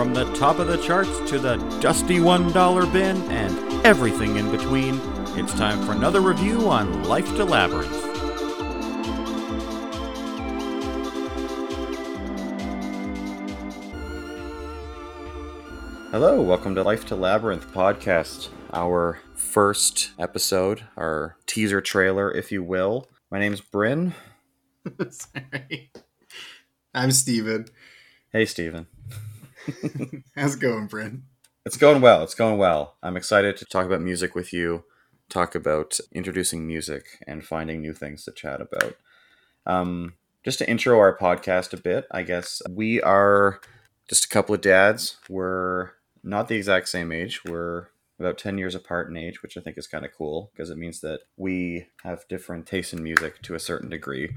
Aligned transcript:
From 0.00 0.14
the 0.14 0.32
top 0.32 0.58
of 0.58 0.66
the 0.66 0.78
charts 0.78 1.10
to 1.30 1.38
the 1.38 1.56
dusty 1.78 2.16
$1 2.20 2.90
bin 2.90 3.18
and 3.30 3.86
everything 3.86 4.36
in 4.36 4.50
between, 4.50 4.98
it's 5.38 5.52
time 5.52 5.84
for 5.84 5.92
another 5.92 6.22
review 6.22 6.70
on 6.70 7.04
Life 7.04 7.26
to 7.36 7.44
Labyrinth. 7.44 7.92
Hello, 16.10 16.40
welcome 16.40 16.74
to 16.76 16.82
Life 16.82 17.04
to 17.04 17.14
Labyrinth 17.14 17.70
podcast, 17.70 18.48
our 18.72 19.20
first 19.34 20.12
episode, 20.18 20.84
our 20.96 21.36
teaser 21.44 21.82
trailer, 21.82 22.32
if 22.32 22.50
you 22.50 22.62
will. 22.62 23.06
My 23.30 23.38
name's 23.38 23.60
Bryn. 23.60 24.14
Sorry. 25.10 25.92
I'm 26.94 27.12
Steven. 27.12 27.66
Hey, 28.32 28.46
Steven. 28.46 28.86
How's 30.36 30.54
it 30.54 30.60
going, 30.60 30.86
Bryn? 30.86 31.24
It's 31.64 31.76
going 31.76 32.00
well. 32.00 32.22
It's 32.22 32.34
going 32.34 32.58
well. 32.58 32.96
I'm 33.02 33.16
excited 33.16 33.56
to 33.58 33.64
talk 33.64 33.86
about 33.86 34.00
music 34.00 34.34
with 34.34 34.52
you, 34.52 34.84
talk 35.28 35.54
about 35.54 35.98
introducing 36.12 36.66
music 36.66 37.18
and 37.26 37.44
finding 37.44 37.80
new 37.80 37.92
things 37.92 38.24
to 38.24 38.32
chat 38.32 38.60
about. 38.60 38.96
Um, 39.66 40.14
just 40.44 40.58
to 40.58 40.70
intro 40.70 40.98
our 40.98 41.16
podcast 41.16 41.72
a 41.72 41.76
bit, 41.76 42.06
I 42.10 42.22
guess 42.22 42.62
we 42.68 43.00
are 43.02 43.60
just 44.08 44.24
a 44.24 44.28
couple 44.28 44.54
of 44.54 44.60
dads. 44.60 45.18
We're 45.28 45.90
not 46.22 46.48
the 46.48 46.56
exact 46.56 46.88
same 46.88 47.12
age. 47.12 47.44
We're 47.44 47.88
about 48.18 48.38
10 48.38 48.58
years 48.58 48.74
apart 48.74 49.08
in 49.08 49.16
age, 49.16 49.42
which 49.42 49.56
I 49.56 49.60
think 49.60 49.78
is 49.78 49.86
kind 49.86 50.04
of 50.04 50.12
cool 50.16 50.50
because 50.52 50.70
it 50.70 50.78
means 50.78 51.00
that 51.00 51.20
we 51.36 51.86
have 52.02 52.28
different 52.28 52.66
tastes 52.66 52.92
in 52.92 53.02
music 53.02 53.42
to 53.42 53.54
a 53.54 53.60
certain 53.60 53.88
degree. 53.90 54.34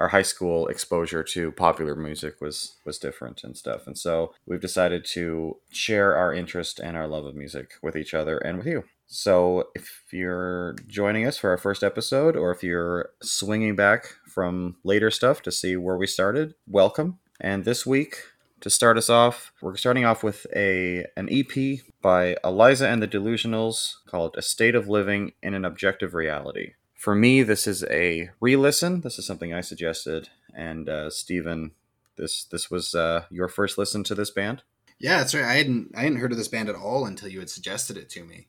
Our 0.00 0.08
high 0.08 0.22
school 0.22 0.66
exposure 0.66 1.22
to 1.22 1.52
popular 1.52 1.94
music 1.94 2.40
was 2.40 2.78
was 2.86 2.98
different 2.98 3.44
and 3.44 3.56
stuff. 3.56 3.86
And 3.86 3.98
so 3.98 4.32
we've 4.46 4.60
decided 4.60 5.04
to 5.12 5.58
share 5.70 6.16
our 6.16 6.32
interest 6.32 6.80
and 6.80 6.96
our 6.96 7.06
love 7.06 7.26
of 7.26 7.34
music 7.34 7.74
with 7.82 7.96
each 7.96 8.14
other 8.14 8.38
and 8.38 8.56
with 8.58 8.66
you. 8.66 8.84
So 9.06 9.68
if 9.74 10.04
you're 10.10 10.76
joining 10.86 11.26
us 11.26 11.36
for 11.36 11.50
our 11.50 11.58
first 11.58 11.82
episode 11.82 12.36
or 12.36 12.50
if 12.50 12.62
you're 12.62 13.10
swinging 13.20 13.76
back 13.76 14.06
from 14.26 14.76
later 14.84 15.10
stuff 15.10 15.42
to 15.42 15.52
see 15.52 15.76
where 15.76 15.96
we 15.96 16.06
started, 16.06 16.54
welcome. 16.66 17.18
And 17.40 17.64
this 17.64 17.84
week 17.84 18.16
to 18.60 18.70
start 18.70 18.96
us 18.96 19.10
off, 19.10 19.52
we're 19.60 19.76
starting 19.76 20.04
off 20.04 20.22
with 20.22 20.46
a 20.54 21.06
an 21.16 21.28
EP 21.30 21.80
by 22.00 22.36
Eliza 22.44 22.88
and 22.88 23.02
the 23.02 23.08
Delusionals 23.08 23.96
called 24.06 24.36
"A 24.38 24.42
State 24.42 24.74
of 24.74 24.88
Living 24.88 25.32
in 25.42 25.54
an 25.54 25.64
Objective 25.64 26.14
Reality." 26.14 26.72
For 27.00 27.14
me, 27.14 27.42
this 27.42 27.66
is 27.66 27.82
a 27.84 28.28
re-listen. 28.40 29.00
This 29.00 29.18
is 29.18 29.24
something 29.24 29.54
I 29.54 29.62
suggested, 29.62 30.28
and 30.54 30.86
uh, 30.86 31.08
Stephen, 31.08 31.70
this 32.18 32.44
this 32.44 32.70
was 32.70 32.94
uh, 32.94 33.24
your 33.30 33.48
first 33.48 33.78
listen 33.78 34.04
to 34.04 34.14
this 34.14 34.30
band. 34.30 34.64
Yeah, 34.98 35.16
that's 35.16 35.34
right. 35.34 35.46
I 35.46 35.54
hadn't 35.54 35.92
I 35.96 36.02
hadn't 36.02 36.18
heard 36.18 36.30
of 36.30 36.36
this 36.36 36.48
band 36.48 36.68
at 36.68 36.74
all 36.74 37.06
until 37.06 37.30
you 37.30 37.38
had 37.38 37.48
suggested 37.48 37.96
it 37.96 38.10
to 38.10 38.24
me, 38.24 38.48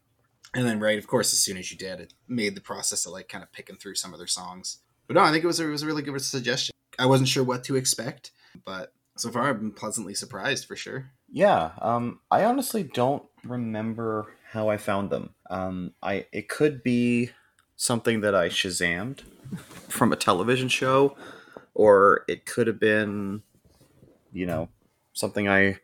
and 0.53 0.67
then 0.67 0.81
right, 0.81 0.97
of 0.97 1.07
course, 1.07 1.31
as 1.31 1.39
soon 1.39 1.55
as 1.55 1.71
you 1.71 1.77
did, 1.77 2.01
it 2.01 2.13
made 2.27 2.55
the 2.55 2.59
process 2.61 3.05
of 3.05 3.13
like 3.13 3.29
kind 3.29 3.41
of 3.41 3.53
picking 3.53 3.77
through 3.77 3.95
some 3.95 4.11
of 4.11 4.19
their 4.19 4.27
songs. 4.27 4.79
But 5.07 5.13
no, 5.13 5.21
I 5.21 5.31
think 5.31 5.45
it 5.45 5.47
was 5.47 5.61
a, 5.61 5.67
it 5.69 5.71
was 5.71 5.83
a 5.83 5.87
really 5.87 6.01
good 6.01 6.19
suggestion. 6.21 6.75
I 6.99 7.05
wasn't 7.05 7.29
sure 7.29 7.45
what 7.45 7.63
to 7.63 7.77
expect, 7.77 8.31
but 8.65 8.91
so 9.15 9.31
far 9.31 9.43
I've 9.43 9.61
been 9.61 9.71
pleasantly 9.71 10.13
surprised 10.13 10.65
for 10.65 10.75
sure. 10.75 11.11
Yeah, 11.29 11.71
um, 11.81 12.19
I 12.29 12.43
honestly 12.43 12.83
don't 12.83 13.23
remember 13.45 14.27
how 14.51 14.67
I 14.67 14.75
found 14.75 15.09
them. 15.09 15.35
Um, 15.49 15.93
I 16.03 16.25
it 16.33 16.49
could 16.49 16.83
be 16.83 17.29
something 17.81 18.21
that 18.21 18.35
I 18.35 18.47
shazammed 18.47 19.21
from 19.89 20.13
a 20.13 20.15
television 20.15 20.69
show, 20.69 21.15
or 21.73 22.23
it 22.27 22.45
could 22.45 22.67
have 22.67 22.79
been, 22.79 23.41
you 24.31 24.45
know, 24.45 24.69
something 25.13 25.49
I 25.49 25.79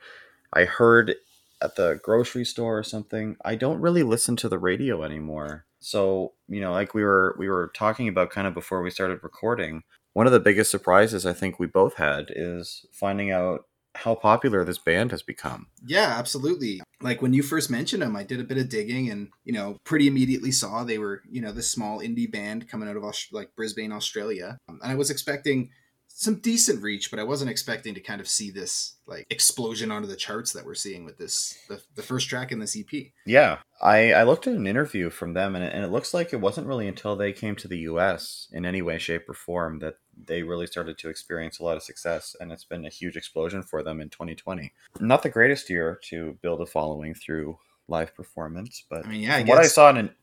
I 0.54 0.66
heard 0.66 1.16
at 1.60 1.76
the 1.76 2.00
grocery 2.04 2.46
store 2.46 2.78
or 2.78 2.84
something. 2.84 3.36
I 3.44 3.56
don't 3.56 3.82
really 3.82 4.04
listen 4.04 4.36
to 4.38 4.50
the 4.50 4.60
radio 4.60 5.04
anymore. 5.04 5.66
So, 5.80 6.34
you 6.48 6.62
know, 6.62 6.72
like 6.72 6.94
we 6.94 7.04
were 7.04 7.36
we 7.40 7.50
were 7.50 7.72
talking 7.74 8.08
about 8.08 8.30
kind 8.30 8.46
of 8.48 8.54
before 8.54 8.84
we 8.84 8.92
started 8.92 9.24
recording, 9.24 9.82
one 10.14 10.28
of 10.28 10.34
the 10.34 10.40
biggest 10.40 10.70
surprises 10.70 11.26
I 11.26 11.34
think 11.34 11.58
we 11.58 11.66
both 11.66 11.96
had 11.96 12.28
is 12.30 12.86
finding 12.92 13.32
out 13.32 13.66
how 13.98 14.16
popular 14.16 14.64
this 14.64 14.78
band 14.78 15.12
has 15.12 15.22
become. 15.22 15.68
Yeah, 15.86 16.16
absolutely. 16.18 16.82
Like 17.02 17.22
when 17.22 17.34
you 17.34 17.44
first 17.44 17.70
mentioned 17.70 18.02
them, 18.02 18.16
I 18.16 18.24
did 18.24 18.40
a 18.40 18.44
bit 18.44 18.58
of 18.58 18.70
digging 18.70 19.10
and, 19.10 19.30
you 19.44 19.54
know, 19.54 19.78
pretty 19.84 20.08
immediately 20.08 20.52
saw 20.52 20.84
they 20.84 20.98
were, 20.98 21.22
you 21.30 21.42
know, 21.42 21.52
this 21.52 21.70
small 21.70 22.00
indie 22.00 22.32
band 22.32 22.70
coming 22.70 22.88
out 22.88 22.98
of 22.98 23.04
Aust- 23.04 23.34
like 23.34 23.56
Brisbane, 23.56 23.92
Australia. 23.92 24.58
Um, 24.70 24.80
and 24.84 24.92
I 24.92 24.96
was 24.96 25.10
expecting 25.10 25.70
some 26.08 26.40
decent 26.40 26.82
reach, 26.82 27.12
but 27.12 27.20
I 27.20 27.24
wasn't 27.24 27.52
expecting 27.52 27.94
to 27.94 28.02
kind 28.02 28.20
of 28.20 28.28
see 28.28 28.50
this 28.50 28.96
like 29.06 29.28
explosion 29.30 29.92
onto 29.92 30.08
the 30.08 30.16
charts 30.16 30.52
that 30.54 30.66
we're 30.66 30.74
seeing 30.74 31.06
with 31.06 31.20
this 31.20 31.56
the, 31.70 31.80
the 31.96 32.02
first 32.02 32.28
track 32.28 32.52
in 32.52 32.58
this 32.58 32.76
EP. 32.76 33.12
Yeah, 33.28 33.60
I 33.82 34.14
I 34.14 34.24
looked 34.24 34.48
at 34.48 34.56
an 34.56 34.66
interview 34.66 35.12
from 35.12 35.34
them, 35.34 35.56
and 35.56 35.64
it, 35.64 35.74
and 35.74 35.84
it 35.84 35.92
looks 35.92 36.16
like 36.16 36.34
it 36.34 36.42
wasn't 36.42 36.66
really 36.66 36.88
until 36.88 37.16
they 37.16 37.34
came 37.34 37.56
to 37.58 37.68
the 37.68 37.78
U.S. 37.80 38.48
in 38.52 38.66
any 38.66 38.82
way, 38.82 38.98
shape, 38.98 39.30
or 39.30 39.36
form 39.36 39.78
that 39.80 39.98
they 40.26 40.44
really 40.44 40.68
started 40.68 40.98
to 41.00 41.10
experience 41.10 41.60
a 41.60 41.64
lot 41.64 41.78
of 41.78 41.84
success, 41.84 42.36
and 42.40 42.52
it's 42.52 42.66
been 42.66 42.86
a 42.86 42.90
huge 42.90 43.18
explosion 43.18 43.62
for 43.62 43.84
them 43.84 44.02
in 44.02 44.10
2020. 44.10 44.72
Not 45.00 45.24
the 45.24 45.30
greatest 45.30 45.70
year 45.70 46.00
to 46.06 46.38
build 46.42 46.62
a 46.62 46.66
following 46.66 47.14
through 47.14 47.58
live 47.88 48.16
performance, 48.16 48.84
but 48.90 49.06
I 49.06 49.10
mean, 49.10 49.22
yeah, 49.22 49.36
I 49.38 49.44
what 49.44 49.60
I 49.60 49.68
saw 49.68 49.90
in 49.90 49.98
an 49.98 50.16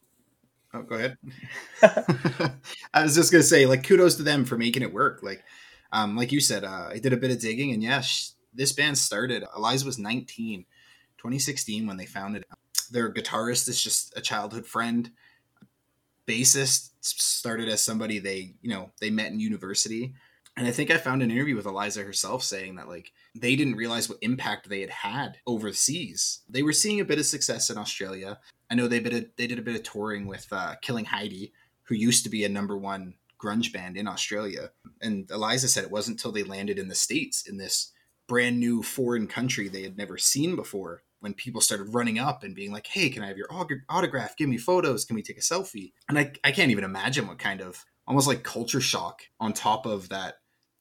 Oh, 0.75 0.83
go 0.83 0.97
ahead. 0.97 1.17
I 2.93 3.05
was 3.05 3.15
just 3.15 3.31
gonna 3.31 3.45
say, 3.45 3.65
like, 3.65 3.85
kudos 3.85 4.17
to 4.17 4.25
them 4.25 4.45
for 4.45 4.59
making 4.59 4.83
it 4.83 4.93
work. 4.93 5.21
Like, 5.23 5.45
um, 5.93 6.17
like 6.17 6.33
you 6.33 6.41
said, 6.41 6.65
uh, 6.65 6.89
I 6.91 6.99
did 6.99 7.13
a 7.13 7.17
bit 7.17 7.31
of 7.31 7.39
digging, 7.41 7.73
and 7.73 7.83
yeah, 7.83 8.01
sh- 8.01 8.31
this 8.53 8.73
band 8.73 8.99
started. 8.99 9.45
Eliza 9.57 9.87
was 9.87 9.99
19, 9.99 10.65
2016 11.19 11.87
when 11.87 11.97
they 11.97 12.07
founded. 12.07 12.43
it. 12.43 12.49
Their 12.91 13.13
guitarist 13.13 13.69
is 13.69 13.83
just 13.83 14.17
a 14.17 14.21
childhood 14.21 14.67
friend. 14.67 15.11
Bassist 16.27 16.91
started 17.05 17.69
as 17.69 17.83
somebody 17.83 18.19
they, 18.19 18.55
you 18.63 18.71
know, 18.71 18.91
they 19.01 19.11
met 19.11 19.33
in 19.33 19.41
university. 19.41 20.15
And 20.57 20.67
I 20.67 20.71
think 20.71 20.91
I 20.91 20.99
found 20.99 21.23
an 21.23 21.31
interview 21.31 21.57
with 21.57 21.67
Eliza 21.67 22.03
herself 22.03 22.43
saying 22.43 22.77
that 22.77 22.89
like 22.89 23.13
they 23.35 23.57
didn't 23.57 23.77
realize 23.77 24.09
what 24.09 24.19
impact 24.23 24.69
they 24.69 24.81
had 24.81 24.91
had 24.91 25.39
overseas. 25.47 26.43
They 26.49 26.63
were 26.63 26.73
seeing 26.73 27.01
a 27.01 27.05
bit 27.05 27.19
of 27.19 27.27
success 27.27 27.71
in 27.71 27.79
Australia. 27.79 28.39
I 28.71 28.75
know 28.75 28.87
they 28.87 29.01
bit 29.01 29.37
they 29.37 29.47
did 29.47 29.59
a 29.59 29.63
bit 29.63 29.77
of 29.77 29.83
touring 29.83 30.27
with 30.27 30.47
uh, 30.53 30.77
Killing 30.81 31.05
Heidi, 31.05 31.53
who 31.85 31.95
used 31.95 32.25
to 32.25 32.31
be 32.31 32.45
a 32.45 32.49
number 32.49 32.77
one 32.77 33.15
grunge 33.43 33.73
band 33.73 33.97
in 33.97 34.09
Australia. 34.09 34.71
And 35.03 35.31
Eliza 35.31 35.69
said 35.69 35.85
it 35.85 35.91
wasn't 35.91 36.19
until 36.19 36.33
they 36.33 36.45
landed 36.45 36.79
in 36.79 36.89
the 36.89 36.95
states 36.95 37.47
in 37.47 37.59
this 37.59 37.93
brand 38.27 38.59
new 38.59 38.83
foreign 38.83 39.27
country 39.27 39.69
they 39.69 39.83
had 39.83 39.99
never 39.99 40.17
seen 40.17 40.57
before 40.57 41.03
when 41.25 41.35
people 41.35 41.63
started 41.63 41.95
running 41.95 42.19
up 42.19 42.45
and 42.45 42.55
being 42.55 42.71
like, 42.71 42.87
"Hey, 42.87 43.09
can 43.09 43.23
I 43.23 43.29
have 43.29 43.39
your 43.39 43.49
autograph? 43.89 44.37
Give 44.37 44.49
me 44.49 44.59
photos. 44.59 45.07
Can 45.07 45.17
we 45.17 45.23
take 45.23 45.39
a 45.39 45.41
selfie?" 45.41 45.93
And 46.09 46.19
I 46.19 46.33
I 46.45 46.53
can't 46.53 46.71
even 46.71 46.85
imagine 46.85 47.27
what 47.27 47.39
kind 47.39 47.63
of 47.63 47.85
almost 48.07 48.29
like 48.29 48.45
culture 48.45 48.81
shock 48.81 49.23
on 49.41 49.55
top 49.55 49.87
of 49.87 50.11
that 50.11 50.35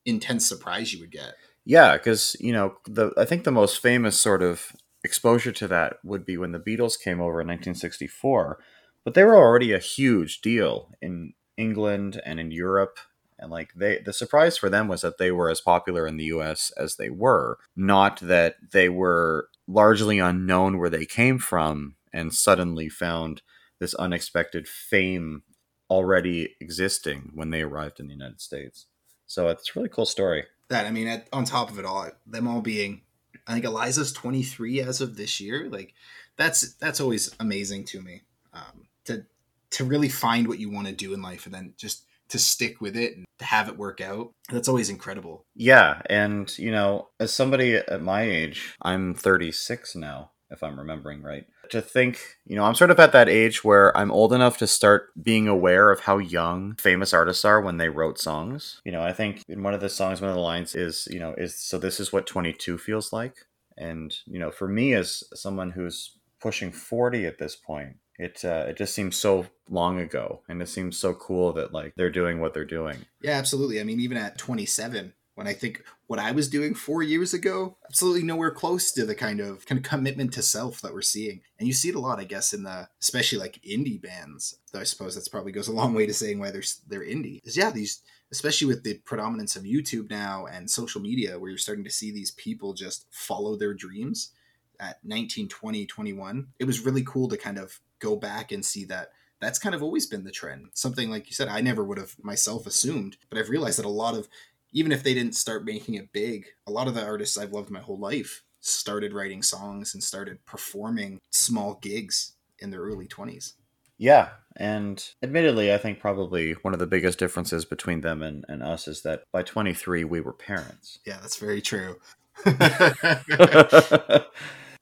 intense 0.05 0.47
surprise 0.47 0.93
you 0.93 0.99
would 0.99 1.11
get. 1.11 1.35
Yeah, 1.65 1.93
because 1.93 2.35
you 2.41 2.51
know 2.51 2.75
the 2.85 3.11
I 3.17 3.23
think 3.23 3.45
the 3.45 3.51
most 3.51 3.81
famous 3.81 4.19
sort 4.19 4.43
of 4.43 4.73
exposure 5.03 5.53
to 5.53 5.67
that 5.69 5.97
would 6.03 6.25
be 6.25 6.37
when 6.37 6.51
the 6.51 6.59
Beatles 6.59 6.99
came 6.99 7.21
over 7.21 7.41
in 7.41 7.47
1964, 7.47 8.59
but 9.05 9.13
they 9.13 9.23
were 9.23 9.37
already 9.37 9.71
a 9.71 9.79
huge 9.79 10.41
deal 10.41 10.91
in 11.01 11.33
England 11.57 12.21
and 12.25 12.39
in 12.39 12.51
Europe, 12.51 12.99
and 13.43 13.51
like 13.51 13.73
they 13.75 13.99
the 13.99 14.13
surprise 14.13 14.57
for 14.57 14.69
them 14.69 14.87
was 14.87 15.01
that 15.01 15.17
they 15.17 15.29
were 15.29 15.49
as 15.49 15.59
popular 15.59 16.07
in 16.07 16.15
the 16.15 16.23
U.S. 16.25 16.71
as 16.77 16.95
they 16.95 17.09
were, 17.09 17.59
not 17.75 18.21
that 18.21 18.55
they 18.71 18.87
were 18.87 19.49
largely 19.67 20.17
unknown 20.17 20.79
where 20.79 20.89
they 20.89 21.05
came 21.05 21.37
from 21.37 21.95
and 22.13 22.33
suddenly 22.33 22.87
found 22.87 23.41
this 23.79 23.93
unexpected 23.95 24.65
fame 24.65 25.43
already 25.89 26.55
existing 26.61 27.31
when 27.35 27.49
they 27.49 27.61
arrived 27.61 27.99
in 27.99 28.07
the 28.07 28.13
United 28.13 28.39
States. 28.39 28.85
So 29.27 29.50
it's 29.50 29.69
a 29.69 29.79
really 29.79 29.89
cool 29.89 30.06
story. 30.06 30.45
That 30.69 30.85
I 30.85 30.91
mean, 30.91 31.07
at, 31.07 31.27
on 31.33 31.44
top 31.44 31.69
of 31.69 31.77
it 31.77 31.85
all, 31.85 32.09
them 32.25 32.47
all 32.47 32.62
being, 32.62 33.01
I 33.45 33.53
think 33.53 33.65
Eliza's 33.65 34.13
23 34.13 34.79
as 34.79 35.01
of 35.01 35.18
this 35.18 35.41
year. 35.41 35.68
Like, 35.69 35.94
that's 36.38 36.75
that's 36.75 37.01
always 37.01 37.35
amazing 37.41 37.83
to 37.85 38.01
me. 38.01 38.21
Um, 38.53 38.88
to 39.06 39.25
to 39.71 39.83
really 39.83 40.09
find 40.09 40.47
what 40.47 40.59
you 40.59 40.69
want 40.69 40.88
to 40.88 40.94
do 40.94 41.13
in 41.13 41.21
life 41.21 41.45
and 41.45 41.53
then 41.53 41.73
just 41.75 42.06
to 42.33 42.39
stick 42.39 42.81
with 42.81 42.97
it 42.97 43.15
and 43.15 43.25
to 43.38 43.45
have 43.45 43.69
it 43.69 43.77
work 43.77 44.01
out. 44.01 44.31
That's 44.50 44.68
always 44.68 44.89
incredible. 44.89 45.45
Yeah, 45.56 46.01
and 46.07 46.51
you 46.57 46.71
know, 46.71 47.09
as 47.19 47.31
somebody 47.31 47.75
at 47.75 48.01
my 48.01 48.24
age, 48.24 48.75
I'm 48.81 49.13
36 49.13 49.95
now, 49.95 50.31
if 50.50 50.63
I'm 50.63 50.80
remembering 50.80 51.21
right. 51.21 51.45
To 51.69 51.80
think, 51.80 52.19
you 52.47 52.56
know, 52.56 52.63
I'm 52.63 52.74
sort 52.74 52.89
of 52.89 53.00
at 53.00 53.12
that 53.12 53.30
age 53.30 53.63
where 53.63 53.95
I'm 53.95 54.12
old 54.12 54.33
enough 54.33 54.57
to 54.57 54.68
start 54.68 55.12
being 55.21 55.47
aware 55.47 55.91
of 55.91 56.01
how 56.01 56.18
young 56.18 56.75
famous 56.77 57.13
artists 57.13 57.45
are 57.45 57.62
when 57.62 57.77
they 57.77 57.89
wrote 57.89 58.19
songs. 58.19 58.81
You 58.83 58.91
know, 58.91 59.03
I 59.03 59.13
think 59.13 59.44
in 59.47 59.62
one 59.62 59.75
of 59.75 59.81
the 59.81 59.89
songs, 59.89 60.19
one 60.19 60.31
of 60.31 60.35
the 60.35 60.41
lines 60.41 60.74
is, 60.74 61.07
you 61.12 61.19
know, 61.19 61.35
is 61.38 61.56
so 61.56 61.77
this 61.77 62.00
is 62.00 62.12
what 62.12 62.25
22 62.25 62.80
feels 62.80 63.13
like. 63.13 63.45
And, 63.77 64.12
you 64.25 64.39
know, 64.39 64.50
for 64.50 64.68
me 64.68 64.94
as 64.94 65.24
someone 65.35 65.69
who's 65.71 66.18
pushing 66.41 66.71
40 66.71 67.27
at 67.27 67.38
this 67.38 67.56
point, 67.56 67.97
it 68.18 68.44
uh, 68.45 68.65
it 68.68 68.77
just 68.77 68.94
seems 68.94 69.15
so 69.15 69.48
long 69.69 70.00
ago 70.00 70.42
and 70.48 70.62
it 70.62 70.69
seems 70.69 70.98
so 70.98 71.13
cool 71.13 71.54
that 71.54 71.74
like 71.74 71.94
they're 71.95 72.10
doing 72.10 72.39
what 72.39 72.54
they're 72.54 72.65
doing 72.65 73.06
Yeah, 73.21 73.38
absolutely. 73.38 73.80
I 73.80 73.83
mean, 73.83 74.00
even 74.00 74.18
at 74.18 74.38
27, 74.38 75.13
when 75.36 75.48
I 75.48 75.54
think 75.54 75.83
what 76.07 76.19
I 76.19 76.31
was 76.31 76.48
doing 76.48 76.75
four 76.75 77.01
years 77.01 77.33
ago, 77.33 77.77
absolutely 77.86 78.24
nowhere 78.24 78.51
close 78.51 78.92
to 78.92 79.06
the 79.06 79.15
kind 79.15 79.39
of 79.39 79.65
kind 79.65 79.80
of 79.80 79.89
commitment 79.89 80.33
to 80.33 80.42
self 80.42 80.81
that 80.81 80.94
we're 80.94 81.01
seeing. 81.01 81.42
And 81.57 81.68
you 81.68 81.74
see 81.74 81.89
it 81.89 81.95
a 81.95 82.00
lot, 82.00 82.19
I 82.19 82.24
guess, 82.24 82.54
in 82.54 82.63
the 82.63 82.88
especially 83.01 83.39
like 83.39 83.60
indie 83.68 84.01
bands. 84.01 84.59
Though 84.71 84.80
I 84.80 84.83
suppose 84.83 85.16
that's 85.16 85.27
probably 85.27 85.51
goes 85.51 85.68
a 85.68 85.74
long 85.74 85.94
way 85.94 86.06
to 86.06 86.13
saying 86.13 86.39
why 86.39 86.51
they're 86.51 86.63
they're 86.88 87.06
indie. 87.06 87.39
Is 87.44 87.57
yeah, 87.57 87.71
these 87.71 88.01
especially 88.31 88.68
with 88.68 88.83
the 88.83 88.95
predominance 89.06 89.56
of 89.56 89.63
YouTube 89.63 90.09
now 90.09 90.45
and 90.45 90.69
social 90.69 91.01
media, 91.01 91.39
where 91.39 91.50
you're 91.50 91.57
starting 91.57 91.83
to 91.83 91.92
see 91.92 92.12
these 92.12 92.31
people 92.31 92.74
just 92.74 93.06
follow 93.12 93.56
their 93.56 93.74
dreams 93.74 94.31
at 94.80 94.98
19, 95.04 95.48
20, 95.48 95.86
21. 95.86 96.48
It 96.59 96.66
was 96.66 96.80
really 96.80 97.04
cool 97.04 97.27
to 97.30 97.38
kind 97.38 97.57
of 97.57 97.80
go 98.03 98.15
back 98.15 98.51
and 98.51 98.63
see 98.65 98.85
that 98.85 99.09
that's 99.39 99.59
kind 99.59 99.75
of 99.75 99.83
always 99.83 100.07
been 100.07 100.23
the 100.23 100.31
trend. 100.31 100.67
Something 100.73 101.09
like 101.09 101.27
you 101.27 101.33
said, 101.33 101.50
I 101.50 101.61
never 101.61 101.83
would 101.83 101.97
have 101.97 102.15
myself 102.21 102.65
assumed, 102.65 103.17
but 103.29 103.38
I've 103.38 103.50
realized 103.50 103.77
that 103.79 103.85
a 103.85 103.89
lot 103.89 104.15
of 104.15 104.29
even 104.71 104.91
if 104.91 105.03
they 105.03 105.13
didn't 105.13 105.35
start 105.35 105.65
making 105.65 105.95
it 105.95 106.11
big, 106.11 106.47
a 106.65 106.71
lot 106.71 106.88
of 106.88 106.95
the 106.95 107.03
artists 107.03 107.38
I've 107.38 107.53
loved 107.53 107.69
my 107.69 107.79
whole 107.79 108.00
life 108.00 108.44
started 108.59 109.13
writing 109.13 109.44
songs 109.44 109.94
and 109.94 110.03
started 110.03 110.44
performing 110.45 111.19
small 111.29 111.77
gigs 111.81 112.33
in 112.59 112.71
their 112.71 112.81
early 112.81 113.07
20s. 113.07 113.53
Yeah. 113.97 114.29
And 114.56 115.06
admittedly, 115.21 115.73
I 115.73 115.77
think 115.77 115.99
probably 115.99 116.53
one 116.53 116.73
of 116.73 116.79
the 116.79 116.88
biggest 116.88 117.19
differences 117.19 117.65
between 117.65 118.01
them 118.01 118.23
and, 118.23 118.45
and 118.47 118.63
us 118.63 118.88
is 118.88 119.03
that 119.03 119.23
by 119.31 119.44
23, 119.44 120.03
we 120.06 120.21
were 120.21 120.33
parents. 120.33 120.99
Yeah, 121.06 121.19
that's 121.21 121.38
very 121.38 121.61
true. 121.61 121.97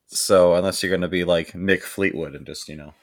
so, 0.08 0.56
unless 0.56 0.82
you're 0.82 0.90
going 0.90 1.02
to 1.02 1.08
be 1.10 1.26
like 1.26 1.52
Mick 1.52 1.82
Fleetwood 1.82 2.36
and 2.36 2.46
just, 2.46 2.70
you 2.70 2.76
know, 2.76 2.94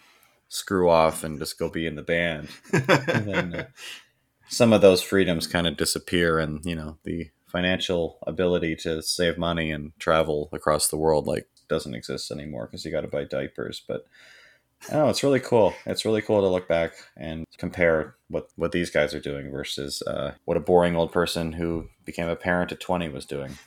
screw 0.48 0.88
off 0.88 1.24
and 1.24 1.38
just 1.38 1.58
go 1.58 1.68
be 1.68 1.86
in 1.86 1.94
the 1.94 2.02
band, 2.02 2.48
then 2.72 3.54
uh, 3.54 3.66
some 4.48 4.72
of 4.72 4.80
those 4.80 5.02
freedoms 5.02 5.46
kind 5.46 5.66
of 5.66 5.76
disappear 5.76 6.38
and 6.38 6.64
you 6.64 6.74
know 6.74 6.98
the 7.04 7.30
financial 7.46 8.18
ability 8.26 8.76
to 8.76 9.02
save 9.02 9.38
money 9.38 9.70
and 9.70 9.92
travel 9.98 10.48
across 10.52 10.88
the 10.88 10.96
world 10.96 11.26
like 11.26 11.48
doesn't 11.68 11.94
exist 11.94 12.30
anymore 12.30 12.66
because 12.66 12.84
you 12.84 12.90
got 12.90 13.02
to 13.02 13.08
buy 13.08 13.24
diapers. 13.24 13.82
But 13.86 14.06
oh 14.92 15.08
it's 15.08 15.22
really 15.22 15.40
cool. 15.40 15.74
It's 15.86 16.04
really 16.04 16.22
cool 16.22 16.40
to 16.40 16.48
look 16.48 16.68
back 16.68 16.92
and 17.16 17.44
compare 17.56 18.16
what 18.28 18.48
what 18.56 18.72
these 18.72 18.90
guys 18.90 19.14
are 19.14 19.20
doing 19.20 19.50
versus 19.50 20.02
uh, 20.02 20.34
what 20.44 20.56
a 20.56 20.60
boring 20.60 20.96
old 20.96 21.12
person 21.12 21.52
who 21.52 21.88
became 22.04 22.28
a 22.28 22.36
parent 22.36 22.72
at 22.72 22.80
20 22.80 23.08
was 23.08 23.26
doing. 23.26 23.58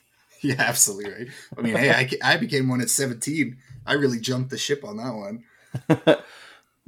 Yeah 0.41 0.55
absolutely 0.57 1.13
right? 1.13 1.27
I 1.57 1.61
mean 1.61 1.75
hey 1.75 1.91
I, 1.91 2.33
I 2.33 2.37
became 2.37 2.67
one 2.67 2.81
at 2.81 2.89
17 2.89 3.57
i 3.85 3.93
really 3.93 4.19
jumped 4.19 4.49
the 4.49 4.57
ship 4.57 4.83
on 4.83 4.97
that 4.97 5.13
one 5.13 5.43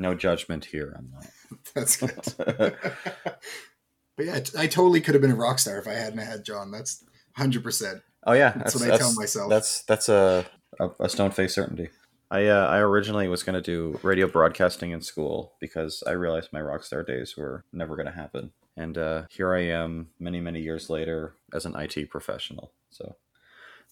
no 0.04 0.14
judgment 0.14 0.66
here 0.66 0.94
on 0.98 1.10
that 1.12 1.32
that's 1.74 1.98
good 1.98 2.76
But 4.16 4.26
yeah, 4.26 4.40
I 4.58 4.68
totally 4.68 5.02
could 5.02 5.16
have 5.16 5.22
been 5.22 5.32
a 5.32 5.36
rock 5.36 5.60
star 5.60 5.78
if 5.80 5.88
I 5.88 5.94
hadn't 5.94 6.20
had 6.20 6.46
John. 6.46 6.72
That's 6.72 7.04
hundred 7.36 7.64
percent. 7.64 8.02
Oh 8.26 8.34
yeah, 8.34 8.52
that's, 8.52 8.74
that's 8.74 8.76
what 8.76 8.84
I 8.84 8.88
that's, 8.90 9.02
tell 9.02 9.14
myself. 9.14 9.50
That's 9.50 9.84
that's 9.84 10.10
a 10.10 10.46
a, 10.80 10.90
a 11.00 11.10
stone 11.10 11.32
face 11.32 11.56
certainty. 11.56 11.90
I 12.30 12.48
uh, 12.48 12.68
I 12.68 12.78
originally 12.80 13.28
was 13.28 13.44
going 13.44 13.56
to 13.56 13.62
do 13.62 14.00
radio 14.04 14.28
broadcasting 14.28 14.92
in 14.92 15.02
school 15.02 15.54
because 15.60 16.04
I 16.06 16.12
realized 16.12 16.54
my 16.54 16.62
rock 16.62 16.84
star 16.84 17.04
days 17.04 17.36
were 17.36 17.64
never 17.74 17.96
going 17.96 18.06
to 18.06 18.12
happen, 18.12 18.52
and 18.78 18.98
uh, 18.98 19.24
here 19.32 19.54
I 19.54 19.62
am 19.62 20.10
many 20.20 20.42
many 20.42 20.62
years 20.62 20.90
later 20.90 21.34
as 21.52 21.66
an 21.66 21.76
IT 21.76 22.10
professional. 22.12 22.72
So 22.92 23.16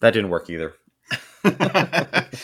that 0.01 0.11
didn't 0.11 0.29
work 0.29 0.49
either. 0.49 0.75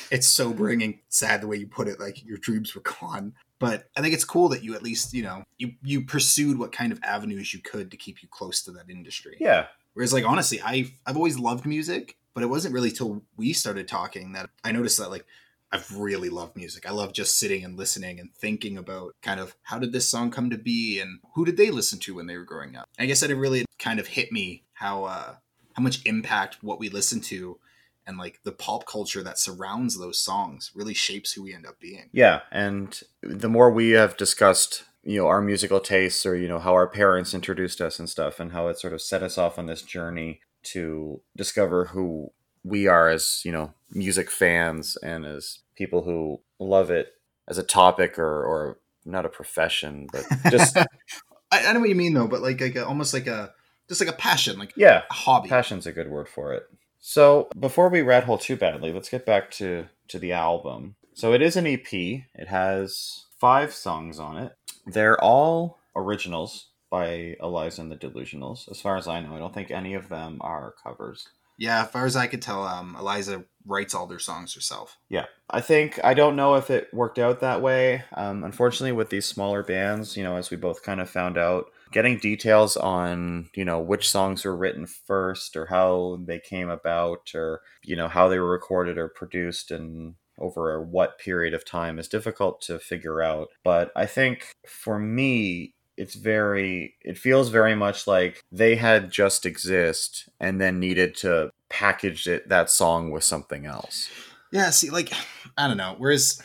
it's 0.10 0.28
sobering 0.28 0.82
and 0.82 0.96
sad 1.10 1.42
the 1.42 1.48
way 1.48 1.58
you 1.58 1.68
put 1.68 1.88
it. 1.88 2.00
Like 2.00 2.26
your 2.26 2.38
dreams 2.38 2.74
were 2.74 2.82
gone. 2.82 3.34
But 3.60 3.90
I 3.96 4.02
think 4.02 4.14
it's 4.14 4.24
cool 4.24 4.50
that 4.50 4.64
you 4.64 4.76
at 4.76 4.84
least, 4.84 5.14
you 5.14 5.24
know, 5.24 5.44
you 5.58 5.74
you 5.84 6.06
pursued 6.06 6.60
what 6.60 6.72
kind 6.72 6.92
of 6.92 7.00
avenues 7.04 7.54
you 7.54 7.62
could 7.62 7.92
to 7.92 7.98
keep 7.98 8.22
you 8.22 8.30
close 8.30 8.62
to 8.64 8.72
that 8.72 8.90
industry. 8.90 9.38
Yeah. 9.40 9.68
Whereas 9.94 10.14
like 10.14 10.26
honestly, 10.26 10.62
I 10.62 10.92
I've 11.06 11.18
always 11.18 11.40
loved 11.40 11.66
music, 11.66 12.18
but 12.34 12.44
it 12.44 12.48
wasn't 12.48 12.74
really 12.74 12.92
till 12.92 13.24
we 13.36 13.54
started 13.54 13.88
talking 13.88 14.34
that 14.34 14.50
I 14.64 14.72
noticed 14.72 15.00
that 15.00 15.10
like 15.10 15.26
I've 15.72 15.98
really 15.98 16.30
loved 16.30 16.56
music. 16.56 16.88
I 16.88 16.92
love 16.92 17.14
just 17.14 17.38
sitting 17.40 17.66
and 17.66 17.78
listening 17.78 18.20
and 18.20 18.34
thinking 18.34 18.78
about 18.78 19.16
kind 19.22 19.40
of 19.40 19.56
how 19.64 19.80
did 19.80 19.92
this 19.92 20.08
song 20.08 20.32
come 20.32 20.50
to 20.50 20.58
be 20.58 21.00
and 21.00 21.20
who 21.34 21.44
did 21.44 21.58
they 21.58 21.72
listen 21.72 22.00
to 22.00 22.16
when 22.16 22.28
they 22.28 22.38
were 22.38 22.46
growing 22.46 22.76
up. 22.76 22.88
I 22.98 23.06
guess 23.06 23.20
that 23.20 23.32
it 23.32 23.36
really 23.36 23.66
kind 23.80 24.00
of 24.00 24.08
hit 24.08 24.32
me 24.32 24.64
how 24.74 25.06
uh 25.06 25.36
how 25.74 25.84
much 25.84 26.06
impact 26.06 26.64
what 26.64 26.80
we 26.80 26.90
listen 26.90 27.22
to 27.22 27.60
and 28.08 28.18
like 28.18 28.40
the 28.44 28.52
pop 28.52 28.86
culture 28.88 29.22
that 29.22 29.38
surrounds 29.38 30.00
those 30.00 30.20
songs 30.20 30.72
really 30.74 30.94
shapes 30.94 31.34
who 31.34 31.44
we 31.44 31.54
end 31.54 31.68
up 31.68 31.80
being. 31.80 32.10
Yeah, 32.14 32.42
and 32.52 33.00
the 33.22 33.50
more 33.50 33.70
we 33.70 33.92
have 33.92 34.18
discussed, 34.18 34.86
you 35.04 35.18
know, 35.18 35.28
our 35.28 35.42
musical 35.42 35.80
tastes 35.80 36.26
or 36.26 36.36
you 36.36 36.48
know 36.48 36.60
how 36.60 36.74
our 36.74 36.88
parents 36.88 37.34
introduced 37.34 37.82
us 37.82 38.00
and 38.00 38.10
stuff 38.10 38.40
and 38.40 38.54
how 38.54 38.68
it 38.68 38.80
sort 38.80 38.94
of 38.94 39.02
set 39.02 39.22
us 39.22 39.38
off 39.38 39.60
on 39.60 39.66
this 39.66 39.82
journey 39.82 40.40
to 40.64 41.22
discover 41.36 41.86
who 41.86 42.32
we 42.64 42.88
are 42.88 43.10
as, 43.10 43.42
you 43.46 43.52
know, 43.52 43.74
music 43.92 44.32
fans 44.32 44.98
and 44.98 45.26
as 45.26 45.60
people 45.76 46.04
who 46.04 46.40
love 46.60 46.90
it 46.90 47.14
as 47.48 47.58
a 47.58 47.64
topic 47.64 48.18
or 48.18 48.44
or 48.44 48.80
not 49.06 49.26
a 49.26 49.30
profession, 49.30 50.08
but 50.12 50.26
just 50.50 50.78
I, 51.52 51.66
I 51.68 51.74
know 51.74 51.80
what 51.80 51.90
you 51.90 51.96
mean 51.96 52.14
though, 52.14 52.28
but 52.28 52.42
like 52.42 52.62
like 52.62 52.76
a, 52.76 52.86
almost 52.86 53.14
like 53.14 53.28
a 53.28 53.54
just 53.88 54.02
like 54.02 54.10
a 54.10 54.18
passion, 54.18 54.60
like 54.60 54.74
yeah, 54.76 55.04
a 55.10 55.14
hobby. 55.14 55.50
Passion's 55.50 55.88
a 55.88 55.92
good 55.92 56.10
word 56.10 56.28
for 56.28 56.54
it. 56.54 56.64
So 57.00 57.50
before 57.60 57.90
we 57.90 58.02
rat 58.02 58.26
hole 58.26 58.38
too 58.38 58.56
badly, 58.56 58.92
let's 58.92 59.10
get 59.10 59.26
back 59.26 59.52
to 59.52 59.88
to 60.10 60.20
the 60.20 60.32
album. 60.32 60.96
So 61.14 61.34
it 61.34 61.42
is 61.42 61.56
an 61.56 61.68
EP. 61.68 61.92
It 61.92 62.48
has 62.48 63.26
five 63.40 63.74
songs 63.74 64.20
on 64.20 64.38
it. 64.38 64.54
They're 64.86 65.22
all 65.22 65.80
originals 65.96 66.70
by 66.90 67.36
Eliza 67.42 67.82
and 67.82 67.92
the 67.92 67.96
Delusionals. 67.96 68.70
As 68.70 68.80
far 68.80 68.98
as 68.98 69.08
I 69.08 69.20
know, 69.20 69.36
I 69.36 69.40
don't 69.40 69.54
think 69.54 69.72
any 69.72 69.94
of 69.94 70.10
them 70.10 70.38
are 70.42 70.76
covers. 70.84 71.28
Yeah, 71.58 71.84
as 71.84 71.90
far 71.90 72.06
as 72.06 72.16
I 72.16 72.28
could 72.28 72.42
tell, 72.42 72.64
um, 72.64 72.96
Eliza 73.00 73.44
writes 73.66 73.96
all 73.96 74.06
their 74.06 74.20
songs 74.20 74.54
herself. 74.54 74.98
Yeah, 75.10 75.26
I 75.50 75.60
think 75.62 76.00
I 76.04 76.14
don't 76.14 76.36
know 76.36 76.56
if 76.56 76.70
it 76.70 76.94
worked 76.94 77.18
out 77.18 77.40
that 77.40 77.62
way. 77.62 78.04
Um, 78.16 78.44
unfortunately, 78.44 78.92
with 78.92 79.10
these 79.10 79.26
smaller 79.26 79.64
bands, 79.64 80.16
you 80.16 80.24
know, 80.24 80.36
as 80.36 80.52
we 80.52 80.58
both 80.58 80.84
kind 80.84 81.02
of 81.02 81.10
found 81.10 81.38
out, 81.38 81.72
getting 81.92 82.18
details 82.18 82.78
on 82.78 83.50
you 83.56 83.66
know 83.66 83.80
which 83.80 84.10
songs 84.10 84.44
were 84.46 84.56
written 84.56 84.86
first 84.86 85.56
or 85.56 85.68
how 85.68 86.20
they 86.26 86.40
came 86.40 86.70
about 86.70 87.32
or 87.34 87.62
you 87.84 87.96
know 87.96 88.08
how 88.08 88.28
they 88.28 88.40
were 88.40 88.50
recorded 88.50 88.98
or 88.98 89.08
produced 89.08 89.72
and 89.72 90.16
over 90.40 90.80
what 90.82 91.18
period 91.18 91.54
of 91.54 91.66
time 91.66 91.98
is 91.98 92.08
difficult 92.08 92.62
to 92.62 92.78
figure 92.80 93.22
out. 93.22 93.50
But 93.64 93.92
i 93.96 94.06
think 94.06 94.52
for 94.68 95.00
me 95.00 95.74
it's 95.98 96.14
very 96.14 96.96
it 97.02 97.18
feels 97.18 97.50
very 97.50 97.76
much 97.76 98.06
like 98.06 98.44
they 98.52 98.76
had 98.76 99.12
just 99.12 99.46
exist 99.46 100.30
and 100.40 100.62
then 100.62 100.80
needed 100.80 101.16
to 101.18 101.50
package 101.70 102.28
it 102.28 102.48
that 102.50 102.70
song 102.70 103.12
with 103.12 103.24
something 103.24 103.66
else. 103.66 104.10
Yeah 104.52 104.70
see 104.70 104.90
like 104.90 105.12
i 105.58 105.68
don't 105.68 105.78
know 105.78 105.96
whereas 105.98 106.42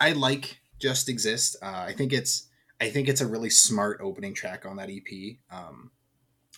i 0.00 0.12
like 0.12 0.58
just 0.80 1.08
exist 1.08 1.56
uh, 1.62 1.84
i 1.86 1.92
think 1.92 2.12
it's 2.12 2.47
I 2.80 2.90
think 2.90 3.08
it's 3.08 3.20
a 3.20 3.26
really 3.26 3.50
smart 3.50 4.00
opening 4.02 4.34
track 4.34 4.64
on 4.64 4.76
that 4.76 4.90
EP. 4.90 5.36
Um, 5.50 5.90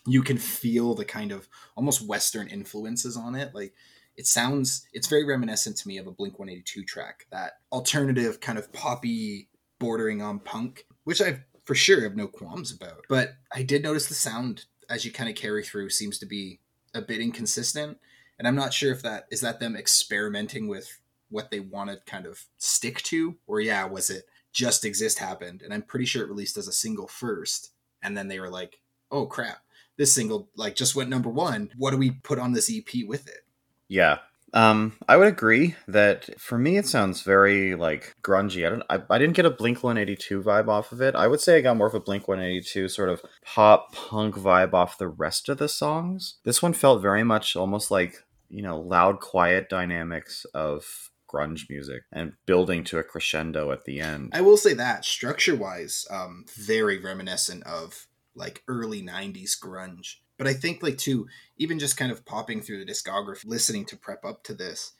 you 0.06 0.22
can 0.22 0.38
feel 0.38 0.94
the 0.94 1.04
kind 1.04 1.32
of 1.32 1.48
almost 1.76 2.06
Western 2.06 2.48
influences 2.48 3.16
on 3.16 3.34
it. 3.34 3.54
Like 3.54 3.74
it 4.16 4.26
sounds, 4.26 4.86
it's 4.92 5.08
very 5.08 5.24
reminiscent 5.24 5.76
to 5.78 5.88
me 5.88 5.98
of 5.98 6.06
a 6.06 6.12
Blink 6.12 6.38
182 6.38 6.84
track, 6.84 7.26
that 7.30 7.52
alternative 7.72 8.40
kind 8.40 8.58
of 8.58 8.72
poppy 8.72 9.48
bordering 9.78 10.22
on 10.22 10.38
punk, 10.40 10.86
which 11.04 11.22
I 11.22 11.40
for 11.64 11.74
sure 11.74 12.02
have 12.02 12.16
no 12.16 12.26
qualms 12.26 12.72
about. 12.72 13.04
But 13.08 13.34
I 13.54 13.62
did 13.62 13.82
notice 13.82 14.06
the 14.06 14.14
sound 14.14 14.66
as 14.88 15.04
you 15.04 15.12
kind 15.12 15.30
of 15.30 15.36
carry 15.36 15.64
through 15.64 15.90
seems 15.90 16.18
to 16.18 16.26
be 16.26 16.60
a 16.94 17.00
bit 17.00 17.20
inconsistent. 17.20 17.98
And 18.38 18.48
I'm 18.48 18.56
not 18.56 18.74
sure 18.74 18.92
if 18.92 19.02
that 19.02 19.26
is 19.30 19.40
that 19.42 19.60
them 19.60 19.76
experimenting 19.76 20.68
with 20.68 20.98
what 21.28 21.50
they 21.50 21.60
want 21.60 21.90
to 21.90 21.98
kind 22.06 22.26
of 22.26 22.44
stick 22.58 23.02
to, 23.04 23.36
or 23.46 23.60
yeah, 23.60 23.84
was 23.84 24.10
it 24.10 24.24
just 24.52 24.84
Exist 24.84 25.18
happened, 25.18 25.62
and 25.62 25.72
I'm 25.72 25.82
pretty 25.82 26.04
sure 26.06 26.24
it 26.24 26.28
released 26.28 26.56
as 26.56 26.68
a 26.68 26.72
single 26.72 27.08
first, 27.08 27.72
and 28.02 28.16
then 28.16 28.28
they 28.28 28.40
were 28.40 28.50
like, 28.50 28.80
"Oh 29.10 29.26
crap, 29.26 29.62
this 29.96 30.12
single 30.12 30.50
like 30.56 30.74
just 30.74 30.96
went 30.96 31.10
number 31.10 31.30
one. 31.30 31.70
What 31.76 31.90
do 31.92 31.96
we 31.96 32.10
put 32.10 32.38
on 32.38 32.52
this 32.52 32.70
EP 32.70 33.06
with 33.06 33.28
it?" 33.28 33.44
Yeah, 33.88 34.18
um, 34.52 34.94
I 35.08 35.16
would 35.16 35.28
agree 35.28 35.76
that 35.86 36.40
for 36.40 36.58
me 36.58 36.76
it 36.76 36.86
sounds 36.86 37.22
very 37.22 37.74
like 37.74 38.16
grungy. 38.22 38.66
I 38.66 38.70
don't, 38.70 38.82
I, 38.90 39.14
I 39.14 39.18
didn't 39.18 39.36
get 39.36 39.46
a 39.46 39.50
Blink 39.50 39.82
One 39.82 39.96
Eighty 39.96 40.16
Two 40.16 40.42
vibe 40.42 40.68
off 40.68 40.92
of 40.92 41.00
it. 41.00 41.14
I 41.14 41.28
would 41.28 41.40
say 41.40 41.56
I 41.56 41.60
got 41.60 41.76
more 41.76 41.86
of 41.86 41.94
a 41.94 42.00
Blink 42.00 42.26
One 42.26 42.40
Eighty 42.40 42.60
Two 42.60 42.88
sort 42.88 43.08
of 43.08 43.22
pop 43.44 43.94
punk 43.94 44.34
vibe 44.34 44.74
off 44.74 44.98
the 44.98 45.08
rest 45.08 45.48
of 45.48 45.58
the 45.58 45.68
songs. 45.68 46.38
This 46.44 46.62
one 46.62 46.72
felt 46.72 47.02
very 47.02 47.22
much 47.22 47.54
almost 47.54 47.90
like 47.90 48.24
you 48.48 48.62
know 48.62 48.80
loud, 48.80 49.20
quiet 49.20 49.68
dynamics 49.68 50.44
of 50.52 51.09
grunge 51.30 51.68
music 51.68 52.02
and 52.12 52.32
building 52.46 52.84
to 52.84 52.98
a 52.98 53.02
crescendo 53.02 53.70
at 53.70 53.84
the 53.84 54.00
end. 54.00 54.30
I 54.32 54.40
will 54.40 54.56
say 54.56 54.74
that 54.74 55.04
structure 55.04 55.54
wise, 55.54 56.06
um, 56.10 56.44
very 56.56 56.98
reminiscent 56.98 57.64
of 57.64 58.06
like 58.34 58.62
early 58.68 59.02
90s 59.02 59.58
grunge. 59.58 60.16
But 60.38 60.46
I 60.46 60.54
think 60.54 60.82
like 60.82 60.98
too, 60.98 61.28
even 61.58 61.78
just 61.78 61.96
kind 61.96 62.10
of 62.10 62.24
popping 62.24 62.62
through 62.62 62.84
the 62.84 62.90
discography, 62.90 63.46
listening 63.46 63.84
to 63.86 63.96
prep 63.96 64.24
up 64.24 64.42
to 64.44 64.54
this, 64.54 64.92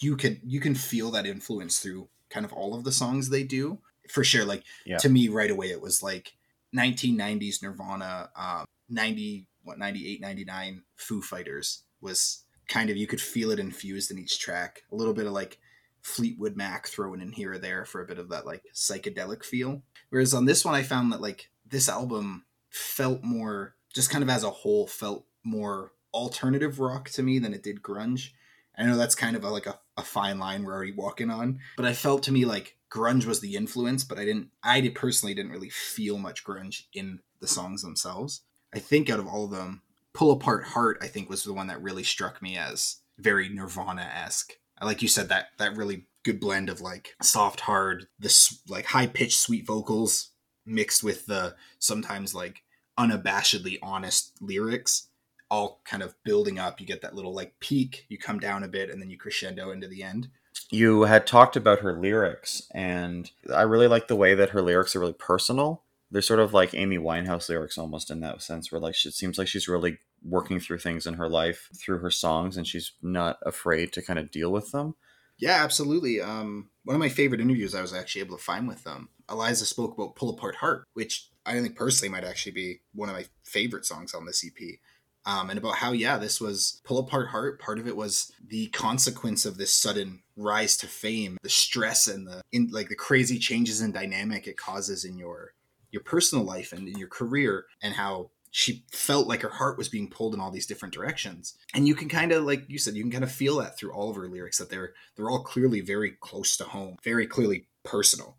you 0.00 0.16
can 0.16 0.40
you 0.44 0.60
can 0.60 0.74
feel 0.74 1.10
that 1.12 1.26
influence 1.26 1.78
through 1.78 2.08
kind 2.28 2.44
of 2.44 2.52
all 2.52 2.74
of 2.74 2.84
the 2.84 2.92
songs 2.92 3.28
they 3.28 3.44
do. 3.44 3.78
For 4.08 4.24
sure. 4.24 4.44
Like 4.44 4.64
yeah. 4.84 4.98
to 4.98 5.08
me 5.08 5.28
right 5.28 5.50
away 5.50 5.70
it 5.70 5.80
was 5.80 6.02
like 6.02 6.32
1990s 6.76 7.62
Nirvana, 7.62 8.30
um, 8.34 8.64
90 8.88 9.46
what 9.62 9.78
98 9.78 10.20
99 10.20 10.82
foo 10.96 11.22
fighters 11.22 11.84
was 12.00 12.44
kind 12.66 12.88
of 12.88 12.96
you 12.96 13.06
could 13.06 13.20
feel 13.20 13.50
it 13.50 13.58
infused 13.58 14.10
in 14.10 14.18
each 14.18 14.38
track 14.38 14.82
a 14.90 14.96
little 14.96 15.12
bit 15.12 15.26
of 15.26 15.32
like 15.32 15.58
fleetwood 16.02 16.56
mac 16.56 16.86
thrown 16.86 17.20
in 17.20 17.32
here 17.32 17.52
or 17.52 17.58
there 17.58 17.84
for 17.84 18.02
a 18.02 18.06
bit 18.06 18.18
of 18.18 18.28
that 18.30 18.46
like 18.46 18.64
psychedelic 18.74 19.44
feel. 19.44 19.82
Whereas 20.10 20.34
on 20.34 20.44
this 20.44 20.64
one 20.64 20.74
i 20.74 20.82
found 20.82 21.12
that 21.12 21.20
like 21.20 21.50
this 21.66 21.88
album 21.88 22.44
felt 22.70 23.22
more 23.22 23.74
just 23.94 24.10
kind 24.10 24.22
of 24.22 24.30
as 24.30 24.44
a 24.44 24.50
whole 24.50 24.86
felt 24.86 25.26
more 25.44 25.92
alternative 26.12 26.80
rock 26.80 27.08
to 27.10 27.22
me 27.22 27.38
than 27.38 27.54
it 27.54 27.62
did 27.62 27.82
grunge. 27.82 28.30
I 28.76 28.84
know 28.84 28.96
that's 28.96 29.14
kind 29.14 29.36
of 29.36 29.44
a, 29.44 29.50
like 29.50 29.66
a, 29.66 29.78
a 29.96 30.02
fine 30.02 30.38
line 30.38 30.64
we're 30.64 30.72
already 30.72 30.92
walking 30.92 31.30
on 31.30 31.58
but 31.76 31.84
i 31.84 31.92
felt 31.92 32.22
to 32.22 32.32
me 32.32 32.46
like 32.46 32.76
grunge 32.90 33.26
was 33.26 33.40
the 33.40 33.54
influence 33.54 34.04
but 34.04 34.18
i 34.18 34.24
didn't 34.24 34.48
i 34.62 34.80
did 34.80 34.94
personally 34.94 35.34
didn't 35.34 35.52
really 35.52 35.68
feel 35.68 36.16
much 36.16 36.44
grunge 36.44 36.84
in 36.94 37.20
the 37.40 37.48
songs 37.48 37.82
themselves. 37.82 38.42
I 38.74 38.78
think 38.78 39.10
out 39.10 39.18
of 39.18 39.26
all 39.26 39.44
of 39.44 39.50
them, 39.50 39.82
Pull 40.12 40.30
Apart 40.30 40.64
Heart, 40.64 40.98
I 41.02 41.08
think 41.08 41.28
was 41.28 41.42
the 41.42 41.52
one 41.52 41.66
that 41.66 41.82
really 41.82 42.04
struck 42.04 42.40
me 42.40 42.56
as 42.56 42.98
very 43.18 43.48
Nirvana 43.48 44.02
esque. 44.02 44.52
Like 44.82 45.02
you 45.02 45.08
said, 45.08 45.28
that 45.28 45.48
that 45.58 45.76
really 45.76 46.06
good 46.24 46.40
blend 46.40 46.68
of 46.68 46.80
like 46.80 47.14
soft, 47.22 47.60
hard, 47.60 48.08
this 48.18 48.60
like 48.68 48.86
high 48.86 49.06
pitched, 49.06 49.38
sweet 49.38 49.66
vocals 49.66 50.30
mixed 50.66 51.02
with 51.02 51.26
the 51.26 51.54
sometimes 51.78 52.34
like 52.34 52.62
unabashedly 52.98 53.78
honest 53.82 54.32
lyrics, 54.40 55.08
all 55.50 55.80
kind 55.84 56.02
of 56.02 56.14
building 56.24 56.58
up. 56.58 56.80
You 56.80 56.86
get 56.86 57.02
that 57.02 57.14
little 57.14 57.34
like 57.34 57.54
peak, 57.60 58.06
you 58.08 58.18
come 58.18 58.38
down 58.38 58.62
a 58.62 58.68
bit, 58.68 58.90
and 58.90 59.00
then 59.00 59.10
you 59.10 59.18
crescendo 59.18 59.70
into 59.70 59.88
the 59.88 60.02
end. 60.02 60.28
You 60.70 61.02
had 61.02 61.26
talked 61.26 61.56
about 61.56 61.80
her 61.80 61.98
lyrics, 61.98 62.68
and 62.72 63.30
I 63.54 63.62
really 63.62 63.88
like 63.88 64.08
the 64.08 64.16
way 64.16 64.34
that 64.34 64.50
her 64.50 64.62
lyrics 64.62 64.94
are 64.94 65.00
really 65.00 65.12
personal 65.12 65.82
they're 66.10 66.22
sort 66.22 66.40
of 66.40 66.52
like 66.52 66.74
Amy 66.74 66.98
Winehouse 66.98 67.48
lyrics 67.48 67.78
almost 67.78 68.10
in 68.10 68.20
that 68.20 68.42
sense, 68.42 68.70
where 68.70 68.80
like 68.80 68.94
it 69.04 69.14
seems 69.14 69.38
like 69.38 69.48
she's 69.48 69.68
really 69.68 69.98
working 70.22 70.60
through 70.60 70.78
things 70.78 71.06
in 71.06 71.14
her 71.14 71.28
life 71.28 71.68
through 71.74 71.98
her 71.98 72.10
songs, 72.10 72.56
and 72.56 72.66
she's 72.66 72.92
not 73.02 73.38
afraid 73.44 73.92
to 73.92 74.02
kind 74.02 74.18
of 74.18 74.30
deal 74.30 74.50
with 74.50 74.72
them. 74.72 74.94
Yeah, 75.38 75.62
absolutely. 75.64 76.20
Um, 76.20 76.70
one 76.84 76.94
of 76.94 77.00
my 77.00 77.08
favorite 77.08 77.40
interviews 77.40 77.74
I 77.74 77.82
was 77.82 77.94
actually 77.94 78.22
able 78.22 78.36
to 78.36 78.42
find 78.42 78.68
with 78.68 78.84
them, 78.84 79.08
Eliza 79.30 79.64
spoke 79.66 79.94
about 79.94 80.16
"Pull 80.16 80.30
Apart 80.30 80.56
Heart," 80.56 80.84
which 80.94 81.28
I 81.46 81.60
think 81.60 81.76
personally 81.76 82.12
might 82.12 82.24
actually 82.24 82.52
be 82.52 82.80
one 82.94 83.08
of 83.08 83.14
my 83.14 83.26
favorite 83.44 83.86
songs 83.86 84.12
on 84.14 84.26
this 84.26 84.44
EP. 84.44 84.78
Um, 85.26 85.50
and 85.50 85.58
about 85.58 85.76
how 85.76 85.92
yeah 85.92 86.16
this 86.16 86.40
was 86.40 86.80
pull 86.82 86.98
apart 86.98 87.28
heart 87.28 87.60
part 87.60 87.78
of 87.78 87.86
it 87.86 87.94
was 87.94 88.32
the 88.44 88.68
consequence 88.68 89.44
of 89.44 89.58
this 89.58 89.72
sudden 89.72 90.22
rise 90.34 90.78
to 90.78 90.86
fame 90.86 91.36
the 91.42 91.50
stress 91.50 92.08
and 92.08 92.26
the 92.26 92.40
in 92.52 92.70
like 92.72 92.88
the 92.88 92.94
crazy 92.94 93.38
changes 93.38 93.82
in 93.82 93.92
dynamic 93.92 94.46
it 94.46 94.56
causes 94.56 95.04
in 95.04 95.18
your 95.18 95.52
your 95.90 96.02
personal 96.02 96.44
life 96.44 96.72
and 96.72 96.88
in 96.88 96.98
your 96.98 97.08
career 97.08 97.66
and 97.82 97.94
how 97.94 98.30
she 98.50 98.84
felt 98.90 99.28
like 99.28 99.42
her 99.42 99.48
heart 99.48 99.78
was 99.78 99.88
being 99.88 100.10
pulled 100.10 100.34
in 100.34 100.40
all 100.40 100.50
these 100.50 100.66
different 100.66 100.92
directions. 100.92 101.54
And 101.72 101.86
you 101.86 101.94
can 101.94 102.08
kind 102.08 102.32
of 102.32 102.44
like 102.44 102.64
you 102.68 102.78
said 102.78 102.94
you 102.94 103.02
can 103.02 103.12
kind 103.12 103.24
of 103.24 103.30
feel 103.30 103.58
that 103.58 103.78
through 103.78 103.92
all 103.92 104.10
of 104.10 104.16
her 104.16 104.28
lyrics 104.28 104.58
that 104.58 104.70
they're 104.70 104.92
they're 105.16 105.30
all 105.30 105.44
clearly 105.44 105.80
very 105.80 106.12
close 106.20 106.56
to 106.56 106.64
home 106.64 106.96
very 107.02 107.26
clearly 107.26 107.66
personal. 107.84 108.36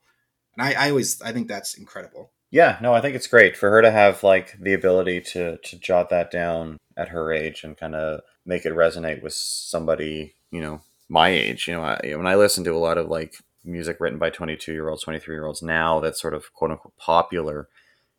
And 0.58 0.68
i, 0.68 0.88
I 0.88 0.90
always 0.90 1.22
i 1.22 1.32
think 1.32 1.48
that's 1.48 1.74
incredible. 1.76 2.32
Yeah 2.50 2.78
no 2.82 2.94
i 2.94 3.00
think 3.00 3.16
it's 3.16 3.28
great 3.28 3.56
for 3.56 3.70
her 3.70 3.82
to 3.82 3.92
have 3.92 4.24
like 4.24 4.58
the 4.60 4.74
ability 4.74 5.22
to 5.22 5.58
to 5.58 5.80
jot 5.80 6.10
that 6.10 6.30
down 6.30 6.78
at 6.98 7.10
her 7.10 7.32
age 7.32 7.64
and 7.64 7.78
kind 7.78 7.96
of 7.96 8.22
make 8.46 8.66
it 8.66 8.74
resonate 8.74 9.24
with 9.24 9.34
somebody 9.34 10.36
you 10.52 10.62
know 10.62 10.82
my 11.08 11.30
age. 11.30 11.68
You 11.68 11.76
know 11.76 11.84
I, 11.84 12.16
when 12.16 12.28
i 12.28 12.36
listen 12.36 12.66
to 12.66 12.76
a 12.76 12.78
lot 12.78 12.98
of 12.98 13.08
like 13.08 13.36
music 13.64 13.98
written 14.00 14.20
by 14.20 14.30
22 14.30 14.72
year 14.72 14.90
olds 14.90 15.04
23 15.04 15.36
year 15.36 15.46
olds 15.46 15.62
now 15.62 16.00
that's 16.00 16.22
sort 16.22 16.34
of 16.34 16.54
quote 16.54 16.72
unquote 16.72 16.96
popular 16.98 17.68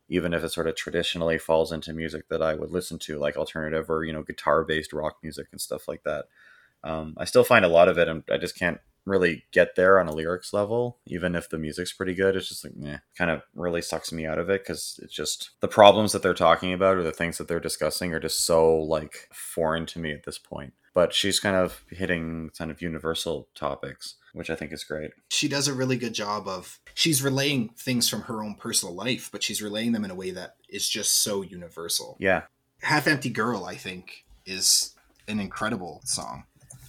even 0.09 0.35
if 0.35 0.45
it 0.45 0.51
sort 0.51 0.67
of 0.67 0.77
traditionally 0.77 1.39
falls 1.39 1.73
into 1.73 1.93
music 1.93 2.29
that 2.29 2.43
i 2.43 2.55
would 2.55 2.71
listen 2.71 2.99
to 2.99 3.19
like 3.19 3.37
alternative 3.37 3.91
or 3.91 4.05
you 4.05 4.13
know 4.13 4.23
guitar 4.23 4.65
based 4.65 4.93
rock 4.93 5.17
music 5.23 5.47
and 5.53 5.61
stuff 5.61 5.89
like 5.89 6.03
that. 6.05 6.27
Um, 6.85 7.15
i 7.17 7.25
still 7.25 7.45
find 7.45 7.65
a 7.65 7.69
lot 7.69 7.89
of 7.89 7.99
it 7.99 8.09
and 8.09 8.23
i 8.31 8.39
just 8.39 8.59
can't 8.59 8.81
really 9.05 9.45
get 9.53 9.75
there 9.75 9.99
on 9.99 10.07
a 10.07 10.13
lyrics 10.13 10.53
level 10.53 10.99
even 11.07 11.35
if 11.35 11.49
the 11.49 11.59
music's 11.59 11.93
pretty 11.93 12.15
good. 12.15 12.37
It's 12.37 12.49
just 12.49 12.65
like 12.65 12.77
meh, 12.77 12.99
kind 13.19 13.31
of 13.31 13.43
really 13.55 13.83
sucks 13.83 14.13
me 14.13 14.27
out 14.27 14.39
of 14.39 14.49
it 14.49 14.63
because 14.63 15.01
it's 15.03 15.15
just 15.15 15.51
the 15.61 15.69
problems 15.69 16.13
that 16.13 16.23
they're 16.23 16.35
talking 16.35 16.73
about 16.73 16.97
or 16.97 17.03
the 17.03 17.13
things 17.13 17.39
that 17.39 17.49
they're 17.49 17.61
discussing 17.61 18.13
are 18.15 18.21
just 18.21 18.47
so 18.47 18.77
like 18.77 19.29
foreign 19.33 19.87
to 19.87 19.99
me 19.99 20.13
at 20.13 20.25
this 20.25 20.39
point 20.39 20.73
but 20.95 21.15
she's 21.15 21.41
kind 21.41 21.57
of 21.57 21.85
hitting 21.91 22.51
kind 22.57 22.71
of 22.71 22.83
universal 22.83 23.49
topics 23.55 24.17
which 24.33 24.51
I 24.51 24.55
think 24.55 24.73
is 24.73 24.85
great. 24.85 25.13
She 25.29 25.49
does 25.49 25.69
a 25.69 25.75
really 25.75 25.97
good 25.97 26.15
job 26.15 26.49
of 26.49 26.81
she's 26.95 27.23
relaying 27.23 27.71
things 27.77 28.09
from 28.09 28.23
her 28.23 28.43
own 28.43 28.55
personal 28.55 28.95
life, 28.95 29.29
but 29.31 29.43
she's 29.43 29.63
relaying 29.63 29.93
them 29.93 30.05
in 30.05 30.11
a 30.11 30.15
way 30.15 30.31
that 30.31 30.57
is 30.69 30.89
just 30.89 31.23
so 31.23 31.43
universal. 31.43 32.17
Yeah. 32.19 32.43
Half 32.83 33.07
Empty 33.07 33.31
Girl, 33.31 33.65
I 33.65 33.77
think, 33.77 34.25
is 34.47 34.95
an 35.29 35.39
incredible 35.39 36.01
song. 36.05 36.45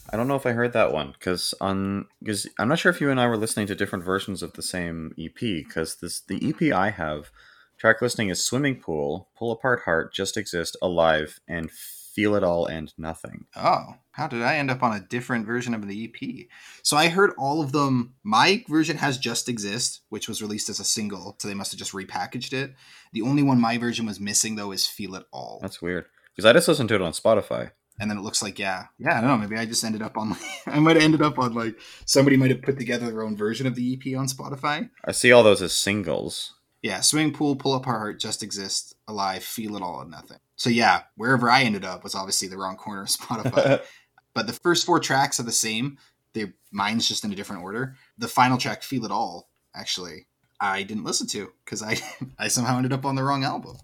I 0.09 0.17
don't 0.17 0.27
know 0.27 0.35
if 0.35 0.45
I 0.45 0.51
heard 0.51 0.73
that 0.73 0.93
one 0.93 1.13
because 1.17 1.53
on 1.59 2.05
because 2.21 2.47
I'm 2.59 2.67
not 2.67 2.79
sure 2.79 2.91
if 2.91 3.01
you 3.01 3.09
and 3.09 3.19
I 3.19 3.27
were 3.27 3.37
listening 3.37 3.67
to 3.67 3.75
different 3.75 4.05
versions 4.05 4.43
of 4.43 4.53
the 4.53 4.61
same 4.61 5.13
EP 5.17 5.39
because 5.39 5.95
this 5.95 6.21
the 6.21 6.49
EP 6.49 6.73
I 6.73 6.91
have 6.91 7.31
track 7.77 8.01
listing 8.01 8.29
is 8.29 8.43
Swimming 8.43 8.79
Pool, 8.79 9.29
Pull 9.35 9.51
Apart 9.51 9.81
Heart, 9.85 10.13
Just 10.13 10.37
Exist, 10.37 10.77
Alive, 10.81 11.39
and 11.47 11.71
Feel 12.13 12.35
It 12.35 12.43
All 12.43 12.67
and 12.67 12.93
Nothing. 12.97 13.45
Oh, 13.55 13.95
how 14.11 14.27
did 14.27 14.43
I 14.43 14.57
end 14.57 14.69
up 14.69 14.83
on 14.83 14.95
a 14.95 14.99
different 14.99 15.47
version 15.47 15.73
of 15.73 15.87
the 15.87 16.05
EP? 16.05 16.47
So 16.83 16.95
I 16.95 17.09
heard 17.09 17.31
all 17.39 17.61
of 17.61 17.71
them. 17.71 18.13
My 18.23 18.63
version 18.69 18.97
has 18.97 19.17
Just 19.17 19.49
Exist, 19.49 20.01
which 20.09 20.27
was 20.27 20.41
released 20.41 20.69
as 20.69 20.79
a 20.79 20.85
single, 20.85 21.35
so 21.39 21.47
they 21.47 21.55
must 21.55 21.71
have 21.71 21.79
just 21.79 21.93
repackaged 21.93 22.53
it. 22.53 22.75
The 23.13 23.23
only 23.23 23.41
one 23.41 23.59
my 23.59 23.79
version 23.79 24.05
was 24.05 24.19
missing 24.19 24.55
though 24.55 24.71
is 24.71 24.85
Feel 24.85 25.15
It 25.15 25.25
All. 25.31 25.57
That's 25.61 25.81
weird 25.81 26.05
because 26.35 26.45
I 26.45 26.53
just 26.53 26.67
listened 26.67 26.89
to 26.89 26.95
it 26.95 27.01
on 27.01 27.13
Spotify. 27.13 27.71
And 27.99 28.09
then 28.09 28.17
it 28.17 28.23
looks 28.23 28.41
like 28.41 28.59
yeah, 28.59 28.85
yeah. 28.97 29.17
I 29.17 29.21
don't 29.21 29.29
know. 29.29 29.37
Maybe 29.37 29.57
I 29.57 29.65
just 29.65 29.83
ended 29.83 30.01
up 30.01 30.17
on. 30.17 30.31
Like, 30.31 30.41
I 30.67 30.79
might 30.79 30.95
have 30.95 31.03
ended 31.03 31.21
up 31.21 31.39
on 31.39 31.53
like 31.53 31.79
somebody 32.05 32.37
might 32.37 32.51
have 32.51 32.61
put 32.61 32.77
together 32.77 33.07
their 33.07 33.23
own 33.23 33.37
version 33.37 33.67
of 33.67 33.75
the 33.75 33.93
EP 33.93 34.17
on 34.17 34.27
Spotify. 34.27 34.89
I 35.05 35.11
see 35.11 35.31
all 35.31 35.43
those 35.43 35.61
as 35.61 35.73
singles. 35.73 36.53
Yeah, 36.81 36.99
Swimming 36.99 37.33
Pool, 37.33 37.55
Pull 37.55 37.75
Apart 37.75 37.97
Heart, 37.97 38.19
Just 38.19 38.43
Exist, 38.43 38.95
Alive, 39.07 39.43
Feel 39.43 39.77
It 39.77 39.81
All, 39.81 40.01
and 40.01 40.11
Nothing. 40.11 40.39
So 40.55 40.69
yeah, 40.69 41.03
wherever 41.15 41.49
I 41.49 41.63
ended 41.63 41.85
up 41.85 42.03
was 42.03 42.15
obviously 42.15 42.47
the 42.47 42.57
wrong 42.57 42.77
corner 42.77 43.03
of 43.03 43.07
Spotify. 43.09 43.81
but 44.33 44.47
the 44.47 44.53
first 44.53 44.85
four 44.85 44.99
tracks 44.99 45.39
are 45.39 45.43
the 45.43 45.51
same. 45.51 45.97
They 46.33 46.53
mine's 46.71 47.07
just 47.07 47.23
in 47.23 47.31
a 47.31 47.35
different 47.35 47.63
order. 47.63 47.95
The 48.17 48.27
final 48.27 48.57
track, 48.57 48.83
Feel 48.83 49.05
It 49.05 49.11
All, 49.11 49.49
actually, 49.75 50.27
I 50.59 50.83
didn't 50.83 51.03
listen 51.03 51.27
to 51.27 51.51
because 51.63 51.83
I 51.83 51.97
I 52.39 52.47
somehow 52.47 52.77
ended 52.77 52.93
up 52.93 53.05
on 53.05 53.15
the 53.15 53.23
wrong 53.23 53.43
album. 53.43 53.77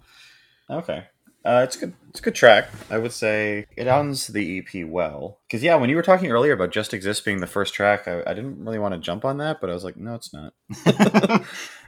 Okay. 0.69 1.05
Uh, 1.45 1.61
it's 1.63 1.77
good. 1.77 1.93
It's 2.09 2.19
a 2.19 2.23
good 2.23 2.35
track. 2.35 2.69
I 2.89 2.97
would 2.97 3.13
say 3.13 3.65
it 3.77 3.87
owns 3.87 4.27
the 4.27 4.59
EP 4.59 4.85
well. 4.85 5.39
Because 5.47 5.63
yeah, 5.63 5.75
when 5.75 5.89
you 5.89 5.95
were 5.95 6.01
talking 6.01 6.31
earlier 6.31 6.51
about 6.51 6.71
"Just 6.71 6.93
Exist" 6.93 7.23
being 7.23 7.39
the 7.39 7.47
first 7.47 7.73
track, 7.73 8.07
I, 8.09 8.21
I 8.27 8.33
didn't 8.33 8.63
really 8.63 8.77
want 8.77 8.93
to 8.93 8.99
jump 8.99 9.23
on 9.23 9.37
that, 9.37 9.61
but 9.61 9.69
I 9.69 9.73
was 9.73 9.85
like, 9.85 9.95
no, 9.95 10.15
it's 10.15 10.33
not. 10.33 10.53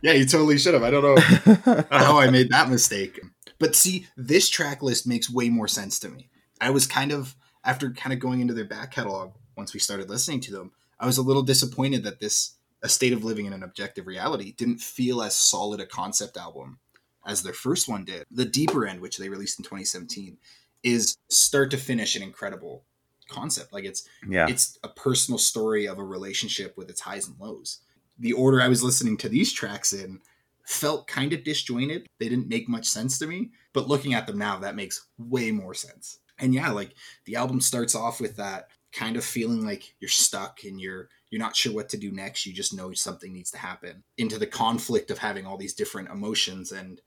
yeah, 0.02 0.14
you 0.14 0.26
totally 0.26 0.58
should 0.58 0.74
have. 0.74 0.84
I 0.84 0.90
don't 0.90 1.04
know 1.04 1.84
how 1.92 2.18
I 2.18 2.30
made 2.30 2.50
that 2.52 2.70
mistake. 2.70 3.20
But 3.62 3.76
see, 3.76 4.08
this 4.18 4.50
track 4.50 4.82
list 4.82 5.06
makes 5.06 5.30
way 5.30 5.50
more 5.50 5.68
sense 5.68 6.00
to 6.00 6.10
me. 6.10 6.30
I 6.60 6.72
was 6.72 6.88
kind 6.88 7.12
of 7.12 7.36
after 7.64 7.92
kind 7.92 8.12
of 8.12 8.20
going 8.20 8.42
into 8.42 8.56
their 8.56 8.66
back 8.66 8.92
catalog 8.92 9.34
once 9.56 9.72
we 9.72 9.80
started 9.80 10.10
listening 10.10 10.40
to 10.42 10.52
them. 10.52 10.72
I 11.00 11.06
was 11.06 11.20
a 11.20 11.22
little 11.22 11.44
disappointed 11.44 12.04
that 12.04 12.20
this 12.20 12.56
"A 12.82 12.90
State 12.90 13.14
of 13.14 13.24
Living 13.24 13.46
in 13.46 13.54
an 13.54 13.62
Objective 13.62 14.08
Reality" 14.08 14.52
didn't 14.54 14.82
feel 14.82 15.22
as 15.22 15.36
solid 15.36 15.80
a 15.80 15.86
concept 15.86 16.38
album 16.38 16.80
as 17.24 17.44
their 17.44 17.54
first 17.54 17.88
one 17.88 18.04
did. 18.04 18.26
The 18.32 18.46
deeper 18.46 18.84
end, 18.88 19.00
which 19.00 19.20
they 19.20 19.30
released 19.30 19.60
in 19.60 19.64
2017, 19.64 20.40
is 20.82 21.16
start 21.30 21.70
to 21.70 21.78
finish 21.78 22.16
an 22.16 22.24
incredible 22.24 22.84
concept. 23.30 23.74
Like 23.74 23.86
it's 23.86 24.10
yeah. 24.28 24.48
it's 24.50 24.80
a 24.84 24.90
personal 24.90 25.38
story 25.38 25.88
of 25.88 26.00
a 26.00 26.04
relationship 26.04 26.76
with 26.76 26.90
its 26.90 27.02
highs 27.02 27.28
and 27.28 27.40
lows. 27.40 27.82
The 28.18 28.34
order 28.34 28.60
I 28.60 28.70
was 28.70 28.82
listening 28.82 29.18
to 29.18 29.30
these 29.30 29.54
tracks 29.54 29.94
in 29.94 30.20
felt 30.72 31.08
kind 31.08 31.34
of 31.34 31.44
disjointed. 31.44 32.08
They 32.20 32.30
didn't 32.30 32.50
make 32.50 32.70
much 32.70 32.86
sense 32.86 33.20
to 33.20 33.28
me, 33.28 33.52
but 33.74 33.88
looking 33.88 34.14
at 34.14 34.28
them 34.28 34.38
now 34.38 34.58
that 34.60 34.76
makes 34.76 35.08
way 35.18 35.52
more 35.52 35.74
sense. 35.74 36.20
And 36.40 36.54
yeah, 36.54 36.72
like 36.72 36.96
the 37.26 37.36
album 37.36 37.62
starts 37.62 37.96
off 37.96 38.20
with 38.20 38.38
that 38.38 38.70
kind 38.92 39.16
of 39.16 39.24
feeling 39.24 39.64
like 39.64 39.96
you're 40.00 40.10
stuck 40.10 40.64
and 40.64 40.82
you're 40.82 41.08
you're 41.30 41.40
not 41.40 41.56
sure 41.56 41.74
what 41.74 41.88
to 41.88 41.96
do 41.96 42.12
next 42.12 42.46
you 42.46 42.52
just 42.52 42.74
know 42.74 42.92
something 42.92 43.32
needs 43.32 43.50
to 43.50 43.58
happen 43.58 44.04
into 44.18 44.38
the 44.38 44.46
conflict 44.46 45.10
of 45.10 45.18
having 45.20 45.46
all 45.46 45.56
these 45.56 45.74
different 45.74 46.10
emotions 46.10 46.74
and 46.74 47.00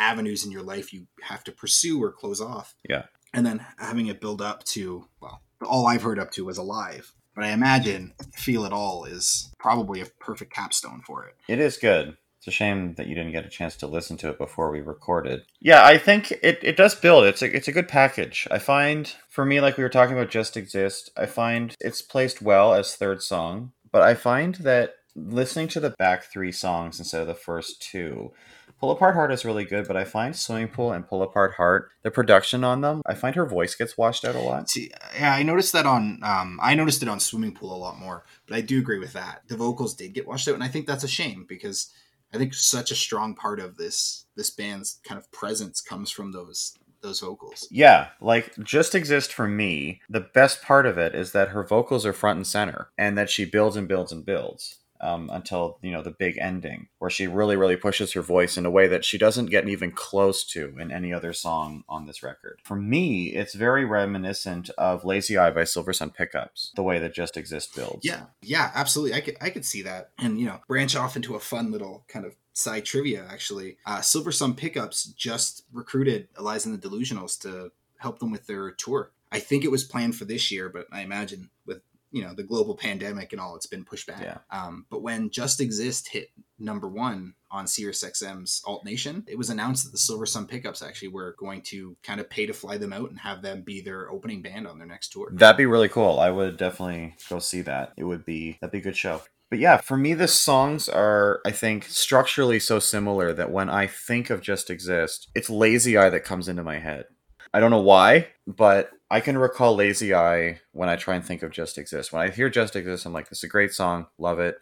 avenues 0.00 0.44
in 0.44 0.50
your 0.50 0.62
life 0.62 0.92
you 0.92 1.06
have 1.22 1.44
to 1.44 1.52
pursue 1.52 2.02
or 2.02 2.10
close 2.10 2.40
off. 2.40 2.74
Yeah. 2.88 3.04
And 3.32 3.46
then 3.46 3.64
having 3.78 4.06
it 4.06 4.20
build 4.20 4.42
up 4.42 4.64
to, 4.64 5.06
well, 5.20 5.42
all 5.64 5.86
I've 5.86 6.02
heard 6.02 6.18
up 6.18 6.32
to 6.32 6.44
was 6.44 6.58
alive. 6.58 7.12
But 7.34 7.44
I 7.44 7.50
imagine 7.50 8.14
Feel 8.34 8.64
It 8.64 8.72
All 8.72 9.04
is 9.04 9.52
probably 9.58 10.00
a 10.00 10.06
perfect 10.18 10.52
capstone 10.52 11.02
for 11.06 11.24
it. 11.26 11.36
It 11.46 11.60
is 11.60 11.76
good. 11.76 12.16
It's 12.40 12.48
a 12.48 12.50
shame 12.50 12.94
that 12.94 13.06
you 13.06 13.14
didn't 13.14 13.32
get 13.32 13.44
a 13.44 13.50
chance 13.50 13.76
to 13.76 13.86
listen 13.86 14.16
to 14.16 14.30
it 14.30 14.38
before 14.38 14.70
we 14.70 14.80
recorded. 14.80 15.42
Yeah, 15.60 15.84
I 15.84 15.98
think 15.98 16.30
it, 16.42 16.58
it 16.62 16.74
does 16.74 16.94
build. 16.94 17.26
It's 17.26 17.42
a, 17.42 17.54
it's 17.54 17.68
a 17.68 17.72
good 17.72 17.86
package. 17.86 18.48
I 18.50 18.58
find, 18.58 19.14
for 19.28 19.44
me, 19.44 19.60
like 19.60 19.76
we 19.76 19.82
were 19.82 19.90
talking 19.90 20.16
about 20.16 20.30
Just 20.30 20.56
Exist, 20.56 21.10
I 21.18 21.26
find 21.26 21.76
it's 21.80 22.00
placed 22.00 22.40
well 22.40 22.72
as 22.72 22.96
third 22.96 23.22
song. 23.22 23.72
But 23.92 24.00
I 24.00 24.14
find 24.14 24.54
that 24.54 24.94
listening 25.14 25.68
to 25.68 25.80
the 25.80 25.90
back 25.90 26.24
three 26.24 26.52
songs 26.52 26.98
instead 26.98 27.20
of 27.20 27.26
the 27.26 27.34
first 27.34 27.82
two, 27.82 28.32
Pull 28.80 28.92
Apart 28.92 29.14
Heart 29.14 29.32
is 29.32 29.44
really 29.44 29.66
good, 29.66 29.86
but 29.86 29.98
I 29.98 30.04
find 30.04 30.34
Swimming 30.34 30.68
Pool 30.68 30.92
and 30.92 31.06
Pull 31.06 31.22
Apart 31.22 31.56
Heart, 31.56 31.90
the 32.02 32.10
production 32.10 32.64
on 32.64 32.80
them, 32.80 33.02
I 33.04 33.12
find 33.12 33.36
her 33.36 33.44
voice 33.44 33.74
gets 33.74 33.98
washed 33.98 34.24
out 34.24 34.34
a 34.34 34.40
lot. 34.40 34.70
See, 34.70 34.90
yeah, 35.14 35.34
I 35.34 35.42
noticed 35.42 35.74
that 35.74 35.84
on 35.84 36.20
um, 36.22 36.58
I 36.62 36.74
noticed 36.74 37.02
it 37.02 37.08
on 37.08 37.20
Swimming 37.20 37.52
Pool 37.52 37.74
a 37.74 37.76
lot 37.76 37.98
more, 37.98 38.24
but 38.46 38.56
I 38.56 38.62
do 38.62 38.78
agree 38.78 38.98
with 38.98 39.12
that. 39.12 39.42
The 39.48 39.56
vocals 39.58 39.94
did 39.94 40.14
get 40.14 40.26
washed 40.26 40.48
out, 40.48 40.54
and 40.54 40.64
I 40.64 40.68
think 40.68 40.86
that's 40.86 41.04
a 41.04 41.08
shame 41.08 41.44
because 41.46 41.92
I 42.32 42.38
think 42.38 42.54
such 42.54 42.90
a 42.90 42.96
strong 42.96 43.34
part 43.34 43.60
of 43.60 43.76
this 43.76 44.26
this 44.36 44.50
band's 44.50 45.00
kind 45.04 45.18
of 45.18 45.30
presence 45.32 45.80
comes 45.80 46.10
from 46.10 46.32
those 46.32 46.76
those 47.02 47.20
vocals. 47.20 47.66
Yeah, 47.70 48.08
like 48.20 48.52
Just 48.62 48.94
Exist 48.94 49.32
for 49.32 49.48
me, 49.48 50.02
the 50.08 50.20
best 50.20 50.62
part 50.62 50.86
of 50.86 50.98
it 50.98 51.14
is 51.14 51.32
that 51.32 51.48
her 51.48 51.64
vocals 51.64 52.04
are 52.04 52.12
front 52.12 52.36
and 52.36 52.46
center 52.46 52.90
and 52.98 53.16
that 53.16 53.30
she 53.30 53.44
builds 53.44 53.76
and 53.76 53.88
builds 53.88 54.12
and 54.12 54.24
builds 54.24 54.80
um, 55.00 55.30
until 55.32 55.78
you 55.82 55.90
know 55.90 56.02
the 56.02 56.10
big 56.10 56.38
ending, 56.38 56.88
where 56.98 57.10
she 57.10 57.26
really, 57.26 57.56
really 57.56 57.76
pushes 57.76 58.12
her 58.12 58.22
voice 58.22 58.56
in 58.56 58.66
a 58.66 58.70
way 58.70 58.86
that 58.88 59.04
she 59.04 59.18
doesn't 59.18 59.46
get 59.46 59.68
even 59.68 59.90
close 59.90 60.44
to 60.44 60.76
in 60.78 60.90
any 60.90 61.12
other 61.12 61.32
song 61.32 61.84
on 61.88 62.06
this 62.06 62.22
record. 62.22 62.60
For 62.64 62.76
me, 62.76 63.28
it's 63.28 63.54
very 63.54 63.84
reminiscent 63.84 64.70
of 64.78 65.04
"Lazy 65.04 65.36
Eye" 65.36 65.50
by 65.50 65.62
Silversun 65.62 66.14
Pickups, 66.14 66.72
the 66.76 66.82
way 66.82 66.98
that 66.98 67.14
"Just 67.14 67.36
Exist" 67.36 67.74
builds. 67.74 68.04
Yeah, 68.04 68.24
yeah, 68.42 68.70
absolutely. 68.74 69.16
I 69.16 69.20
could 69.20 69.36
I 69.40 69.50
could 69.50 69.64
see 69.64 69.82
that, 69.82 70.10
and 70.18 70.38
you 70.38 70.46
know, 70.46 70.60
branch 70.68 70.96
off 70.96 71.16
into 71.16 71.34
a 71.34 71.40
fun 71.40 71.70
little 71.70 72.04
kind 72.08 72.24
of 72.24 72.36
side 72.52 72.84
trivia. 72.84 73.26
Actually, 73.30 73.78
uh, 73.86 73.98
Silversun 73.98 74.56
Pickups 74.56 75.04
just 75.04 75.64
recruited 75.72 76.28
Eliza 76.38 76.68
and 76.68 76.80
the 76.80 76.88
Delusionals 76.88 77.40
to 77.42 77.70
help 77.98 78.18
them 78.18 78.30
with 78.30 78.46
their 78.46 78.70
tour. 78.72 79.12
I 79.32 79.38
think 79.38 79.64
it 79.64 79.70
was 79.70 79.84
planned 79.84 80.16
for 80.16 80.24
this 80.24 80.50
year, 80.50 80.68
but 80.68 80.86
I 80.90 81.02
imagine 81.02 81.50
with 81.66 81.82
you 82.12 82.22
know 82.22 82.34
the 82.34 82.42
global 82.42 82.74
pandemic 82.76 83.32
and 83.32 83.40
all 83.40 83.54
it's 83.56 83.66
been 83.66 83.84
pushed 83.84 84.06
back 84.06 84.22
Yeah. 84.22 84.38
um, 84.50 84.86
but 84.90 85.02
when 85.02 85.30
just 85.30 85.60
exist 85.60 86.08
hit 86.08 86.28
number 86.58 86.88
one 86.88 87.34
on 87.50 87.66
sirius 87.66 88.02
xm's 88.04 88.60
alt 88.66 88.84
nation 88.84 89.24
it 89.28 89.38
was 89.38 89.48
announced 89.50 89.84
that 89.84 89.92
the 89.92 89.98
silversun 89.98 90.48
pickups 90.48 90.82
actually 90.82 91.08
were 91.08 91.34
going 91.38 91.62
to 91.62 91.96
kind 92.02 92.20
of 92.20 92.28
pay 92.28 92.46
to 92.46 92.52
fly 92.52 92.76
them 92.76 92.92
out 92.92 93.10
and 93.10 93.18
have 93.18 93.42
them 93.42 93.62
be 93.62 93.80
their 93.80 94.10
opening 94.10 94.42
band 94.42 94.66
on 94.66 94.78
their 94.78 94.86
next 94.86 95.10
tour 95.12 95.30
That'd 95.32 95.56
be 95.56 95.66
really 95.66 95.88
cool. 95.88 96.18
I 96.20 96.30
would 96.30 96.56
definitely 96.56 97.14
go 97.28 97.38
see 97.38 97.62
that. 97.62 97.92
It 97.96 98.04
would 98.04 98.24
be 98.24 98.58
that'd 98.60 98.72
be 98.72 98.78
a 98.78 98.82
good 98.82 98.96
show. 98.96 99.22
But 99.48 99.58
yeah, 99.58 99.78
for 99.78 99.96
me 99.96 100.14
the 100.14 100.28
songs 100.28 100.88
are 100.88 101.40
I 101.46 101.50
think 101.50 101.84
structurally 101.84 102.58
so 102.60 102.78
similar 102.78 103.32
that 103.32 103.50
when 103.50 103.68
I 103.70 103.86
think 103.86 104.30
of 104.30 104.40
Just 104.42 104.70
Exist, 104.70 105.28
it's 105.34 105.48
Lazy 105.50 105.96
Eye 105.96 106.10
that 106.10 106.24
comes 106.24 106.48
into 106.48 106.62
my 106.62 106.78
head. 106.78 107.06
I 107.52 107.60
don't 107.60 107.70
know 107.70 107.80
why, 107.80 108.28
but 108.46 108.90
I 109.10 109.20
can 109.20 109.36
recall 109.36 109.74
Lazy 109.74 110.14
Eye 110.14 110.60
when 110.72 110.88
I 110.88 110.96
try 110.96 111.16
and 111.16 111.24
think 111.24 111.42
of 111.42 111.50
Just 111.50 111.78
Exist. 111.78 112.12
When 112.12 112.22
I 112.22 112.30
hear 112.30 112.48
Just 112.48 112.76
Exist, 112.76 113.06
I'm 113.06 113.12
like, 113.12 113.28
this 113.28 113.38
is 113.38 113.44
a 113.44 113.48
great 113.48 113.72
song, 113.72 114.06
love 114.18 114.38
it. 114.38 114.56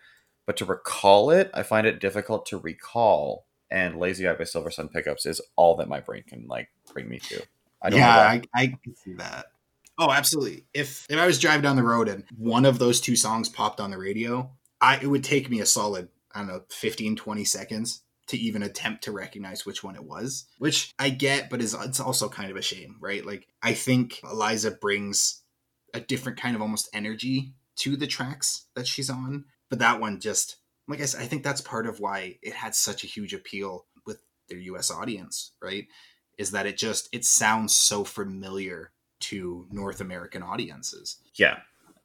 But 0.47 0.57
to 0.59 0.65
recall 0.65 1.31
it, 1.31 1.51
I 1.53 1.63
find 1.63 1.87
it 1.87 2.01
difficult 2.01 2.47
to 2.47 2.59
recall. 2.59 3.45
And 3.71 3.99
Lazy 3.99 4.27
Eye 4.27 4.33
by 4.33 4.45
Silversun 4.45 4.91
Pickups 4.91 5.27
is 5.27 5.43
all 5.57 5.77
that 5.77 5.89
my 5.89 6.01
brain 6.01 6.23
can 6.27 6.47
like 6.49 6.71
bring 6.95 7.09
me 7.09 7.19
to. 7.19 7.43
I 7.83 7.91
don't 7.91 8.01
know 8.01 8.07
yeah. 8.07 8.17
I, 8.17 8.43
I 8.55 8.67
can 8.83 8.97
see 8.97 9.13
that 9.15 9.47
oh 9.99 10.11
absolutely 10.11 10.65
if 10.73 11.07
if 11.11 11.19
i 11.19 11.27
was 11.27 11.39
driving 11.39 11.63
down 11.63 11.77
the 11.77 11.83
road 11.83 12.09
and 12.09 12.25
one 12.37 12.65
of 12.65 12.79
those 12.79 13.01
two 13.01 13.17
songs 13.17 13.49
popped 13.49 13.81
on 13.81 13.91
the 13.91 13.99
radio 13.99 14.51
i 14.81 14.97
it 14.97 15.07
would 15.07 15.25
take 15.25 15.51
me 15.51 15.61
a 15.61 15.67
solid 15.67 16.09
i 16.35 16.39
don't 16.39 16.49
know 16.49 16.63
15 16.71 17.17
20 17.17 17.45
seconds 17.45 18.03
to 18.29 18.39
even 18.39 18.63
attempt 18.63 19.05
to 19.05 19.13
recognize 19.13 19.67
which 19.67 19.83
one 19.83 19.95
it 19.95 20.05
was 20.05 20.47
which 20.59 20.93
i 20.99 21.11
get 21.11 21.51
but 21.51 21.61
is 21.61 21.75
it's 21.75 22.01
also 22.01 22.29
kind 22.29 22.51
of 22.51 22.57
a 22.57 22.63
shame 22.63 22.97
right 23.01 23.25
like 23.27 23.47
i 23.63 23.73
think 23.73 24.21
eliza 24.31 24.71
brings 24.71 25.43
a 25.95 26.01
different 26.01 26.41
kind 26.41 26.55
of 26.55 26.63
almost 26.63 26.89
energy 26.93 27.55
to 27.77 27.97
the 27.97 28.07
tracks 28.07 28.67
that 28.75 28.87
she's 28.87 29.11
on 29.11 29.45
but 29.71 29.79
that 29.79 30.01
one 30.01 30.21
just 30.21 30.57
like 30.87 31.01
i 31.01 31.05
said 31.05 31.21
i 31.21 31.27
think 31.27 31.43
that's 31.43 31.61
part 31.61 31.87
of 31.87 32.01
why 32.01 32.37
it 32.43 32.53
had 32.53 32.75
such 32.75 33.05
a 33.05 33.09
huge 33.09 33.35
appeal 33.35 33.87
with 34.07 34.19
their 34.49 34.59
us 34.59 34.91
audience 34.91 35.53
right 35.63 35.87
is 36.39 36.53
that 36.53 36.67
it 36.67 36.79
just 36.79 37.09
it 37.13 37.25
sounds 37.25 37.75
so 37.75 38.05
familiar 38.05 38.93
to 39.21 39.67
North 39.71 40.01
American 40.01 40.43
audiences. 40.43 41.19
Yeah, 41.35 41.59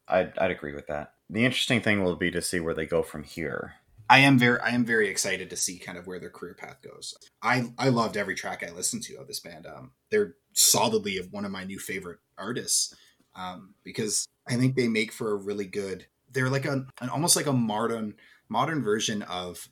I'd, 0.08 0.36
I'd 0.38 0.50
agree 0.50 0.74
with 0.74 0.88
that. 0.88 1.12
The 1.30 1.44
interesting 1.44 1.80
thing 1.80 2.02
will 2.02 2.16
be 2.16 2.30
to 2.32 2.42
see 2.42 2.60
where 2.60 2.74
they 2.74 2.86
go 2.86 3.02
from 3.02 3.22
here. 3.22 3.74
I 4.08 4.18
am 4.18 4.38
very 4.38 4.60
I 4.60 4.70
am 4.70 4.84
very 4.84 5.08
excited 5.08 5.50
to 5.50 5.56
see 5.56 5.78
kind 5.78 5.96
of 5.96 6.06
where 6.06 6.20
their 6.20 6.30
career 6.30 6.54
path 6.54 6.78
goes. 6.82 7.14
I 7.42 7.72
I 7.78 7.88
loved 7.88 8.16
every 8.16 8.34
track 8.34 8.62
I 8.62 8.72
listened 8.72 9.02
to 9.04 9.16
of 9.16 9.26
this 9.26 9.40
band. 9.40 9.66
Um, 9.66 9.92
they're 10.10 10.34
solidly 10.52 11.18
one 11.30 11.44
of 11.44 11.50
my 11.50 11.64
new 11.64 11.78
favorite 11.78 12.18
artists 12.36 12.94
um, 13.34 13.74
because 13.82 14.26
I 14.48 14.56
think 14.56 14.76
they 14.76 14.88
make 14.88 15.12
for 15.12 15.32
a 15.32 15.36
really 15.36 15.66
good. 15.66 16.06
They're 16.30 16.50
like 16.50 16.66
a 16.66 16.86
an 17.00 17.08
almost 17.08 17.36
like 17.36 17.46
a 17.46 17.52
modern 17.52 18.14
modern 18.48 18.82
version 18.82 19.22
of 19.22 19.68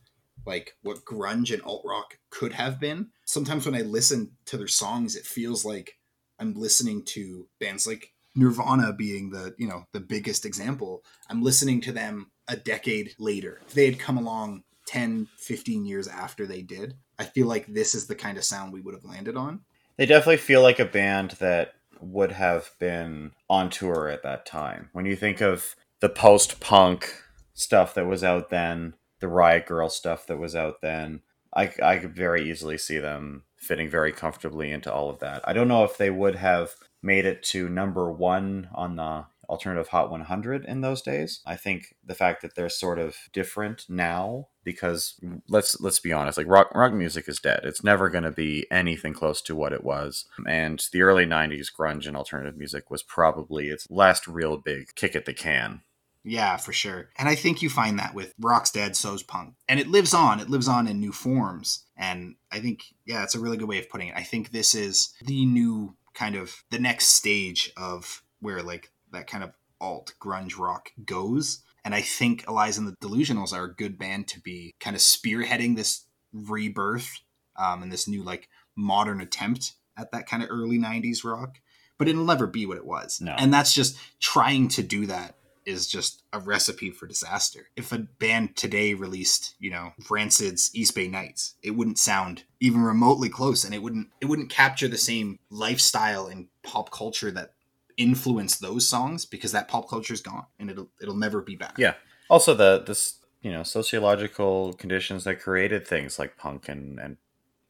like 0.47 0.77
what 0.83 1.05
grunge 1.05 1.53
and 1.53 1.63
alt 1.63 1.83
rock 1.85 2.19
could 2.31 2.53
have 2.53 2.81
been. 2.81 3.11
Sometimes 3.25 3.67
when 3.67 3.75
I 3.75 3.83
listen 3.83 4.33
to 4.47 4.57
their 4.57 4.69
songs, 4.69 5.15
it 5.15 5.27
feels 5.27 5.65
like 5.65 5.99
I'm 6.39 6.55
listening 6.55 7.05
to 7.07 7.49
bands 7.61 7.87
like 7.87 8.13
Nirvana 8.35 8.93
being 8.93 9.31
the, 9.31 9.55
you 9.59 9.69
know, 9.69 9.85
the 9.93 10.01
biggest 10.01 10.45
example. 10.47 11.05
I'm 11.29 11.43
listening 11.43 11.81
to 11.83 11.93
them 11.93 12.31
a 12.53 12.57
decade 12.57 13.15
later. 13.19 13.61
If 13.67 13.75
they 13.75 13.87
had 13.87 13.99
come 13.99 14.19
along 14.19 14.63
10, 14.87 15.27
15 15.39 15.87
years 15.87 16.07
after 16.07 16.47
they 16.47 16.63
did, 16.63 16.95
I 17.19 17.25
feel 17.25 17.47
like 17.47 17.67
this 17.67 17.95
is 17.95 18.07
the 18.07 18.15
kind 18.15 18.37
of 18.37 18.45
sound 18.45 18.73
we 18.73 18.81
would 18.81 18.95
have 18.95 19.05
landed 19.05 19.37
on. 19.37 19.61
They 19.97 20.07
definitely 20.07 20.37
feel 20.37 20.63
like 20.63 20.79
a 20.79 20.85
band 20.85 21.33
that 21.33 21.75
would 22.01 22.33
have 22.33 22.71
been 22.79 23.33
on 23.49 23.71
tour 23.71 24.09
at 24.09 24.23
that 24.23 24.45
time. 24.45 24.91
When 24.93 25.07
you 25.07 25.17
think 25.17 25.41
of 25.41 25.75
the 26.01 26.09
post 26.09 26.61
punk 26.61 27.15
stuff 27.55 27.95
that 27.95 28.07
was 28.07 28.23
out 28.23 28.51
then, 28.51 28.95
the 29.21 29.29
Riot 29.29 29.67
Grrrl 29.67 29.91
stuff 29.91 30.27
that 30.27 30.39
was 30.39 30.55
out 30.55 30.83
then, 30.83 31.23
I, 31.55 31.73
I 31.83 31.99
could 31.99 32.15
very 32.15 32.51
easily 32.51 32.77
see 32.77 32.99
them 32.99 33.45
fitting 33.57 33.89
very 33.89 34.13
comfortably 34.13 34.71
into 34.71 34.93
all 34.93 35.09
of 35.09 35.21
that. 35.21 35.47
I 35.47 35.53
don't 35.53 35.69
know 35.69 35.85
if 35.85 35.97
they 35.97 36.11
would 36.11 36.35
have 36.35 36.73
made 37.03 37.25
it 37.25 37.43
to 37.45 37.69
number 37.69 38.11
one 38.11 38.69
on 38.75 38.97
the 38.97 39.27
alternative 39.53 39.89
hot 39.89 40.11
100 40.11 40.65
in 40.65 40.81
those 40.81 41.03
days 41.03 41.43
i 41.45 41.55
think 41.55 41.95
the 42.03 42.15
fact 42.15 42.41
that 42.41 42.55
they're 42.57 42.71
sort 42.71 42.99
of 42.99 43.17
different 43.35 43.85
now 43.87 44.49
because 44.65 45.21
let's 45.47 45.79
let's 45.79 46.01
be 46.01 46.11
honest 46.11 46.39
like 46.39 46.47
rock 46.49 46.75
rock 46.75 46.95
music 46.95 47.29
is 47.29 47.39
dead 47.39 47.61
it's 47.65 47.85
never 47.85 48.09
going 48.09 48.25
to 48.25 48.33
be 48.33 48.67
anything 48.71 49.13
close 49.13 49.43
to 49.43 49.55
what 49.55 49.75
it 49.75 49.85
was 49.85 50.25
and 50.47 50.89
the 50.93 51.03
early 51.03 51.27
90s 51.27 51.69
grunge 51.71 52.07
and 52.07 52.17
alternative 52.17 52.57
music 52.57 52.91
was 52.91 53.03
probably 53.03 53.69
its 53.69 53.87
last 53.91 54.27
real 54.27 54.57
big 54.57 54.95
kick 54.95 55.15
at 55.15 55.27
the 55.27 55.35
can 55.35 55.83
Yeah, 56.25 56.57
for 56.57 56.73
sure. 56.73 57.09
And 57.17 57.29
I 57.29 57.35
think 57.35 57.63
you 57.63 57.69
find 57.69 57.99
that 57.99 58.15
with 58.15 58.33
Rock's 58.39 58.71
Dead, 58.71 58.95
So's 58.95 59.25
Punk. 59.25 59.55
And 59.69 59.81
it 59.81 59.89
lives 59.89 60.15
on. 60.15 60.39
It 60.39 60.49
lives 60.49 60.69
on 60.69 60.87
in 60.87 61.01
new 61.01 61.11
forms. 61.11 61.85
And 61.97 62.37
I 62.53 62.61
think, 62.61 62.85
yeah, 63.05 63.25
it's 63.25 63.35
a 63.35 63.41
really 63.41 63.57
good 63.57 63.69
way 63.69 63.81
of 63.81 63.91
putting 63.91 64.07
it. 64.07 64.15
I 64.17 64.23
think 64.23 64.53
this 64.53 64.73
is 64.73 65.13
the 65.25 65.45
new 65.45 65.97
kind 66.15 66.37
of 66.37 66.63
the 66.71 66.79
next 66.79 67.07
stage 67.07 67.73
of 67.77 68.23
where 68.41 68.63
like 68.63 68.91
that 69.13 69.27
kind 69.27 69.45
of 69.45 69.53
alt 69.81 70.15
grunge 70.21 70.59
rock 70.59 70.91
goes. 71.05 71.63
And 71.85 71.95
I 71.95 72.01
think 72.01 72.45
Eliza 72.47 72.81
and 72.81 72.89
the 72.89 72.97
Delusionals 73.07 73.53
are 73.53 73.65
a 73.65 73.75
good 73.75 73.99
band 73.99 74.29
to 74.29 74.41
be 74.41 74.75
kind 74.79 74.95
of 74.95 75.03
spearheading 75.03 75.77
this 75.77 76.05
rebirth 76.33 77.21
um, 77.57 77.83
and 77.83 77.93
this 77.93 78.09
new 78.09 78.23
like 78.23 78.49
modern 78.77 79.21
attempt 79.21 79.73
at 79.97 80.13
that 80.13 80.29
kind 80.29 80.43
of 80.43 80.49
early 80.51 80.79
90s 80.79 81.25
rock. 81.25 81.59
But 81.99 82.09
it'll 82.09 82.25
never 82.25 82.47
be 82.47 82.67
what 82.67 82.79
it 82.79 82.87
was. 82.87 83.21
No. 83.21 83.35
And 83.37 83.53
that's 83.53 83.75
just 83.75 83.97
trying 84.19 84.69
to 84.69 84.83
do 84.83 85.07
that 85.07 85.37
is 85.65 85.87
just 85.87 86.23
a 86.33 86.41
recipe 86.41 86.91
for 86.91 87.07
disaster. 87.07 87.69
If 87.77 87.93
a 87.93 87.99
band 87.99 88.57
today 88.57 88.95
released, 88.95 89.55
you 89.59 89.71
know, 89.71 89.93
Rancid's 90.11 90.71
East 90.75 90.95
Bay 90.95 91.09
Nights, 91.09 91.55
it 91.63 91.73
wouldn't 91.73 91.99
sound 91.99 92.45
even 92.61 92.83
remotely 92.83 93.29
close 93.29 93.65
and 93.65 93.75
it 93.75 93.83
wouldn't 93.83 94.09
it 94.21 94.27
wouldn't 94.27 94.51
capture 94.51 94.89
the 94.89 94.99
same 94.99 95.39
lifestyle 95.51 96.27
and 96.27 96.49
pop 96.63 96.91
culture 96.91 97.31
that 97.31 97.55
influenced 97.97 98.61
those 98.61 98.89
songs 98.89 99.25
because 99.25 99.53
that 99.53 99.69
pop 99.69 99.89
culture 99.89 100.15
is 100.15 100.21
gone 100.21 100.47
and 100.59 100.71
it'll 100.71 100.91
it'll 101.01 101.17
never 101.17 101.41
be 101.41 101.57
back. 101.57 101.75
Yeah. 101.79 101.95
Also, 102.29 102.55
the 102.55 102.83
this 102.87 103.21
you 103.41 103.53
know 103.53 103.63
sociological 103.63 104.73
conditions 104.75 105.25
that 105.25 105.41
created 105.41 105.87
things 105.87 106.19
like 106.19 106.37
punk 106.37 106.69
and 106.69 106.99
and 106.99 107.17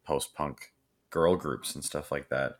post 0.04 0.34
punk 0.34 0.72
girl 1.10 1.36
groups 1.36 1.74
and 1.74 1.84
stuff 1.84 2.10
like 2.10 2.28
that. 2.28 2.56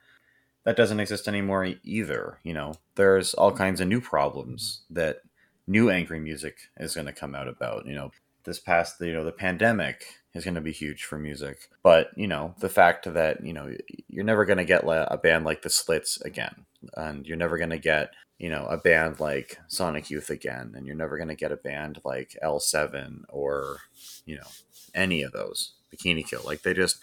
That 0.65 0.77
doesn't 0.77 1.01
exist 1.01 1.27
anymore 1.27 1.75
either. 1.83 2.39
You 2.45 2.55
know, 2.55 2.75
there's 2.95 3.35
all 3.35 3.53
kinds 3.53 3.81
of 3.81 3.89
new 3.89 4.01
problems 4.01 4.83
that 4.91 5.23
new 5.67 5.91
angry 5.91 6.21
music 6.21 6.71
is 6.77 6.95
going 6.95 7.07
to 7.07 7.13
come 7.13 7.35
out 7.35 7.49
about. 7.49 7.87
You 7.87 7.95
know, 7.95 8.13
this 8.45 8.59
past 8.59 9.01
you 9.01 9.13
know 9.13 9.25
the 9.25 9.33
pandemic 9.33 10.22
is 10.35 10.45
going 10.45 10.55
to 10.55 10.61
be 10.61 10.73
huge 10.73 11.05
for 11.05 11.19
music, 11.19 11.69
but 11.83 12.11
you 12.17 12.27
know 12.27 12.55
the 12.59 12.69
fact 12.69 13.13
that 13.13 13.45
you 13.45 13.53
know 13.53 13.75
you're 14.09 14.25
never 14.25 14.45
going 14.45 14.59
to 14.59 14.65
get 14.65 14.85
a 14.85 15.19
band 15.23 15.45
like 15.45 15.63
the 15.63 15.71
Slits 15.71 16.21
again, 16.23 16.67
and 16.97 17.27
you're 17.27 17.37
never 17.37 17.59
going 17.59 17.71
to 17.71 17.79
get 17.79 18.13
you 18.39 18.49
know 18.49 18.67
a 18.67 18.79
band 18.79 19.21
like 19.21 19.59
Sonic 19.69 20.11
Youth 20.11 20.31
again, 20.31 20.73
and 20.75 20.87
you're 20.87 20.97
never 20.97 21.17
going 21.17 21.29
to 21.29 21.35
get 21.35 21.53
a 21.53 21.57
band 21.57 22.01
like 22.05 22.37
L7 22.43 23.25
or 23.29 23.79
you 24.25 24.37
know 24.37 24.49
any 24.95 25.23
of 25.23 25.33
those 25.33 25.75
Bikini 25.95 26.27
Kill. 26.27 26.43
Like 26.45 26.63
they 26.63 26.75
just 26.75 26.99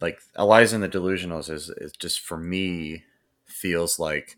like 0.00 0.20
Eliza 0.38 0.76
and 0.76 0.84
the 0.84 0.88
Delusionals 0.88 1.50
is 1.50 1.70
is 1.70 1.92
just 1.92 2.20
for 2.20 2.36
me 2.36 3.04
feels 3.46 3.98
like 3.98 4.36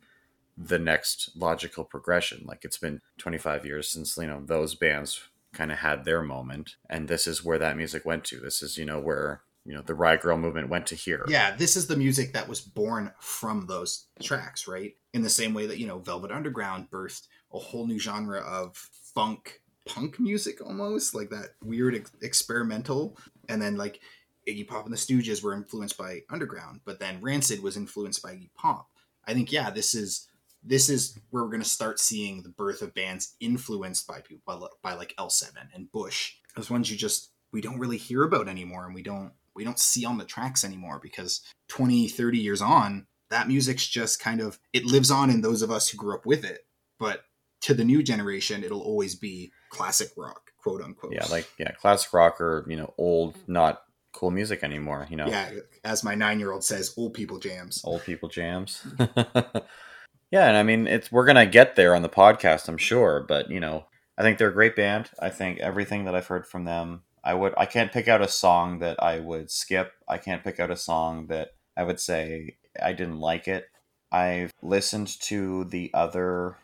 the 0.57 0.79
next 0.79 1.31
logical 1.37 1.85
progression. 1.85 2.45
Like 2.47 2.65
it's 2.65 2.79
been 2.79 3.01
25 3.19 3.65
years 3.67 3.89
since 3.89 4.17
you 4.17 4.27
know 4.27 4.43
those 4.45 4.75
bands 4.75 5.21
kind 5.53 5.73
of 5.73 5.79
had 5.79 6.05
their 6.05 6.23
moment, 6.23 6.77
and 6.89 7.09
this 7.09 7.27
is 7.27 7.45
where 7.45 7.59
that 7.59 7.77
music 7.77 8.05
went 8.05 8.25
to. 8.25 8.41
This 8.41 8.63
is 8.63 8.79
you 8.79 8.85
know 8.85 9.01
where 9.01 9.43
you 9.65 9.75
know 9.75 9.83
the 9.83 9.95
Riot 9.95 10.23
grrrl 10.23 10.41
movement 10.41 10.69
went 10.69 10.87
to 10.89 10.95
here. 10.95 11.25
Yeah, 11.29 11.55
this 11.55 11.77
is 11.77 11.87
the 11.87 11.97
music 11.97 12.33
that 12.33 12.49
was 12.49 12.61
born 12.61 13.13
from 13.21 13.67
those 13.67 14.07
tracks, 14.23 14.67
right? 14.67 14.97
In 15.13 15.23
the 15.23 15.31
same 15.31 15.55
way 15.55 15.67
that 15.67 15.79
you 15.79 15.87
know 15.87 15.99
Velvet 15.99 16.31
Underground 16.31 16.91
birthed 16.91 17.29
a 17.53 17.59
whole 17.59 17.87
new 17.87 17.99
genre 17.99 18.41
of 18.41 18.77
funk 19.15 19.61
punk 19.87 20.21
music 20.21 20.65
almost 20.65 21.15
like 21.15 21.31
that 21.31 21.51
weird 21.63 21.95
ex- 21.95 22.13
experimental 22.23 23.17
and 23.49 23.61
then 23.61 23.77
like 23.77 24.01
iggy 24.49 24.67
pop 24.67 24.85
and 24.85 24.93
the 24.93 24.99
stooges 24.99 25.43
were 25.43 25.55
influenced 25.55 25.99
by 25.99 26.21
underground 26.31 26.81
but 26.85 27.01
then 27.01 27.21
rancid 27.21 27.63
was 27.63 27.77
influenced 27.77 28.23
by 28.23 28.33
iggy 28.33 28.51
pop 28.55 28.89
i 29.27 29.35
think 29.35 29.51
yeah 29.51 29.71
this 29.71 29.95
is 29.95 30.29
this 30.63 30.89
is 30.89 31.19
where 31.31 31.43
we're 31.43 31.51
going 31.51 31.63
to 31.63 31.69
start 31.69 31.99
seeing 31.99 32.43
the 32.43 32.49
birth 32.49 32.83
of 32.83 32.95
bands 32.95 33.35
influenced 33.41 34.07
by 34.07 34.21
people 34.21 34.69
by, 34.83 34.95
like 34.95 35.15
l7 35.19 35.51
and 35.75 35.91
bush 35.93 36.35
those 36.57 36.71
ones 36.71 36.91
you 36.91 36.97
just 36.97 37.31
we 37.53 37.61
don't 37.61 37.79
really 37.79 37.97
hear 37.97 38.23
about 38.23 38.49
anymore 38.49 38.87
and 38.87 38.95
we 38.95 39.03
don't 39.03 39.33
we 39.55 39.65
don't 39.65 39.79
see 39.79 40.05
on 40.05 40.19
the 40.19 40.25
tracks 40.25 40.65
anymore 40.65 41.01
because 41.03 41.43
20 41.69 42.09
30 42.09 42.39
years 42.39 42.63
on 42.63 43.07
that 43.31 43.49
music's 43.49 43.87
just 43.87 44.21
kind 44.21 44.41
of 44.41 44.59
it 44.73 44.85
lives 44.85 45.11
on 45.11 45.31
in 45.31 45.41
those 45.41 45.63
of 45.63 45.71
us 45.71 45.89
who 45.89 45.99
grew 45.99 46.15
up 46.15 46.27
with 46.27 46.45
it 46.45 46.67
but 46.99 47.25
to 47.63 47.75
the 47.75 47.85
new 47.85 48.03
generation 48.03 48.63
it'll 48.63 48.83
always 48.83 49.15
be 49.15 49.53
classic 49.73 50.11
rock, 50.17 50.53
quote 50.59 50.83
unquote. 50.83 51.13
Yeah, 51.13 51.27
like 51.27 51.49
yeah, 51.59 51.73
classic 51.73 52.13
rock 52.13 52.41
or 52.41 52.65
you 52.69 52.77
know 52.77 52.95
old, 52.99 53.37
not 53.49 53.83
cool 54.13 54.31
music 54.31 54.63
anymore. 54.63 55.07
You 55.11 55.17
know. 55.17 55.27
Yeah, 55.27 55.51
as 55.83 56.05
my 56.05 56.15
nine 56.15 56.39
year 56.39 56.53
old 56.53 56.63
says, 56.63 56.95
old 56.97 57.15
people 57.15 57.39
jams. 57.39 57.81
Old 57.85 58.05
people 58.05 58.29
jams. 58.29 58.87
yeah, 60.33 60.49
and 60.49 60.57
I 60.57 60.65
mean 60.65 60.89
it's 60.89 61.13
we're 61.13 61.27
gonna 61.27 61.47
get 61.47 61.77
there 61.77 61.95
on 61.95 62.03
the 62.03 62.09
podcast, 62.09 62.67
I'm 62.69 62.79
sure. 62.79 63.25
But 63.29 63.51
you 63.51 63.61
know, 63.61 63.85
I 64.19 64.23
think 64.23 64.39
they're 64.39 64.49
a 64.49 64.55
great 64.55 64.75
band. 64.75 65.11
I 65.21 65.29
think 65.29 65.61
everything 65.61 66.07
that 66.07 66.15
I've 66.17 66.27
heard 66.27 66.47
from 66.47 66.65
them, 66.65 67.03
I 67.23 67.35
would 67.35 67.55
I 67.57 67.67
can't 67.67 67.93
pick 67.93 68.09
out 68.09 68.23
a 68.23 68.29
song 68.29 68.81
that 68.81 69.01
I 69.01 69.21
would 69.21 69.51
skip. 69.51 69.93
I 70.09 70.19
can't 70.19 70.43
pick 70.43 70.59
out 70.59 70.71
a 70.71 70.77
song 70.77 71.27
that 71.29 71.51
I 71.77 71.85
would 71.85 72.01
say 72.01 72.57
I 72.83 72.95
didn't 72.95 73.21
like 73.21 73.47
it. 73.47 73.67
I've 74.11 74.51
listened 74.63 75.21
to 75.23 75.65
the 75.65 75.91
other 75.95 76.57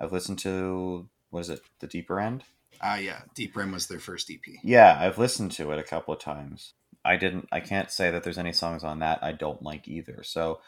I've 0.00 0.12
listened 0.12 0.40
to 0.40 1.08
what 1.30 1.40
is 1.40 1.50
it? 1.50 1.60
The 1.78 1.86
Deeper 1.86 2.20
End. 2.20 2.44
Ah, 2.82 2.94
uh, 2.94 2.96
yeah, 2.96 3.20
Deeper 3.34 3.62
End 3.62 3.72
was 3.72 3.86
their 3.86 4.00
first 4.00 4.30
EP. 4.30 4.56
Yeah, 4.64 4.98
I've 5.00 5.18
listened 5.18 5.52
to 5.52 5.70
it 5.70 5.78
a 5.78 5.84
couple 5.84 6.12
of 6.12 6.20
times. 6.20 6.74
I 7.04 7.16
didn't. 7.16 7.48
I 7.52 7.60
can't 7.60 7.90
say 7.90 8.10
that 8.10 8.24
there's 8.24 8.38
any 8.38 8.52
songs 8.52 8.82
on 8.82 8.98
that 9.00 9.22
I 9.22 9.32
don't 9.32 9.62
like 9.62 9.86
either. 9.86 10.22
So 10.24 10.60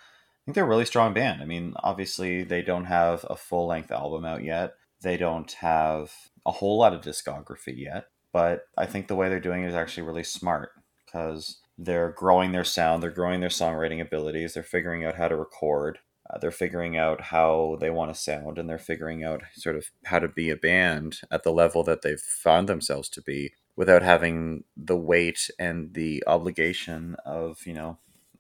think 0.47 0.55
they're 0.55 0.65
a 0.65 0.69
really 0.69 0.85
strong 0.85 1.13
band. 1.13 1.43
I 1.43 1.45
mean, 1.45 1.75
obviously 1.83 2.45
they 2.45 2.63
don't 2.63 2.85
have 2.85 3.27
a 3.29 3.37
full 3.37 3.67
length 3.67 3.91
album 3.91 4.25
out 4.25 4.45
yet. 4.45 4.75
They 5.03 5.17
don't 5.17 5.51
have 5.53 6.13
a 6.47 6.53
whole 6.53 6.79
lot 6.79 6.95
of 6.95 7.01
discography 7.01 7.77
yet. 7.77 8.07
But 8.33 8.63
I 8.79 8.87
think 8.87 9.09
the 9.09 9.17
way 9.17 9.29
they're 9.29 9.41
doing 9.41 9.65
it 9.65 9.69
is 9.69 9.75
actually 9.75 10.05
really 10.05 10.23
smart 10.23 10.71
because 11.05 11.59
they're 11.77 12.13
growing 12.13 12.53
their 12.53 12.65
sound, 12.65 13.03
they're 13.03 13.11
growing 13.11 13.41
their 13.41 13.49
songwriting 13.49 14.01
abilities, 14.01 14.55
they're 14.55 14.63
figuring 14.63 15.05
out 15.05 15.17
how 15.17 15.27
to 15.27 15.37
record, 15.37 15.99
uh, 16.31 16.39
they're 16.39 16.51
figuring 16.51 16.97
out 16.97 17.21
how 17.21 17.77
they 17.81 17.91
want 17.91 18.15
to 18.15 18.21
sound 18.21 18.59
and 18.59 18.69
they're 18.69 18.79
figuring 18.79 19.25
out 19.25 19.43
sort 19.55 19.77
of 19.77 19.91
how 20.05 20.19
to 20.19 20.29
be 20.29 20.51
a 20.51 20.57
band 20.57 21.21
at 21.31 21.43
the 21.43 21.53
level 21.53 21.83
that 21.83 22.03
they've 22.03 22.21
found 22.21 22.69
themselves 22.69 23.09
to 23.09 23.23
be 23.23 23.53
without 23.75 24.03
having 24.03 24.65
the 24.77 24.97
weight 24.97 25.51
and 25.59 25.95
the 25.95 26.23
obligation 26.27 27.17
of 27.25 27.67
you 27.67 27.75
know 27.75 27.99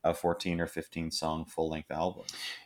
a 0.08 0.14
14 0.14 0.60
or 0.60 0.66
15 0.66 1.10
song 1.10 1.44
full 1.44 1.68
length 1.68 1.90
album 1.90 2.24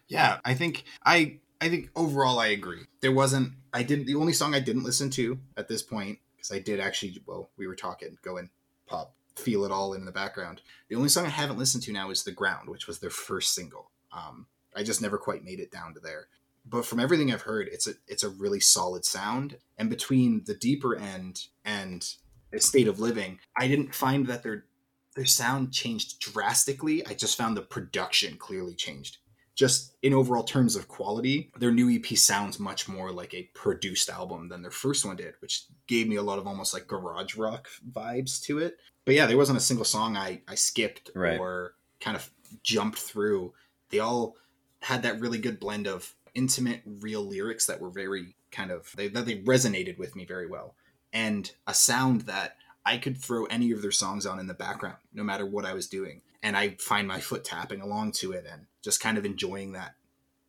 yeah 0.08 0.38
i 0.44 0.54
think 0.54 0.84
i 1.04 1.38
i 1.60 1.68
think 1.68 1.90
overall 1.96 2.38
i 2.38 2.48
agree 2.48 2.82
there 3.00 3.12
wasn't 3.12 3.52
i 3.72 3.82
didn't 3.82 4.06
the 4.06 4.14
only 4.14 4.32
song 4.32 4.54
i 4.54 4.60
didn't 4.60 4.84
listen 4.84 5.10
to 5.10 5.38
at 5.56 5.68
this 5.68 5.82
point 5.82 6.18
because 6.36 6.52
i 6.52 6.58
did 6.58 6.80
actually 6.80 7.22
well 7.26 7.50
we 7.56 7.66
were 7.66 7.76
talking 7.76 8.16
go 8.22 8.38
pop 8.86 9.14
feel 9.36 9.64
it 9.64 9.72
all 9.72 9.94
in 9.94 10.04
the 10.04 10.12
background 10.12 10.60
the 10.88 10.96
only 10.96 11.08
song 11.08 11.24
i 11.24 11.30
haven't 11.30 11.58
listened 11.58 11.82
to 11.82 11.92
now 11.92 12.10
is 12.10 12.24
the 12.24 12.32
ground 12.32 12.68
which 12.68 12.86
was 12.86 12.98
their 12.98 13.10
first 13.10 13.54
single 13.54 13.90
um 14.12 14.46
I 14.74 14.82
just 14.82 15.02
never 15.02 15.18
quite 15.18 15.44
made 15.44 15.60
it 15.60 15.70
down 15.70 15.94
to 15.94 16.00
there. 16.00 16.28
But 16.66 16.84
from 16.84 17.00
everything 17.00 17.32
I've 17.32 17.42
heard, 17.42 17.68
it's 17.72 17.86
a 17.86 17.92
it's 18.06 18.22
a 18.22 18.28
really 18.28 18.60
solid 18.60 19.04
sound. 19.04 19.56
And 19.78 19.88
between 19.88 20.42
the 20.46 20.54
deeper 20.54 20.96
end 20.96 21.46
and 21.64 22.06
a 22.52 22.60
state 22.60 22.88
of 22.88 23.00
living, 23.00 23.38
I 23.56 23.66
didn't 23.66 23.94
find 23.94 24.26
that 24.26 24.42
their 24.42 24.66
their 25.14 25.26
sound 25.26 25.72
changed 25.72 26.20
drastically. 26.20 27.06
I 27.06 27.14
just 27.14 27.36
found 27.36 27.56
the 27.56 27.62
production 27.62 28.36
clearly 28.36 28.74
changed. 28.74 29.18
Just 29.54 29.96
in 30.02 30.14
overall 30.14 30.44
terms 30.44 30.76
of 30.76 30.88
quality, 30.88 31.50
their 31.58 31.72
new 31.72 31.94
EP 31.94 32.16
sounds 32.16 32.58
much 32.58 32.88
more 32.88 33.10
like 33.10 33.34
a 33.34 33.50
produced 33.54 34.08
album 34.08 34.48
than 34.48 34.62
their 34.62 34.70
first 34.70 35.04
one 35.04 35.16
did, 35.16 35.34
which 35.40 35.64
gave 35.86 36.08
me 36.08 36.16
a 36.16 36.22
lot 36.22 36.38
of 36.38 36.46
almost 36.46 36.72
like 36.72 36.86
garage 36.86 37.36
rock 37.36 37.68
vibes 37.92 38.40
to 38.44 38.58
it. 38.58 38.78
But 39.04 39.14
yeah, 39.14 39.26
there 39.26 39.36
wasn't 39.36 39.58
a 39.58 39.62
single 39.62 39.84
song 39.84 40.16
I, 40.16 40.40
I 40.48 40.54
skipped 40.54 41.10
right. 41.14 41.38
or 41.38 41.74
kind 42.00 42.16
of 42.16 42.30
jumped 42.62 42.98
through. 42.98 43.52
They 43.90 43.98
all 43.98 44.36
had 44.80 45.02
that 45.02 45.20
really 45.20 45.38
good 45.38 45.60
blend 45.60 45.86
of 45.86 46.14
intimate, 46.34 46.82
real 46.86 47.22
lyrics 47.22 47.66
that 47.66 47.80
were 47.80 47.90
very 47.90 48.36
kind 48.50 48.70
of 48.70 48.92
they 48.96 49.08
that 49.08 49.26
they 49.26 49.38
resonated 49.38 49.98
with 49.98 50.16
me 50.16 50.24
very 50.24 50.46
well, 50.46 50.74
and 51.12 51.50
a 51.66 51.74
sound 51.74 52.22
that 52.22 52.56
I 52.84 52.98
could 52.98 53.18
throw 53.18 53.44
any 53.46 53.72
of 53.72 53.82
their 53.82 53.90
songs 53.90 54.26
on 54.26 54.38
in 54.38 54.46
the 54.46 54.54
background, 54.54 54.96
no 55.12 55.22
matter 55.22 55.44
what 55.44 55.66
I 55.66 55.74
was 55.74 55.86
doing, 55.86 56.22
and 56.42 56.56
I 56.56 56.76
find 56.78 57.06
my 57.06 57.20
foot 57.20 57.44
tapping 57.44 57.80
along 57.80 58.12
to 58.12 58.32
it 58.32 58.46
and 58.50 58.66
just 58.82 59.00
kind 59.00 59.18
of 59.18 59.24
enjoying 59.24 59.72
that 59.72 59.94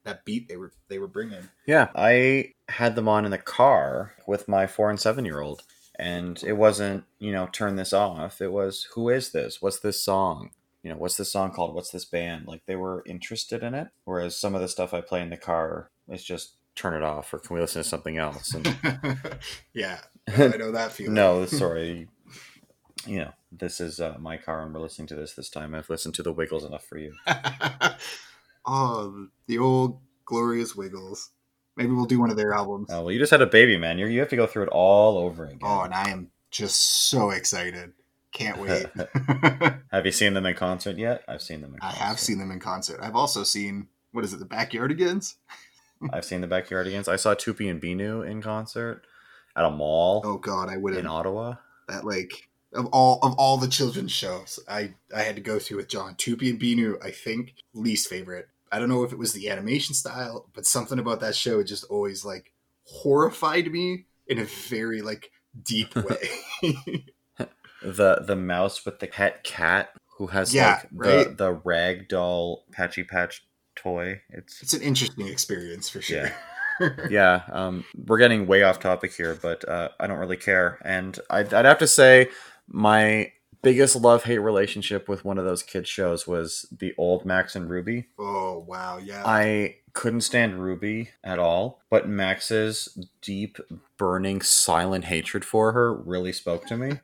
that 0.04 0.26
beat 0.26 0.48
they 0.48 0.58
were 0.58 0.72
they 0.88 1.00
were 1.00 1.08
bringing. 1.08 1.50
Yeah, 1.66 1.90
I 1.96 2.54
had 2.70 2.96
them 2.96 3.08
on 3.08 3.26
in 3.26 3.32
the 3.32 3.38
car 3.38 4.14
with 4.26 4.48
my 4.48 4.66
four 4.68 4.90
and 4.90 5.00
seven 5.00 5.26
year 5.26 5.42
old, 5.42 5.64
and 5.98 6.42
it 6.44 6.54
wasn't 6.54 7.04
you 7.20 7.32
know 7.32 7.48
turn 7.52 7.76
this 7.76 7.94
off. 7.94 8.42
It 8.42 8.52
was 8.52 8.88
who 8.96 9.10
is 9.10 9.32
this? 9.32 9.62
What's 9.62 9.80
this 9.80 10.04
song? 10.04 10.52
you 10.84 10.90
know, 10.90 10.98
what's 10.98 11.18
this 11.18 11.32
song 11.32 11.52
called? 11.52 11.76
What's 11.76 11.92
this 11.92 12.06
band? 12.06 12.48
Like 12.48 12.66
they 12.66 12.76
were 12.76 13.04
interested 13.06 13.64
in 13.64 13.74
it. 13.74 13.90
Whereas 14.06 14.38
some 14.38 14.56
of 14.56 14.62
the 14.62 14.68
stuff 14.68 14.94
I 14.94 15.02
play 15.02 15.22
in 15.22 15.30
the 15.30 15.38
car 15.38 15.90
is 16.10 16.24
just 16.24 16.56
turn 16.76 16.94
it 16.94 17.04
off 17.04 17.34
or 17.34 17.40
can 17.40 17.56
we 17.56 17.62
listen 17.62 17.84
to 17.84 17.88
something 17.88 18.18
else? 18.18 18.54
And 18.54 18.78
yeah, 19.74 20.00
I 20.28 20.58
know 20.58 20.72
that 20.72 20.92
feeling. 20.92 21.14
no, 21.14 21.46
sorry. 21.46 22.08
You 23.06 23.20
know, 23.20 23.32
this 23.52 23.82
is 23.82 24.00
uh, 24.00 24.18
my 24.20 24.38
car 24.38 24.64
and 24.64 24.74
we're 24.74 24.82
listening 24.82 25.08
to 25.08 25.16
this 25.16 25.34
this 25.34 25.50
time. 25.50 25.74
I've 25.74 25.90
listened 25.90 26.16
to 26.16 26.24
the 26.24 26.32
Wiggles 26.32 26.64
enough 26.64 26.86
for 26.86 26.98
you. 26.98 27.14
oh, 28.66 29.28
the 29.48 29.58
old 29.58 30.00
glorious 30.26 30.76
Wiggles. 30.76 31.32
Maybe 31.78 31.92
we'll 31.92 32.06
do 32.06 32.20
one 32.20 32.30
of 32.30 32.38
their 32.38 32.54
albums. 32.54 32.90
Oh, 32.92 33.04
well, 33.04 33.12
you 33.12 33.20
just 33.20 33.32
had 33.32 33.42
a 33.42 33.48
baby, 33.48 33.78
man. 33.78 33.98
you 33.98 34.06
you 34.08 34.20
have 34.20 34.30
to 34.30 34.36
go 34.36 34.46
through 34.46 34.64
it 34.64 34.70
all 34.70 35.18
over 35.18 35.46
again. 35.46 35.60
Oh, 35.64 35.82
and 35.82 35.94
I 35.94 36.10
am 36.10 36.32
just 36.52 37.10
so 37.10 37.32
excited. 37.32 37.94
Can't 38.34 38.60
wait. 38.60 38.86
have 39.92 40.06
you 40.06 40.12
seen 40.12 40.34
them 40.34 40.46
in 40.46 40.56
concert 40.56 40.98
yet? 40.98 41.24
I've 41.28 41.42
seen 41.42 41.62
them. 41.62 41.76
I 41.82 41.92
have 41.92 42.20
seen 42.20 42.38
them 42.38 42.52
in 42.52 42.60
concert. 42.60 43.00
I've 43.02 43.16
also 43.16 43.44
seen 43.44 43.88
what 44.12 44.26
is 44.26 44.34
it, 44.34 44.40
the 44.40 44.46
Backyardigans? 44.46 45.36
I've 46.12 46.26
seen 46.26 46.42
the 46.42 46.48
Backyardigans. 46.48 47.08
I 47.08 47.16
saw 47.16 47.34
Toopy 47.34 47.70
and 47.70 47.82
Binoo 47.82 48.28
in 48.28 48.42
concert 48.42 49.06
at 49.56 49.66
a 49.66 49.72
mall. 49.72 50.22
Oh 50.26 50.38
God, 50.38 50.70
I 50.70 50.78
would 50.78 50.96
in 50.96 51.06
Ottawa. 51.06 51.56
That 51.88 52.06
like 52.06 52.50
of 52.74 52.88
all 52.88 53.20
of 53.22 53.34
all 53.34 53.58
the 53.58 53.68
children's 53.68 54.12
shows, 54.12 54.60
I 54.68 54.94
I 55.16 55.22
had 55.22 55.36
to 55.36 55.42
go 55.42 55.60
through 55.60 55.78
with 55.78 55.88
John 55.90 56.16
Toopy 56.16 56.50
and 56.50 56.60
Binoo. 56.60 57.04
I 57.04 57.12
think 57.12 57.56
least 57.74 58.10
favorite. 58.10 58.48
I 58.72 58.80
don't 58.80 58.90
know 58.90 59.04
if 59.04 59.12
it 59.12 59.20
was 59.20 59.34
the 59.34 59.50
animation 59.50 59.94
style, 59.94 60.50
but 60.54 60.66
something 60.66 60.98
about 60.98 61.20
that 61.20 61.36
show 61.36 61.62
just 61.64 61.84
always 61.86 62.24
like 62.24 62.54
horrified 62.86 63.72
me 63.72 64.06
in 64.28 64.40
a 64.40 64.46
very 64.46 65.02
like 65.02 65.32
deep 65.62 65.96
way. 65.96 66.30
the 67.82 68.24
the 68.26 68.36
mouse 68.36 68.86
with 68.86 69.00
the 69.00 69.08
pet 69.08 69.44
cat 69.44 69.90
who 70.18 70.28
has 70.28 70.54
yeah, 70.54 70.82
like 70.82 70.88
right? 70.94 71.38
the 71.38 71.46
the 71.46 71.52
rag 71.52 72.08
doll 72.08 72.66
patchy 72.72 73.04
patch 73.04 73.46
toy. 73.76 74.22
It's 74.30 74.62
it's 74.62 74.74
an 74.74 74.82
interesting 74.82 75.28
experience 75.28 75.90
for 75.90 76.02
sure. 76.02 76.26
Yeah. 76.26 76.34
yeah, 77.10 77.42
um, 77.52 77.86
we're 78.08 78.18
getting 78.18 78.48
way 78.48 78.64
off 78.64 78.80
topic 78.80 79.14
here, 79.14 79.38
but 79.40 79.68
uh, 79.68 79.90
I 80.00 80.08
don't 80.08 80.18
really 80.18 80.38
care. 80.38 80.80
And 80.84 81.20
I'd, 81.30 81.54
I'd 81.54 81.66
have 81.66 81.80
to 81.80 81.88
say, 81.88 82.30
my 82.72 83.32
biggest 83.62 83.96
love 83.96 84.24
hate 84.24 84.40
relationship 84.40 85.08
with 85.08 85.24
one 85.24 85.38
of 85.38 85.46
those 85.46 85.64
kids 85.64 85.88
shows 85.88 86.28
was 86.28 86.66
the 86.72 86.94
old 86.98 87.26
Max 87.26 87.56
and 87.56 87.70
Ruby. 87.70 88.08
Oh 88.18 88.60
wow, 88.68 88.98
yeah. 88.98 89.24
I 89.26 89.78
couldn't 89.94 90.22
stand 90.22 90.62
Ruby 90.62 91.10
at 91.24 91.40
all, 91.40 91.82
but 91.90 92.08
Max's 92.08 92.98
deep, 93.22 93.58
burning, 93.98 94.42
silent 94.42 95.06
hatred 95.06 95.44
for 95.46 95.74
her 95.74 95.94
really 95.94 96.32
spoke 96.32 96.66
to 96.68 96.78
me. 96.78 97.00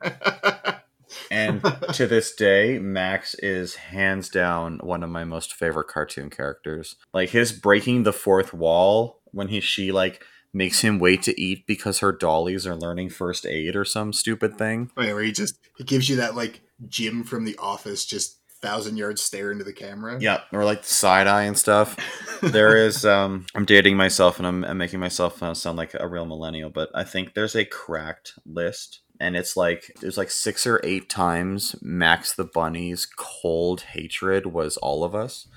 and 1.30 1.62
to 1.92 2.06
this 2.06 2.34
day, 2.34 2.78
Max 2.78 3.34
is 3.34 3.76
hands 3.76 4.28
down 4.28 4.78
one 4.82 5.02
of 5.02 5.10
my 5.10 5.24
most 5.24 5.54
favorite 5.54 5.88
cartoon 5.88 6.30
characters. 6.30 6.96
Like 7.12 7.30
his 7.30 7.52
breaking 7.52 8.02
the 8.02 8.12
fourth 8.12 8.54
wall 8.54 9.20
when 9.32 9.48
he 9.48 9.60
she 9.60 9.92
like 9.92 10.24
makes 10.52 10.80
him 10.80 10.98
wait 10.98 11.22
to 11.22 11.40
eat 11.40 11.66
because 11.66 12.00
her 12.00 12.12
dollies 12.12 12.66
are 12.66 12.76
learning 12.76 13.10
first 13.10 13.46
aid 13.46 13.76
or 13.76 13.84
some 13.84 14.12
stupid 14.12 14.56
thing. 14.56 14.90
Wait, 14.96 15.12
where 15.12 15.22
he 15.22 15.32
just 15.32 15.58
he 15.76 15.84
gives 15.84 16.08
you 16.08 16.16
that 16.16 16.34
like 16.34 16.60
Jim 16.88 17.24
from 17.24 17.44
the 17.44 17.56
office 17.58 18.04
just 18.04 18.38
thousand 18.60 18.96
yards 18.96 19.22
stare 19.22 19.52
into 19.52 19.64
the 19.64 19.72
camera. 19.72 20.18
Yeah, 20.20 20.40
or 20.52 20.64
like 20.64 20.82
the 20.82 20.88
side 20.88 21.26
eye 21.26 21.44
and 21.44 21.56
stuff. 21.56 21.96
there 22.42 22.76
is 22.76 23.04
um 23.04 23.46
I'm 23.54 23.64
dating 23.64 23.96
myself 23.96 24.38
and 24.38 24.46
I'm, 24.46 24.64
I'm 24.64 24.78
making 24.78 25.00
myself 25.00 25.42
uh, 25.42 25.54
sound 25.54 25.78
like 25.78 25.94
a 25.98 26.08
real 26.08 26.26
millennial, 26.26 26.70
but 26.70 26.90
I 26.94 27.04
think 27.04 27.34
there's 27.34 27.56
a 27.56 27.64
cracked 27.64 28.34
list 28.44 29.00
and 29.20 29.36
it's 29.36 29.56
like 29.56 29.92
there's 30.00 30.18
like 30.18 30.30
six 30.30 30.66
or 30.66 30.80
eight 30.84 31.08
times 31.08 31.76
Max 31.82 32.34
the 32.34 32.44
Bunny's 32.44 33.06
cold 33.06 33.82
hatred 33.82 34.46
was 34.46 34.76
all 34.78 35.04
of 35.04 35.14
us. 35.14 35.48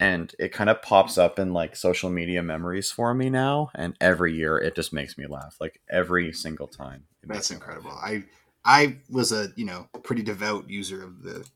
And 0.00 0.34
it 0.38 0.52
kind 0.52 0.70
of 0.70 0.82
pops 0.82 1.18
up 1.18 1.38
in 1.38 1.52
like 1.52 1.76
social 1.76 2.10
media 2.10 2.42
memories 2.42 2.90
for 2.90 3.14
me 3.14 3.30
now, 3.30 3.70
and 3.74 3.96
every 4.00 4.34
year 4.34 4.58
it 4.58 4.74
just 4.74 4.92
makes 4.92 5.16
me 5.16 5.26
laugh. 5.26 5.56
Like 5.60 5.80
every 5.90 6.32
single 6.32 6.66
time. 6.66 7.04
That's 7.22 7.50
incredible. 7.50 7.92
I 7.92 8.24
I 8.64 8.98
was 9.10 9.32
a 9.32 9.48
you 9.56 9.64
know 9.64 9.88
pretty 10.02 10.22
devout 10.22 10.68
user 10.68 11.04
of 11.04 11.22
the, 11.22 11.46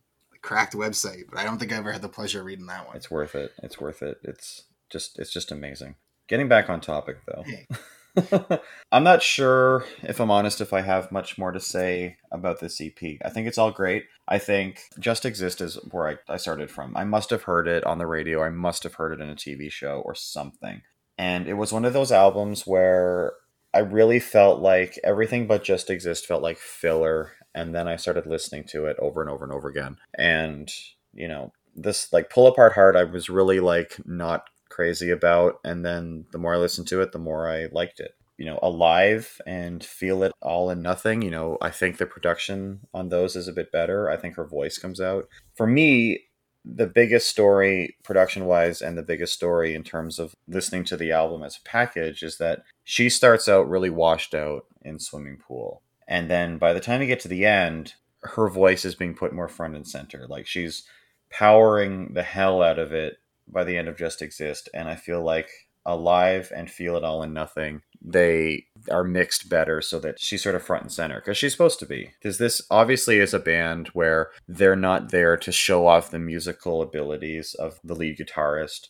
cracked 0.41 0.75
website, 0.75 1.25
but 1.29 1.39
I 1.39 1.45
don't 1.45 1.59
think 1.59 1.73
I 1.73 1.77
ever 1.77 1.93
had 1.93 2.01
the 2.01 2.09
pleasure 2.09 2.41
of 2.41 2.47
reading 2.47 2.67
that 2.67 2.87
one. 2.87 2.97
It's 2.97 3.11
worth 3.11 3.35
it. 3.35 3.53
It's 3.63 3.81
worth 3.81 4.03
it. 4.03 4.19
It's 4.23 4.65
just 4.89 5.19
it's 5.19 5.33
just 5.33 5.51
amazing. 5.51 5.97
Getting 6.29 6.49
back 6.49 6.71
on 6.71 6.81
topic 6.81 7.19
though. 7.27 7.43
Hey. 7.45 7.67
I'm 8.93 9.05
not 9.05 9.23
sure, 9.23 9.85
if 10.03 10.21
I'm 10.21 10.31
honest, 10.31 10.61
if 10.61 10.73
I 10.73 10.81
have 10.81 11.13
much 11.13 11.39
more 11.39 11.53
to 11.53 11.61
say 11.61 12.17
about 12.33 12.61
this 12.61 12.81
EP. 12.81 13.19
I 13.25 13.31
think 13.31 13.47
it's 13.47 13.59
all 13.59 13.71
great. 13.71 14.05
I 14.27 14.39
think 14.39 14.81
Just 14.99 15.25
Exist 15.25 15.61
is 15.61 15.77
where 15.91 16.09
I, 16.09 16.33
I 16.33 16.37
started 16.37 16.71
from. 16.71 16.97
I 16.97 17.05
must 17.05 17.31
have 17.31 17.45
heard 17.45 17.69
it 17.69 17.85
on 17.85 17.99
the 17.99 18.07
radio, 18.07 18.43
I 18.43 18.51
must 18.51 18.83
have 18.83 18.95
heard 18.95 19.13
it 19.13 19.23
in 19.23 19.31
a 19.31 19.35
TV 19.35 19.71
show 19.71 20.03
or 20.05 20.15
something. 20.15 20.83
And 21.17 21.49
it 21.49 21.55
was 21.55 21.73
one 21.73 21.85
of 21.85 21.93
those 21.93 22.13
albums 22.13 22.67
where 22.67 23.33
I 23.75 23.81
really 23.81 24.21
felt 24.21 24.61
like 24.61 24.99
everything 25.05 25.47
but 25.47 25.65
Just 25.65 25.91
Exist 25.91 26.27
felt 26.27 26.43
like 26.43 26.59
filler. 26.59 27.33
And 27.55 27.75
then 27.75 27.89
I 27.89 27.97
started 27.97 28.27
listening 28.27 28.65
to 28.69 28.87
it 28.87 28.97
over 29.01 29.21
and 29.21 29.31
over 29.31 29.45
and 29.45 29.53
over 29.53 29.69
again. 29.69 29.97
And, 30.17 30.73
you 31.13 31.29
know, 31.29 31.53
this 31.75 32.13
like 32.13 32.31
pull 32.31 32.47
apart 32.47 32.73
heart, 32.73 32.97
I 32.97 33.05
was 33.05 33.29
really 33.29 33.61
like 33.61 33.97
not 34.05 34.45
crazy 34.79 35.11
about. 35.11 35.59
And 35.65 35.85
then 35.85 36.27
the 36.31 36.39
more 36.39 36.55
I 36.55 36.59
listened 36.59 36.87
to 36.89 37.01
it, 37.01 37.11
the 37.11 37.19
more 37.19 37.51
I 37.51 37.67
liked 37.73 37.99
it. 37.99 38.13
You 38.37 38.47
know, 38.47 38.61
Alive 38.63 39.41
and 39.45 39.85
Feel 39.85 40.23
It 40.23 40.33
All 40.41 40.71
and 40.71 40.81
Nothing, 40.81 41.23
you 41.23 41.31
know, 41.33 41.59
I 41.61 41.71
think 41.71 41.97
the 41.99 42.07
production 42.07 42.81
on 42.95 43.09
those 43.09 43.35
is 43.35 43.49
a 43.49 43.53
bit 43.53 43.73
better. 43.73 44.09
I 44.09 44.17
think 44.17 44.37
her 44.37 44.47
voice 44.47 44.79
comes 44.79 45.01
out. 45.01 45.27
For 45.57 45.67
me, 45.67 46.21
the 46.65 46.87
biggest 46.87 47.29
story 47.29 47.97
production 48.05 48.45
wise 48.45 48.81
and 48.81 48.97
the 48.97 49.03
biggest 49.03 49.33
story 49.33 49.75
in 49.75 49.83
terms 49.83 50.21
of 50.21 50.37
listening 50.47 50.85
to 50.85 50.97
the 50.97 51.11
album 51.11 51.43
as 51.43 51.57
a 51.57 51.69
package 51.69 52.23
is 52.23 52.39
that 52.39 52.63
she 52.85 53.09
starts 53.09 53.49
out 53.49 53.69
really 53.69 53.91
washed 53.91 54.35
out 54.35 54.67
in 54.83 54.99
swimming 54.99 55.39
pool 55.39 55.83
and 56.07 56.29
then 56.29 56.59
by 56.59 56.73
the 56.73 56.81
time 56.81 57.01
you 57.01 57.07
get 57.07 57.21
to 57.21 57.29
the 57.29 57.47
end 57.47 57.95
her 58.23 58.51
voice 58.51 58.85
is 58.85 58.95
being 58.95 59.15
put 59.15 59.33
more 59.33 59.49
front 59.49 59.77
and 59.77 59.87
center 59.87 60.27
like 60.29 60.47
she's 60.47 60.83
powering 61.31 62.13
the 62.13 62.23
hell 62.23 62.61
out 62.61 62.79
of 62.79 62.93
it 62.93 63.17
by 63.51 63.65
the 63.65 63.77
end 63.77 63.89
of 63.89 63.97
Just 63.97 64.23
Exist, 64.23 64.69
and 64.75 64.89
I 64.89 64.97
feel 64.97 65.23
like 65.23 65.51
Alive 65.87 66.53
and 66.55 66.71
Feel 66.71 66.97
It 66.97 67.05
All 67.05 67.23
and 67.23 67.33
Nothing, 67.33 67.83
they 68.03 68.67
are 68.91 69.05
mixed 69.05 69.49
better 69.49 69.81
so 69.81 69.99
that 70.01 70.21
she's 70.21 70.43
sort 70.43 70.55
of 70.55 70.63
front 70.63 70.83
and 70.83 70.93
center 70.93 71.17
because 71.17 71.39
she's 71.39 71.53
supposed 71.53 71.79
to 71.81 71.87
be. 71.87 72.13
Because 72.21 72.39
this 72.39 72.63
obviously 72.71 73.19
is 73.19 73.33
a 73.33 73.39
band 73.39 73.89
where 73.89 74.31
they're 74.47 74.77
not 74.77 75.11
there 75.11 75.37
to 75.39 75.51
show 75.51 75.87
off 75.87 76.11
the 76.11 76.19
musical 76.19 76.83
abilities 76.83 77.55
of 77.55 77.81
the 77.83 77.95
lead 77.95 78.19
guitarist 78.19 78.89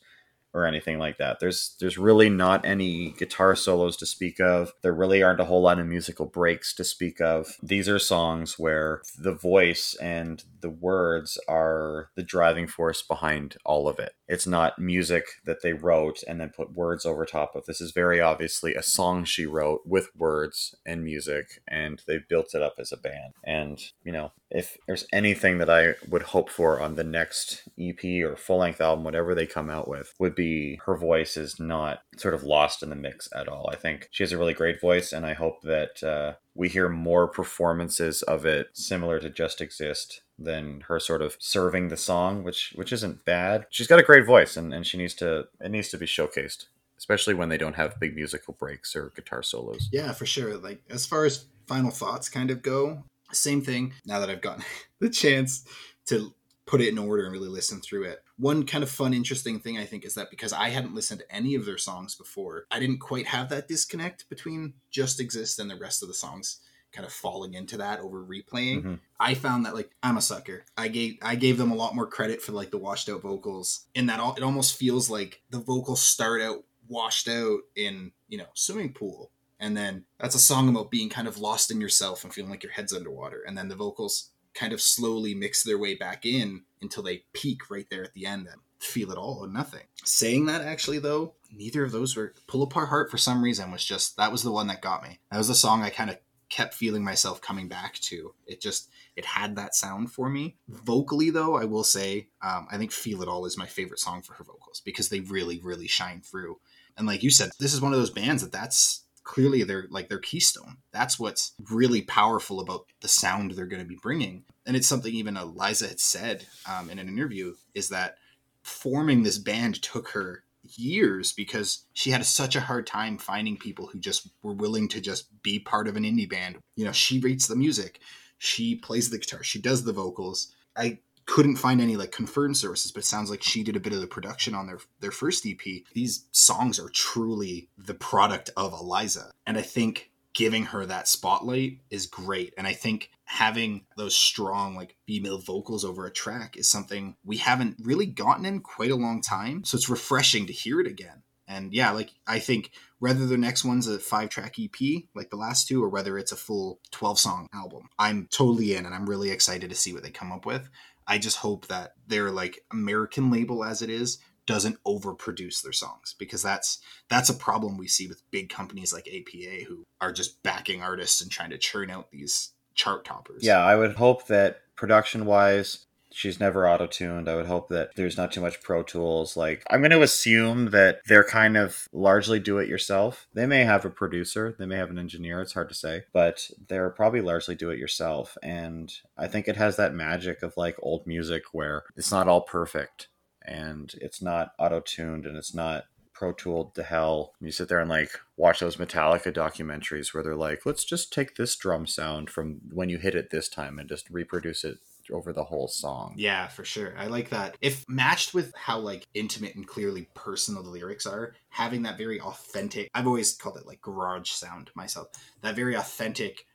or 0.55 0.66
anything 0.66 0.99
like 0.99 1.18
that. 1.18 1.38
There's 1.40 1.77
there's 1.79 1.99
really 1.99 2.31
not 2.31 2.64
any 2.64 3.12
guitar 3.12 3.55
solos 3.55 3.97
to 3.99 4.07
speak 4.07 4.40
of. 4.40 4.73
There 4.83 4.94
really 4.94 5.23
aren't 5.23 5.40
a 5.40 5.44
whole 5.44 5.62
lot 5.62 5.79
of 5.79 5.87
musical 5.87 6.27
breaks 6.27 6.75
to 6.75 6.85
speak 6.85 7.21
of. 7.21 7.57
These 7.62 7.88
are 7.88 7.99
songs 7.99 8.59
where 8.59 9.03
the 9.16 9.35
voice 9.35 9.94
and 10.01 10.42
the 10.61 10.71
words 10.71 11.38
are 11.49 12.11
the 12.16 12.23
driving 12.23 12.66
force 12.66 13.03
behind 13.03 13.57
all 13.64 13.88
of 13.88 13.99
it. 13.99 14.12
It's 14.29 14.47
not 14.47 14.79
music 14.79 15.25
that 15.45 15.62
they 15.62 15.73
wrote 15.73 16.23
and 16.29 16.41
then 16.41 16.51
put 16.51 16.75
words 16.75 17.07
over 17.07 17.25
top 17.25 17.55
of. 17.55 17.67
This 17.67 17.81
is 17.81 17.93
very 17.93 18.21
obviously 18.21 18.75
a 18.75 18.83
song 18.83 19.25
she 19.25 19.47
wrote 19.47 19.83
with 19.87 20.11
words 20.17 20.75
and 20.85 21.03
music 21.03 21.61
and 21.67 22.03
they 22.07 22.19
built 22.29 22.55
it 22.55 22.62
up 22.62 22.75
as 22.79 22.93
a 22.93 22.97
band. 22.97 23.35
And, 23.45 23.83
you 24.05 24.12
know, 24.12 24.33
if 24.51 24.77
there's 24.87 25.07
anything 25.12 25.59
that 25.59 25.71
I 25.71 25.95
would 26.09 26.23
hope 26.23 26.51
for 26.51 26.81
on 26.81 26.95
the 26.95 27.05
next 27.05 27.69
EP 27.79 28.03
or 28.25 28.37
full 28.37 28.59
length 28.59 28.81
album, 28.81 29.05
whatever 29.05 29.35
they 29.35 29.47
come 29.47 29.71
out 29.71 29.88
with, 29.88 30.14
would 30.19 30.35
be 30.35 30.81
her 30.87 30.97
voice 30.97 31.37
is 31.37 31.61
not 31.61 32.03
sort 32.17 32.35
of 32.35 32.45
lost 32.45 32.83
in 32.83 32.91
the 32.91 32.97
mix 32.97 33.29
at 33.35 33.49
all. 33.49 33.69
I 33.71 33.77
think 33.77 34.09
she 34.11 34.23
has 34.23 34.33
a 34.33 34.38
really 34.38 34.55
great 34.55 34.81
voice, 34.81 35.12
and 35.12 35.27
I 35.27 35.35
hope 35.35 35.62
that 35.62 36.03
uh, 36.03 36.35
we 36.59 36.68
hear 36.68 36.88
more 36.88 37.29
performances 37.29 38.21
of 38.23 38.44
it 38.44 38.71
similar 38.73 39.21
to 39.21 39.31
Just 39.31 39.61
Exist 39.61 40.23
than 40.37 40.83
her 40.88 40.99
sort 40.99 41.23
of 41.23 41.37
serving 41.38 41.88
the 41.88 41.97
song, 41.97 42.42
which 42.42 42.73
which 42.75 42.92
isn't 42.92 43.25
bad. 43.25 43.66
She's 43.71 43.87
got 43.87 44.01
a 44.01 44.03
great 44.03 44.27
voice, 44.27 44.57
and, 44.57 44.75
and 44.75 44.85
she 44.85 44.99
needs 44.99 45.14
to 45.14 45.47
it 45.61 45.71
needs 45.71 45.88
to 45.90 45.97
be 45.99 46.05
showcased. 46.05 46.66
Especially 46.99 47.33
when 47.33 47.49
they 47.49 47.59
don't 47.59 47.77
have 47.77 48.01
big 48.01 48.16
musical 48.16 48.55
breaks 48.59 48.97
or 48.97 49.12
guitar 49.14 49.40
solos. 49.40 49.88
Yeah, 49.92 50.11
for 50.11 50.27
sure. 50.27 50.57
Like 50.57 50.83
as 50.90 51.07
far 51.07 51.25
as 51.25 51.44
final 51.68 51.92
thoughts 51.92 52.29
kind 52.29 52.51
of 52.51 52.61
go, 52.61 53.05
same 53.33 53.62
thing. 53.62 53.94
Now 54.05 54.18
that 54.18 54.29
I've 54.29 54.40
gotten 54.40 54.64
the 54.99 55.09
chance 55.09 55.64
to 56.07 56.35
put 56.68 56.83
it 56.83 56.88
in 56.88 56.98
order 56.98 57.24
and 57.24 57.33
really 57.33 57.48
listen 57.48 57.81
through 57.81 58.04
it. 58.04 58.22
One 58.37 58.66
kind 58.66 58.85
of 58.85 58.90
fun, 58.90 59.14
interesting 59.14 59.59
thing 59.59 59.78
I 59.78 59.87
think 59.87 60.04
is 60.04 60.14
that 60.14 60.31
because 60.31 60.52
I 60.52 60.68
hadn't 60.68 60.94
listened 60.94 61.20
to 61.20 61.35
any 61.35 61.54
of 61.54 61.64
their 61.64 61.78
songs 61.78 62.14
before, 62.14 62.66
I 62.70 62.78
didn't 62.78 62.98
quite 62.98 63.26
have 63.26 63.48
that 63.48 63.68
disconnect 63.68 64.28
between 64.28 64.74
Just 64.90 65.18
Exist 65.18 65.59
and 65.59 65.70
the 65.70 65.76
rest 65.76 66.02
of 66.02 66.09
the 66.09 66.14
songs 66.14 66.61
kind 66.92 67.07
of 67.07 67.12
falling 67.12 67.54
into 67.54 67.78
that 67.78 68.00
over 68.00 68.24
replaying. 68.24 68.78
Mm-hmm. 68.78 68.94
I 69.18 69.35
found 69.35 69.64
that 69.64 69.74
like 69.74 69.90
I'm 70.02 70.18
a 70.18 70.22
sucker. 70.22 70.64
I 70.76 70.88
gave 70.88 71.18
I 71.22 71.35
gave 71.37 71.59
them 71.59 71.70
a 71.70 71.76
lot 71.76 71.94
more 71.94 72.07
credit 72.07 72.42
for 72.42 72.52
like 72.52 72.70
the 72.70 72.78
washed 72.78 73.09
out 73.09 73.22
vocals. 73.22 73.87
In 73.94 74.07
that 74.07 74.20
all 74.20 74.35
it 74.35 74.42
almost 74.42 74.76
feels 74.76 75.11
like 75.11 75.42
the 75.50 75.59
vocals 75.59 76.02
start 76.02 76.40
out 76.40 76.64
washed 76.87 77.28
out 77.28 77.61
in, 77.76 78.12
you 78.28 78.38
know, 78.38 78.46
swimming 78.54 78.92
pool. 78.92 79.31
And 79.61 79.76
then 79.76 80.04
that's 80.18 80.35
a 80.35 80.40
song 80.40 80.68
about 80.68 80.90
being 80.90 81.09
kind 81.09 81.28
of 81.28 81.38
lost 81.38 81.70
in 81.70 81.81
yourself 81.81 82.24
and 82.24 82.33
feeling 82.33 82.50
like 82.50 82.62
your 82.62 82.72
head's 82.72 82.94
underwater. 82.94 83.42
And 83.46 83.59
then 83.59 83.68
the 83.68 83.74
vocals 83.74 84.31
kind 84.59 84.73
of 84.73 84.81
slowly 84.81 85.35
mix 85.35 85.62
their 85.62 85.79
way 85.79 85.94
back 85.94 86.27
in 86.27 86.62
until 86.83 87.03
they 87.03 87.25
peak 87.33 87.71
right 87.71 87.87
there 87.90 88.03
at 88.03 88.12
the 88.12 88.27
end 88.27 88.49
and 88.51 88.61
feel 88.81 89.11
it 89.11 89.18
all 89.18 89.38
or 89.40 89.49
nothing. 89.49 89.83
Saying 90.05 90.47
that 90.47 90.62
actually 90.62 90.99
though, 90.99 91.35
neither 91.53 91.85
of 91.85 91.92
those 91.92 92.16
were 92.16 92.35
pull 92.47 92.62
apart 92.62 92.88
heart 92.88 93.11
for 93.11 93.18
some 93.18 93.42
reason 93.42 93.71
was 93.71 93.85
just 93.85 94.16
that 94.16 94.33
was 94.33 94.42
the 94.42 94.53
one 94.53 94.66
that 94.66 94.83
got 94.83 95.03
me. 95.03 95.21
That 95.31 95.38
was 95.38 95.49
the 95.49 95.55
song 95.55 95.83
I 95.83 95.90
kind 95.90 96.11
of 96.11 96.18
kept 96.49 96.75
feeling 96.75 97.05
myself 97.05 97.40
coming 97.40 97.68
back 97.68 97.94
to. 97.94 98.35
It 98.47 98.61
just 98.61 98.90
it 99.16 99.25
had 99.25 99.57
that 99.57 99.75
sound 99.75 100.11
for 100.11 100.29
me. 100.29 100.57
Vocally 100.68 101.31
though, 101.31 101.57
I 101.57 101.64
will 101.64 101.85
say 101.85 102.29
um, 102.42 102.66
I 102.71 102.79
think 102.79 102.92
"Feel 102.92 103.23
It 103.23 103.29
All" 103.29 103.47
is 103.47 103.59
my 103.59 103.66
favorite 103.66 104.01
song 104.01 104.23
for 104.23 104.35
her 104.35 104.44
vocals 104.44 104.83
because 104.85 105.09
they 105.09 105.21
really 105.21 105.61
really 105.61 105.88
shine 105.88 106.21
through. 106.21 106.59
And 106.97 107.07
like 107.07 107.23
you 107.23 107.31
said, 107.31 107.51
this 107.61 107.75
is 107.75 107.81
one 107.81 107.92
of 107.92 107.99
those 107.99 108.11
bands 108.11 108.42
that 108.42 108.53
that's 108.53 109.05
clearly 109.38 109.62
they're 109.62 109.87
like 109.88 110.09
their 110.09 110.18
keystone. 110.18 110.79
That's 110.90 111.16
what's 111.16 111.55
really 111.70 112.03
powerful 112.03 112.59
about 112.59 112.87
the 113.03 113.07
sound 113.07 113.53
they're 113.53 113.66
going 113.66 113.83
to 113.83 113.88
be 113.88 113.98
bringing. 114.03 114.42
And 114.66 114.74
it's 114.74 114.88
something 114.88 115.14
even 115.14 115.37
Eliza 115.37 115.87
had 115.87 116.01
said 116.01 116.44
um, 116.68 116.90
in 116.90 116.98
an 116.98 117.09
interview 117.09 117.55
is 117.72 117.88
that 117.90 118.16
forming 118.64 119.22
this 119.22 119.38
band 119.38 119.81
took 119.81 120.09
her 120.09 120.42
years 120.64 121.33
because 121.33 121.85
she 121.92 122.11
had 122.11 122.27
such 122.27 122.57
a 122.57 122.61
hard 122.61 122.85
time 122.85 123.16
finding 123.16 123.57
people 123.57 123.87
who 123.87 124.01
just 124.01 124.29
were 124.42 124.55
willing 124.55 124.88
to 124.88 125.01
just 125.01 125.29
be 125.44 125.61
part 125.61 125.87
of 125.87 125.94
an 125.94 126.03
indie 126.03 126.29
band. 126.29 126.59
You 126.74 126.85
know, 126.85 126.92
she 126.92 127.20
rates 127.20 127.46
the 127.46 127.55
music, 127.55 128.01
she 128.38 128.74
plays 128.74 129.09
the 129.09 129.18
guitar, 129.18 129.44
she 129.44 129.61
does 129.61 129.85
the 129.85 129.92
vocals. 129.92 130.53
I 130.77 130.98
couldn't 131.29 131.57
find 131.57 131.81
any 131.81 131.97
like 131.97 132.11
confirmed 132.11 132.57
services, 132.57 132.91
but 132.91 133.05
it 133.05 133.07
sounds 133.07 133.31
like 133.31 133.43
she 133.43 133.62
did 133.62 133.77
a 133.77 133.81
bit 133.81 133.93
of 133.93 134.01
the 134.01 134.07
production 134.07 134.55
on 134.55 134.67
their 134.67 134.79
their 135.01 135.12
first 135.12 135.47
EP. 135.47 135.61
These 135.95 136.27
songs 136.33 136.81
are 136.81 136.88
truly 136.88 137.69
the 137.77 137.95
product 137.95 138.51
of 138.57 138.73
Eliza, 138.73 139.33
and 139.47 139.59
I 139.59 139.62
think 139.62 140.11
giving 140.35 140.67
her 140.67 140.87
that 140.87 141.09
spotlight 141.09 141.81
is 141.91 142.07
great. 142.07 142.55
And 142.57 142.67
I 142.67 142.73
think 142.73 143.11
having 143.25 143.85
those 143.97 144.17
strong 144.17 144.75
like 144.75 144.97
female 145.07 145.38
vocals 145.38 145.85
over 145.85 146.07
a 146.07 146.12
track 146.12 146.57
is 146.57 146.71
something 146.71 147.17
we 147.25 147.38
haven't 147.38 147.77
really 147.83 148.07
gotten 148.07 148.47
in 148.47 148.61
quite 148.61 148.91
a 148.91 148.97
long 148.97 149.21
time. 149.21 149.64
So 149.64 149.77
it's 149.77 149.88
refreshing 149.88 150.47
to 150.47 150.53
hear 150.53 150.81
it 150.81 150.87
again. 150.87 151.23
And 151.49 151.73
yeah, 151.73 151.91
like 151.93 152.11
I 152.27 152.38
think 152.38 152.71
whether 152.99 153.27
the 153.27 153.38
next 153.38 153.64
one's 153.64 153.88
a 153.88 153.99
five 153.99 154.29
track 154.29 154.57
EP 154.61 155.03
like 155.14 155.31
the 155.31 155.37
last 155.37 155.67
two, 155.67 155.83
or 155.83 155.88
whether 155.88 156.19
it's 156.19 156.31
a 156.33 156.37
full 156.37 156.79
12 156.93 157.19
song 157.19 157.49
album, 157.55 157.88
I'm 157.99 158.29
totally 158.31 158.75
in 158.75 158.85
and 158.85 158.95
I'm 158.95 159.09
really 159.09 159.31
excited 159.31 159.71
to 159.71 159.77
see 159.77 159.93
what 159.93 160.03
they 160.03 160.11
come 160.11 160.31
up 160.31 160.45
with. 160.45 160.69
I 161.09 161.18
just 161.18 161.38
hope 161.38 161.66
that 161.68 161.94
their 162.07 162.31
like 162.31 162.61
American 162.71 163.31
label 163.31 163.64
as 163.64 163.83
it 163.83 163.90
is 163.90 164.18
doesn't 164.47 164.83
overproduce 164.85 165.62
their 165.62 165.73
songs 165.73 166.14
because 166.18 166.42
that's 166.42 166.79
that's 167.09 167.29
a 167.29 167.35
problem 167.35 167.77
we 167.77 167.88
see 167.88 168.07
with 168.07 168.31
big 168.31 168.49
companies 168.51 168.92
like 168.92 169.09
APA 169.09 169.64
who 169.66 169.85
are 170.01 170.12
just 170.12 170.42
backing 170.42 170.83
artists 170.83 171.21
and 171.21 171.31
trying 171.31 171.51
to 171.51 171.59
churn 171.59 171.90
out 171.90 172.11
these 172.11 172.53
chart 172.75 173.05
toppers. 173.05 173.42
Yeah, 173.42 173.59
I 173.59 173.75
would 173.75 173.97
hope 173.97 174.27
that 174.29 174.61
production 174.77 175.27
wise 175.27 175.87
she's 176.18 176.40
never 176.40 176.68
auto-tuned. 176.68 177.28
I 177.28 177.37
would 177.37 177.46
hope 177.46 177.68
that 177.68 177.94
there's 177.94 178.16
not 178.16 178.33
too 178.33 178.40
much 178.40 178.61
Pro 178.61 178.83
Tools. 178.83 179.37
Like 179.37 179.62
I'm 179.70 179.81
going 179.81 179.92
to 179.92 180.02
assume 180.02 180.70
that 180.70 181.00
they're 181.07 181.22
kind 181.22 181.57
of 181.57 181.88
largely 181.92 182.40
do 182.40 182.59
it 182.59 182.68
yourself. 182.68 183.28
They 183.35 183.46
may 183.46 183.64
have 183.64 183.85
a 183.85 183.90
producer, 183.90 184.57
they 184.59 184.66
may 184.66 184.76
have 184.76 184.90
an 184.90 184.98
engineer, 184.98 185.40
it's 185.40 185.52
hard 185.52 185.68
to 185.68 185.76
say, 185.76 186.02
but 186.12 186.50
they're 186.66 186.90
probably 186.90 187.20
largely 187.20 187.54
do 187.54 187.70
it 187.70 187.78
yourself 187.78 188.37
and 188.42 188.92
I 189.16 189.28
think 189.28 189.46
it 189.46 189.57
has 189.57 189.76
that 189.76 189.94
magic 189.94 190.42
of 190.42 190.57
like 190.57 190.76
old 190.83 191.07
music 191.07 191.44
where 191.52 191.85
it's 191.96 192.11
not 192.11 192.26
all 192.26 192.40
perfect 192.40 193.09
and 193.46 193.94
it's 194.00 194.20
not 194.20 194.52
auto 194.59 194.81
tuned 194.81 195.24
and 195.24 195.37
it's 195.37 195.54
not 195.54 195.85
Pro 196.12 196.33
Tool 196.33 196.72
to 196.74 196.83
hell. 196.83 197.35
You 197.40 197.52
sit 197.52 197.68
there 197.68 197.78
and 197.78 197.88
like 197.88 198.11
watch 198.37 198.59
those 198.59 198.76
Metallica 198.76 199.33
documentaries 199.33 200.12
where 200.12 200.24
they're 200.24 200.35
like, 200.35 200.66
let's 200.66 200.85
just 200.85 201.12
take 201.12 201.37
this 201.37 201.54
drum 201.54 201.87
sound 201.87 202.28
from 202.28 202.59
when 202.72 202.88
you 202.88 202.98
hit 202.98 203.14
it 203.14 203.31
this 203.31 203.48
time 203.48 203.78
and 203.78 203.88
just 203.88 204.11
reproduce 204.11 204.64
it 204.64 204.78
over 205.11 205.33
the 205.33 205.44
whole 205.44 205.68
song. 205.68 206.14
Yeah, 206.16 206.49
for 206.49 206.64
sure. 206.64 206.94
I 206.99 207.07
like 207.07 207.31
that. 207.31 207.57
If 207.61 207.85
matched 207.88 208.35
with 208.35 208.53
how 208.55 208.79
like 208.79 209.07
intimate 209.14 209.55
and 209.55 209.66
clearly 209.66 210.09
personal 210.14 210.62
the 210.62 210.71
lyrics 210.71 211.07
are, 211.07 211.35
having 211.49 211.83
that 211.83 211.99
very 211.99 212.21
authentic 212.21 212.90
I've 212.94 213.07
always 213.07 213.35
called 213.35 213.57
it 213.57 213.66
like 213.66 213.81
garage 213.81 214.31
sound 214.31 214.71
myself. 214.75 215.09
That 215.42 215.55
very 215.57 215.75
authentic, 215.75 216.47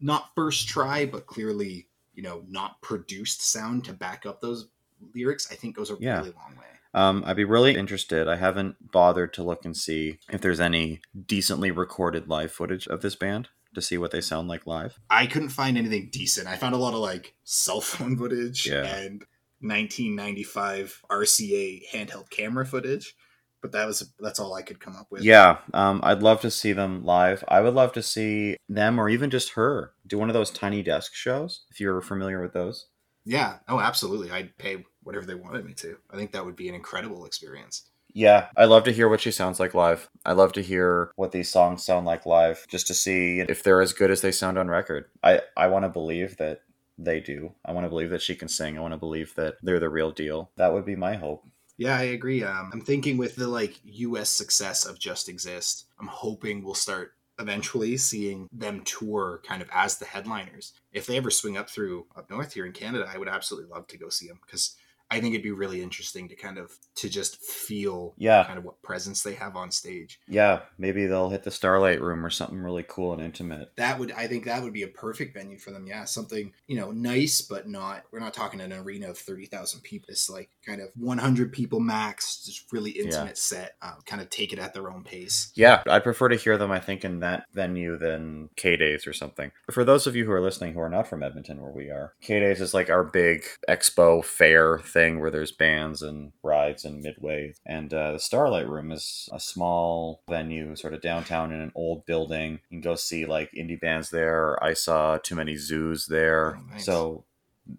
not 0.00 0.30
first 0.34 0.68
try, 0.68 1.06
but 1.06 1.26
clearly, 1.26 1.88
you 2.14 2.22
know, 2.22 2.44
not 2.48 2.80
produced 2.82 3.42
sound 3.42 3.84
to 3.84 3.92
back 3.92 4.26
up 4.26 4.40
those 4.40 4.68
lyrics, 5.14 5.50
I 5.50 5.54
think 5.54 5.76
goes 5.76 5.90
a 5.90 5.96
Yeah. 5.98 6.18
really 6.18 6.30
long 6.32 6.56
way. 6.56 6.64
Um, 6.94 7.22
I'd 7.26 7.36
be 7.36 7.44
really 7.44 7.76
interested. 7.76 8.28
I 8.28 8.36
haven't 8.36 8.90
bothered 8.92 9.32
to 9.34 9.42
look 9.42 9.64
and 9.64 9.76
see 9.76 10.18
if 10.32 10.40
there's 10.40 10.58
any 10.60 11.00
decently 11.26 11.70
recorded 11.70 12.28
live 12.28 12.50
footage 12.50 12.88
of 12.88 13.02
this 13.02 13.14
band 13.14 13.48
to 13.74 13.82
see 13.82 13.98
what 13.98 14.10
they 14.10 14.20
sound 14.20 14.48
like 14.48 14.66
live. 14.66 14.98
I 15.10 15.26
couldn't 15.26 15.50
find 15.50 15.76
anything 15.78 16.08
decent. 16.12 16.46
I 16.48 16.56
found 16.56 16.74
a 16.74 16.78
lot 16.78 16.94
of 16.94 17.00
like 17.00 17.34
cell 17.44 17.80
phone 17.80 18.16
footage 18.18 18.66
Yeah. 18.66 18.84
and 18.84 19.24
1995 19.60 21.02
RCA 21.10 21.82
handheld 21.92 22.30
camera 22.30 22.64
footage, 22.66 23.14
but 23.60 23.72
that 23.72 23.86
was 23.86 24.12
that's 24.20 24.38
all 24.38 24.54
I 24.54 24.62
could 24.62 24.80
come 24.80 24.96
up 24.96 25.08
with. 25.10 25.22
Yeah, 25.22 25.58
um, 25.74 26.00
I'd 26.02 26.22
love 26.22 26.40
to 26.42 26.50
see 26.50 26.72
them 26.72 27.04
live. 27.04 27.44
I 27.48 27.60
would 27.60 27.74
love 27.74 27.92
to 27.94 28.02
see 28.02 28.56
them 28.68 28.98
or 28.98 29.08
even 29.08 29.30
just 29.30 29.52
her 29.54 29.92
do 30.06 30.18
one 30.18 30.28
of 30.30 30.34
those 30.34 30.50
tiny 30.50 30.82
desk 30.82 31.14
shows. 31.14 31.64
If 31.70 31.80
you're 31.80 32.00
familiar 32.00 32.40
with 32.40 32.52
those, 32.52 32.86
Yeah. 33.24 33.58
Oh, 33.68 33.80
absolutely. 33.80 34.30
I'd 34.30 34.56
pay 34.58 34.84
whatever 35.02 35.26
they 35.26 35.34
wanted 35.34 35.64
me 35.64 35.74
to. 35.74 35.96
I 36.10 36.16
think 36.16 36.32
that 36.32 36.44
would 36.44 36.56
be 36.56 36.68
an 36.68 36.74
incredible 36.74 37.24
experience. 37.26 37.88
Yeah, 38.18 38.48
I 38.56 38.64
love 38.64 38.82
to 38.84 38.92
hear 38.92 39.08
what 39.08 39.20
she 39.20 39.30
sounds 39.30 39.60
like 39.60 39.74
live. 39.74 40.10
I 40.26 40.32
love 40.32 40.52
to 40.54 40.60
hear 40.60 41.12
what 41.14 41.30
these 41.30 41.48
songs 41.48 41.84
sound 41.84 42.04
like 42.04 42.26
live, 42.26 42.66
just 42.68 42.88
to 42.88 42.94
see 42.94 43.38
if 43.38 43.62
they're 43.62 43.80
as 43.80 43.92
good 43.92 44.10
as 44.10 44.22
they 44.22 44.32
sound 44.32 44.58
on 44.58 44.66
record. 44.66 45.04
I 45.22 45.42
I 45.56 45.68
want 45.68 45.84
to 45.84 45.88
believe 45.88 46.36
that 46.38 46.62
they 46.98 47.20
do. 47.20 47.52
I 47.64 47.70
want 47.70 47.84
to 47.84 47.88
believe 47.88 48.10
that 48.10 48.20
she 48.20 48.34
can 48.34 48.48
sing. 48.48 48.76
I 48.76 48.80
want 48.80 48.92
to 48.92 48.98
believe 48.98 49.36
that 49.36 49.58
they're 49.62 49.78
the 49.78 49.88
real 49.88 50.10
deal. 50.10 50.50
That 50.56 50.72
would 50.72 50.84
be 50.84 50.96
my 50.96 51.14
hope. 51.14 51.46
Yeah, 51.76 51.96
I 51.96 52.02
agree. 52.02 52.42
Um, 52.42 52.70
I'm 52.72 52.80
thinking 52.80 53.18
with 53.18 53.36
the 53.36 53.46
like 53.46 53.78
U.S. 53.84 54.30
success 54.30 54.84
of 54.84 54.98
Just 54.98 55.28
Exist, 55.28 55.86
I'm 56.00 56.08
hoping 56.08 56.64
we'll 56.64 56.74
start 56.74 57.12
eventually 57.38 57.96
seeing 57.96 58.48
them 58.50 58.82
tour 58.84 59.40
kind 59.44 59.62
of 59.62 59.68
as 59.72 59.96
the 59.96 60.06
headliners. 60.06 60.72
If 60.92 61.06
they 61.06 61.18
ever 61.18 61.30
swing 61.30 61.56
up 61.56 61.70
through 61.70 62.06
up 62.16 62.28
north 62.30 62.54
here 62.54 62.66
in 62.66 62.72
Canada, 62.72 63.08
I 63.08 63.16
would 63.16 63.28
absolutely 63.28 63.70
love 63.70 63.86
to 63.86 63.96
go 63.96 64.08
see 64.08 64.26
them 64.26 64.40
because 64.44 64.74
I 65.10 65.20
think 65.20 65.32
it'd 65.34 65.42
be 65.42 65.50
really 65.52 65.82
interesting 65.82 66.28
to 66.28 66.36
kind 66.36 66.58
of 66.58 66.70
to 66.96 67.08
just 67.08 67.40
feel 67.42 68.14
Yeah. 68.18 68.44
kind 68.44 68.58
of 68.58 68.64
what 68.64 68.82
presence 68.82 69.22
they 69.22 69.34
have 69.34 69.56
on 69.56 69.70
stage. 69.70 70.20
Yeah, 70.28 70.60
maybe 70.76 71.06
they'll 71.06 71.30
hit 71.30 71.44
the 71.44 71.50
Starlight 71.50 72.02
Room 72.02 72.24
or 72.26 72.30
something 72.30 72.58
really 72.58 72.84
cool 72.86 73.12
and 73.14 73.22
intimate. 73.22 73.72
That 73.76 73.98
would 73.98 74.12
I 74.12 74.26
think 74.26 74.44
that 74.44 74.62
would 74.62 74.72
be 74.72 74.82
a 74.82 74.88
perfect 74.88 75.34
venue 75.34 75.58
for 75.58 75.70
them. 75.70 75.86
Yeah, 75.86 76.04
something 76.04 76.52
you 76.66 76.76
know 76.76 76.90
nice, 76.90 77.40
but 77.40 77.68
not. 77.68 78.04
We're 78.12 78.20
not 78.20 78.34
talking 78.34 78.60
an 78.60 78.72
arena 78.72 79.08
of 79.10 79.18
thirty 79.18 79.46
thousand 79.46 79.80
people. 79.82 80.08
It's 80.10 80.28
like 80.28 80.50
kind 80.66 80.80
of 80.82 80.88
one 80.94 81.18
hundred 81.18 81.52
people 81.52 81.80
max, 81.80 82.44
just 82.44 82.70
really 82.72 82.90
intimate 82.90 83.38
set. 83.38 83.76
Um, 83.80 83.98
kind 84.04 84.20
of 84.20 84.28
take 84.28 84.52
it 84.52 84.58
at 84.58 84.74
their 84.74 84.90
own 84.90 85.04
pace. 85.04 85.52
Yeah, 85.54 85.82
I'd 85.86 86.04
prefer 86.04 86.28
to 86.28 86.36
hear 86.36 86.58
them, 86.58 86.70
I 86.70 86.80
think, 86.80 87.04
in 87.04 87.20
that 87.20 87.44
venue 87.52 87.96
than 87.96 88.50
K 88.56 88.76
Days 88.76 89.06
or 89.06 89.12
something. 89.12 89.52
For 89.70 89.84
those 89.84 90.06
of 90.06 90.14
you 90.14 90.24
who 90.26 90.32
are 90.32 90.40
listening 90.40 90.74
who 90.74 90.80
are 90.80 90.90
not 90.90 91.08
from 91.08 91.22
Edmonton, 91.22 91.62
where 91.62 91.72
we 91.72 91.88
are, 91.88 92.12
K 92.20 92.40
Days 92.40 92.60
is 92.60 92.74
like 92.74 92.90
our 92.90 93.04
big 93.04 93.44
expo 93.68 94.22
fair 94.24 94.78
thing 94.80 94.97
where 94.98 95.30
there's 95.30 95.52
bands 95.52 96.02
and 96.02 96.32
rides 96.42 96.84
and 96.84 97.02
midway. 97.02 97.54
And 97.64 97.92
uh, 97.92 98.12
the 98.12 98.18
Starlight 98.18 98.68
Room 98.68 98.92
is 98.92 99.28
a 99.32 99.40
small 99.40 100.22
venue, 100.28 100.74
sort 100.76 100.94
of 100.94 101.00
downtown 101.00 101.52
in 101.52 101.60
an 101.60 101.72
old 101.74 102.06
building. 102.06 102.60
You 102.70 102.76
can 102.76 102.80
go 102.80 102.94
see 102.94 103.26
like 103.26 103.50
indie 103.52 103.80
bands 103.80 104.10
there. 104.10 104.62
I 104.62 104.74
saw 104.74 105.18
Too 105.18 105.34
Many 105.34 105.56
Zoos 105.56 106.06
there. 106.06 106.56
Oh, 106.56 106.72
nice. 106.72 106.84
So 106.84 107.24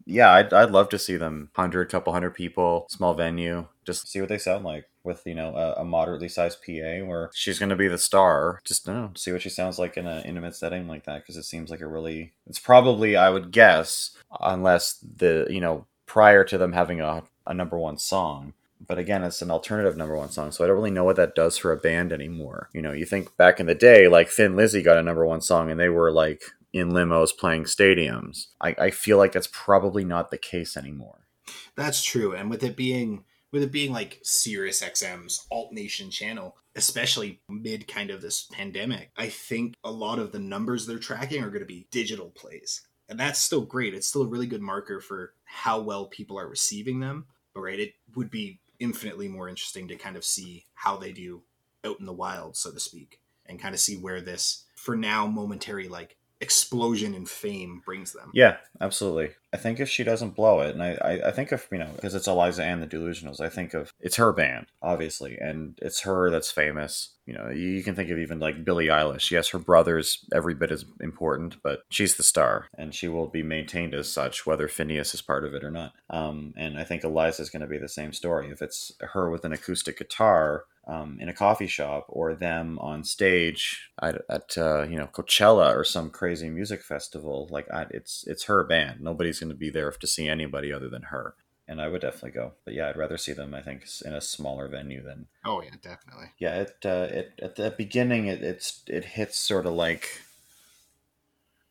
yeah, 0.06 0.32
I'd, 0.32 0.54
I'd 0.54 0.72
love 0.72 0.90
to 0.90 1.00
see 1.00 1.18
them 1.18 1.50
hundred, 1.56 1.90
couple 1.90 2.14
hundred 2.14 2.32
people, 2.32 2.86
small 2.90 3.14
venue, 3.14 3.68
just 3.86 4.08
see 4.08 4.20
what 4.20 4.30
they 4.30 4.38
sound 4.38 4.64
like 4.64 4.86
with 5.04 5.24
you 5.26 5.34
know 5.34 5.56
a, 5.56 5.82
a 5.82 5.84
moderately 5.84 6.30
sized 6.30 6.60
PA 6.64 7.06
where 7.06 7.32
she's 7.34 7.60
going 7.60 7.70
to 7.70 7.76
be 7.76 7.88
the 7.88 7.98
star. 7.98 8.60
Just 8.64 8.88
know, 8.88 9.12
see 9.16 9.32
what 9.32 9.42
she 9.42 9.50
sounds 9.50 9.80
like 9.80 9.98
in 9.98 10.08
an 10.08 10.24
intimate 10.26 10.56
setting 10.56 10.88
like 10.88 11.06
that 11.06 11.22
because 11.22 11.38
it 11.38 11.44
seems 11.44 11.70
like 11.70 11.82
a 11.82 11.88
really. 11.88 12.34
It's 12.48 12.60
probably 12.60 13.16
I 13.16 13.30
would 13.30 13.52
guess 13.52 14.12
unless 14.40 15.04
the 15.16 15.48
you 15.50 15.62
know 15.62 15.86
prior 16.10 16.44
to 16.44 16.58
them 16.58 16.74
having 16.74 17.00
a, 17.00 17.24
a 17.46 17.54
number 17.54 17.78
one 17.78 17.98
song. 17.98 18.54
But 18.86 18.98
again, 18.98 19.24
it's 19.24 19.42
an 19.44 19.52
alternative 19.52 19.96
number 19.96 20.18
one 20.18 20.32
song, 20.32 20.52
so 20.52 20.64
I 20.64 20.68
don't 20.68 20.76
really 20.76 20.90
know 20.90 21.04
what 21.04 21.18
that 21.18 21.36
does 21.36 21.58
for 21.58 21.72
a 21.72 21.78
band 21.78 22.12
anymore. 22.12 22.70
You 22.74 22.82
know, 22.82 22.92
you 22.92 23.06
think 23.06 23.38
back 23.38 23.60
in 23.60 23.68
the 23.68 23.76
day, 23.76 24.08
like 24.08 24.30
Thin 24.30 24.56
Lizzy 24.56 24.82
got 24.82 24.98
a 24.98 25.04
number 25.04 25.26
one 25.26 25.42
song, 25.42 25.70
and 25.70 25.80
they 25.80 25.90
were 25.90 26.12
like 26.12 26.42
in 26.74 26.92
limos 26.92 27.38
playing 27.38 27.66
stadiums. 27.66 28.48
I, 28.60 28.76
I 28.80 28.90
feel 28.90 29.18
like 29.18 29.34
that's 29.34 29.50
probably 29.52 30.04
not 30.04 30.32
the 30.32 30.38
case 30.38 30.76
anymore. 30.76 31.28
That's 31.76 32.04
true, 32.04 32.34
and 32.34 32.50
with 32.50 32.64
it 32.64 32.76
being 32.76 33.26
with 33.52 33.64
it 33.64 33.72
being 33.72 33.92
like 33.92 34.20
Sirius 34.24 34.82
XM's 34.82 35.46
Alt 35.52 35.74
Nation 35.74 36.10
channel, 36.10 36.56
especially 36.76 37.42
mid 37.50 37.88
kind 37.88 38.10
of 38.10 38.22
this 38.22 38.48
pandemic, 38.52 39.12
I 39.18 39.28
think 39.28 39.76
a 39.84 39.92
lot 39.92 40.20
of 40.20 40.32
the 40.32 40.40
numbers 40.40 40.86
they're 40.86 41.00
tracking 41.00 41.44
are 41.44 41.50
going 41.50 41.62
to 41.62 41.66
be 41.66 41.88
digital 41.92 42.30
plays, 42.30 42.82
and 43.10 43.20
that's 43.20 43.40
still 43.40 43.62
great. 43.62 43.94
It's 43.94 44.08
still 44.08 44.22
a 44.22 44.28
really 44.28 44.48
good 44.48 44.62
marker 44.62 45.02
for 45.02 45.34
how 45.44 45.82
well 45.82 46.06
people 46.06 46.40
are 46.40 46.48
receiving 46.48 47.00
them. 47.00 47.26
But 47.54 47.62
right, 47.62 47.80
it 47.80 47.94
would 48.16 48.30
be 48.30 48.60
infinitely 48.80 49.28
more 49.28 49.50
interesting 49.50 49.88
to 49.88 49.96
kind 49.96 50.16
of 50.16 50.24
see 50.24 50.66
how 50.76 50.96
they 50.96 51.12
do 51.12 51.42
out 51.84 52.00
in 52.00 52.06
the 52.06 52.14
wild, 52.14 52.56
so 52.56 52.72
to 52.72 52.80
speak, 52.80 53.20
and 53.46 53.60
kind 53.60 53.74
of 53.74 53.82
see 53.82 53.98
where 53.98 54.22
this, 54.22 54.66
for 54.76 54.96
now, 54.96 55.26
momentary 55.26 55.88
like 55.88 56.16
explosion 56.42 57.14
in 57.14 57.26
fame 57.26 57.82
brings 57.86 58.14
them. 58.14 58.32
Yeah, 58.34 58.58
absolutely. 58.80 59.32
I 59.52 59.58
think 59.58 59.80
if 59.80 59.90
she 59.90 60.04
doesn't 60.04 60.36
blow 60.36 60.62
it, 60.62 60.76
and 60.76 60.84
I, 60.84 60.98
I, 61.02 61.28
I 61.30 61.32
think 61.32 61.52
of, 61.52 61.68
you 61.72 61.80
know, 61.80 61.90
because 61.96 62.14
it's 62.14 62.28
Eliza 62.28 62.64
and 62.64 62.82
the 62.82 62.88
Delusionals, 62.88 63.42
I 63.42 63.50
think 63.50 63.74
of 63.74 63.92
it's 64.00 64.18
her 64.18 64.32
band, 64.32 64.68
obviously, 64.82 65.38
and 65.38 65.78
it's 65.82 66.02
her 66.02 66.30
that's 66.30 66.52
famous. 66.52 67.16
You 67.26 67.34
know, 67.34 67.50
you, 67.50 67.68
you 67.68 67.84
can 67.84 67.96
think 67.96 68.10
of 68.10 68.20
even 68.20 68.40
like 68.40 68.64
Billie 68.64 68.88
Eilish. 68.88 69.32
Yes, 69.32 69.50
her 69.50 69.60
brother's 69.60 70.24
every 70.34 70.54
bit 70.54 70.72
as 70.72 70.86
important, 71.02 71.58
but 71.64 71.82
she's 71.90 72.16
the 72.16 72.24
star, 72.24 72.68
and 72.78 72.94
she 72.94 73.08
will 73.08 73.28
be 73.28 73.44
maintained 73.44 73.96
as 73.96 74.12
such, 74.12 74.46
whether 74.46 74.68
Finneas 74.68 75.14
is 75.14 75.22
part 75.22 75.44
of 75.44 75.54
it 75.54 75.64
or 75.64 75.72
not. 75.72 75.94
Um, 76.10 76.54
and 76.56 76.78
I 76.78 76.84
think 76.84 77.04
Eliza's 77.04 77.50
going 77.50 77.62
to 77.62 77.68
be 77.68 77.80
the 77.80 77.90
same 77.90 78.14
story. 78.14 78.50
If 78.52 78.62
it's 78.62 78.92
her 79.02 79.30
with 79.32 79.46
an 79.46 79.54
acoustic 79.54 79.98
guitar, 79.98 80.66
um, 80.90 81.18
in 81.22 81.30
a 81.30 81.34
coffee 81.34 81.68
shop 81.68 82.06
or 82.10 82.34
them 82.34 82.80
on 82.80 83.04
stage 83.04 83.92
at, 84.02 84.22
at 84.28 84.58
uh, 84.58 84.84
you 84.90 84.98
know 84.98 85.08
Coachella 85.14 85.76
or 85.76 85.84
some 85.84 86.10
crazy 86.10 86.50
music 86.50 86.82
festival. 86.82 87.48
Like 87.52 87.68
I, 87.72 87.86
it's 87.92 88.26
it's 88.28 88.46
her 88.46 88.64
band. 88.64 89.00
Nobody's 89.00 89.40
going 89.40 89.52
to 89.52 89.56
be 89.56 89.70
there 89.70 89.92
to 89.92 90.08
see 90.08 90.28
anybody 90.28 90.74
other 90.74 90.90
than 90.90 91.04
her. 91.04 91.36
And 91.68 91.80
I 91.80 91.88
would 91.88 92.02
definitely 92.02 92.32
go. 92.32 92.54
But 92.66 92.74
yeah, 92.74 92.90
I'd 92.90 92.98
rather 92.98 93.18
see 93.18 93.34
them. 93.34 93.54
I 93.54 93.62
think 93.62 93.86
in 94.04 94.14
a 94.14 94.22
smaller 94.22 94.68
venue 94.68 95.04
than 95.04 95.28
Oh 95.46 95.62
yeah, 95.62 95.76
definitely. 95.82 96.32
yeah. 96.40 96.62
It 96.62 96.78
uh, 96.84 97.08
it 97.12 97.40
at 97.40 97.56
the 97.56 97.70
beginning 97.78 98.26
it 98.26 98.42
it's 98.42 98.82
it 98.88 99.06
hits 99.06 99.38
sort 99.38 99.68
of 99.68 99.74
like 99.74 100.22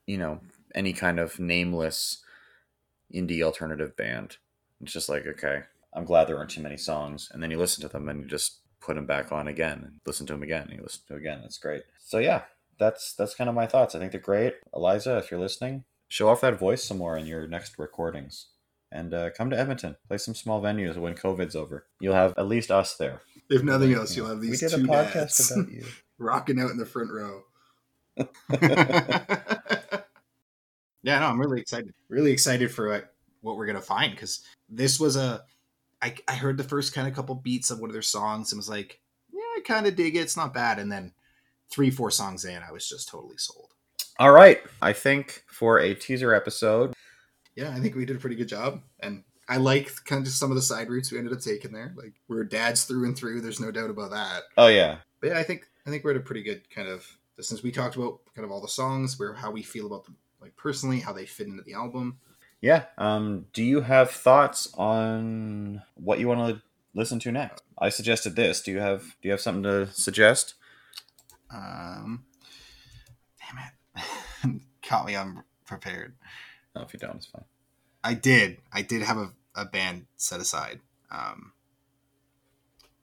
you 0.06 0.16
know 0.16 0.40
any 0.76 0.92
kind 0.92 1.18
of 1.18 1.40
nameless 1.40 2.22
indie 3.12 3.42
alternative 3.42 3.96
band. 3.96 4.36
It's 4.80 4.92
just 4.92 5.08
like 5.08 5.26
okay, 5.26 5.62
I'm 5.92 6.04
glad 6.04 6.28
there 6.28 6.38
aren't 6.38 6.50
too 6.50 6.62
many 6.62 6.76
songs, 6.76 7.28
and 7.32 7.42
then 7.42 7.50
you 7.50 7.58
listen 7.58 7.82
to 7.82 7.88
them 7.88 8.08
and 8.08 8.22
you 8.22 8.28
just 8.28 8.60
put 8.88 8.96
him 8.96 9.06
back 9.06 9.30
on 9.32 9.48
again 9.48 9.82
and 9.84 10.00
listen 10.06 10.26
to 10.26 10.32
him 10.32 10.42
again 10.42 10.62
and 10.62 10.72
you 10.72 10.82
listen 10.82 11.02
to 11.08 11.14
again. 11.14 11.40
That's 11.42 11.58
great. 11.58 11.82
So 11.98 12.18
yeah, 12.18 12.42
that's 12.78 13.12
that's 13.12 13.34
kind 13.34 13.50
of 13.50 13.54
my 13.54 13.66
thoughts. 13.66 13.94
I 13.94 13.98
think 13.98 14.12
they're 14.12 14.20
great. 14.20 14.54
Eliza, 14.74 15.18
if 15.18 15.30
you're 15.30 15.38
listening, 15.38 15.84
show 16.08 16.30
off 16.30 16.40
that 16.40 16.58
voice 16.58 16.82
some 16.82 16.96
more 16.96 17.18
in 17.18 17.26
your 17.26 17.46
next 17.46 17.78
recordings. 17.78 18.46
And 18.90 19.12
uh, 19.12 19.28
come 19.36 19.50
to 19.50 19.58
Edmonton, 19.58 19.96
play 20.08 20.16
some 20.16 20.34
small 20.34 20.62
venues 20.62 20.96
when 20.96 21.14
COVID's 21.14 21.54
over. 21.54 21.84
You'll 22.00 22.14
have 22.14 22.32
at 22.38 22.48
least 22.48 22.70
us 22.70 22.96
there. 22.96 23.20
If 23.50 23.62
nothing 23.62 23.92
else, 23.92 24.16
you'll 24.16 24.28
have 24.28 24.38
we 24.38 24.48
these 24.48 24.60
did 24.60 24.70
two 24.70 24.76
a 24.76 24.88
podcast 24.88 25.54
about 25.54 25.70
you. 25.72 25.84
rocking 26.16 26.58
out 26.58 26.70
in 26.70 26.78
the 26.78 26.86
front 26.86 27.10
row. 27.12 27.42
yeah, 31.02 31.18
no, 31.18 31.26
I'm 31.26 31.38
really 31.38 31.60
excited. 31.60 31.92
Really 32.08 32.32
excited 32.32 32.72
for 32.72 32.88
like, 32.88 33.06
what 33.42 33.58
we're 33.58 33.66
gonna 33.66 33.82
find 33.82 34.12
because 34.12 34.40
this 34.70 34.98
was 34.98 35.16
a. 35.16 35.44
I, 36.02 36.14
I 36.28 36.34
heard 36.34 36.56
the 36.56 36.64
first 36.64 36.94
kind 36.94 37.08
of 37.08 37.14
couple 37.14 37.34
beats 37.34 37.70
of 37.70 37.80
one 37.80 37.90
of 37.90 37.94
their 37.94 38.02
songs 38.02 38.52
and 38.52 38.58
was 38.58 38.68
like, 38.68 39.00
yeah, 39.32 39.40
I 39.56 39.60
kind 39.64 39.86
of 39.86 39.96
dig 39.96 40.16
it. 40.16 40.20
It's 40.20 40.36
not 40.36 40.54
bad. 40.54 40.78
And 40.78 40.90
then 40.90 41.12
three, 41.70 41.90
four 41.90 42.10
songs 42.10 42.44
in, 42.44 42.62
I 42.62 42.72
was 42.72 42.88
just 42.88 43.08
totally 43.08 43.36
sold. 43.38 43.74
All 44.18 44.32
right. 44.32 44.60
I 44.82 44.92
think 44.92 45.44
for 45.46 45.78
a 45.78 45.94
teaser 45.94 46.34
episode, 46.34 46.94
Yeah, 47.56 47.70
I 47.70 47.80
think 47.80 47.94
we 47.94 48.04
did 48.04 48.16
a 48.16 48.20
pretty 48.20 48.36
good 48.36 48.48
job. 48.48 48.82
And 49.00 49.24
I 49.48 49.56
like 49.56 49.90
kind 50.04 50.20
of 50.20 50.26
just 50.26 50.38
some 50.38 50.50
of 50.50 50.56
the 50.56 50.62
side 50.62 50.88
routes 50.90 51.10
we 51.10 51.18
ended 51.18 51.32
up 51.32 51.40
taking 51.40 51.72
there. 51.72 51.92
Like 51.96 52.12
we're 52.28 52.44
dads 52.44 52.84
through 52.84 53.04
and 53.04 53.16
through. 53.16 53.40
There's 53.40 53.60
no 53.60 53.70
doubt 53.70 53.90
about 53.90 54.10
that. 54.10 54.42
oh 54.56 54.68
yeah, 54.68 54.98
But 55.20 55.30
yeah, 55.30 55.38
I 55.38 55.42
think 55.42 55.66
I 55.86 55.90
think 55.90 56.04
we're 56.04 56.10
at 56.12 56.16
a 56.18 56.20
pretty 56.20 56.42
good 56.42 56.68
kind 56.70 56.86
of 56.88 57.06
since 57.40 57.62
we 57.62 57.70
talked 57.72 57.96
about 57.96 58.20
kind 58.34 58.44
of 58.44 58.50
all 58.50 58.60
the 58.60 58.68
songs, 58.68 59.18
where 59.18 59.32
how 59.32 59.50
we 59.50 59.62
feel 59.62 59.86
about 59.86 60.04
them, 60.04 60.16
like 60.40 60.54
personally, 60.56 61.00
how 61.00 61.12
they 61.12 61.24
fit 61.24 61.46
into 61.46 61.62
the 61.62 61.72
album. 61.74 62.18
Yeah. 62.60 62.84
Um, 62.96 63.46
do 63.52 63.62
you 63.62 63.82
have 63.82 64.10
thoughts 64.10 64.72
on 64.74 65.82
what 65.94 66.18
you 66.18 66.28
want 66.28 66.56
to 66.56 66.62
listen 66.94 67.18
to 67.20 67.32
next? 67.32 67.62
I 67.78 67.88
suggested 67.88 68.36
this. 68.36 68.60
Do 68.60 68.72
you 68.72 68.80
have 68.80 69.16
Do 69.22 69.28
you 69.28 69.30
have 69.32 69.40
something 69.40 69.62
to 69.64 69.86
suggest? 69.92 70.54
Um, 71.50 72.24
damn 73.40 73.58
it, 74.54 74.60
caught 74.82 75.06
me 75.06 75.14
unprepared. 75.14 76.14
No, 76.74 76.82
if 76.82 76.92
you 76.92 76.98
don't, 76.98 77.16
it's 77.16 77.26
fine. 77.26 77.44
I 78.04 78.14
did. 78.14 78.58
I 78.72 78.82
did 78.82 79.02
have 79.02 79.16
a, 79.16 79.32
a 79.54 79.64
band 79.64 80.06
set 80.16 80.40
aside. 80.40 80.80
Um, 81.10 81.52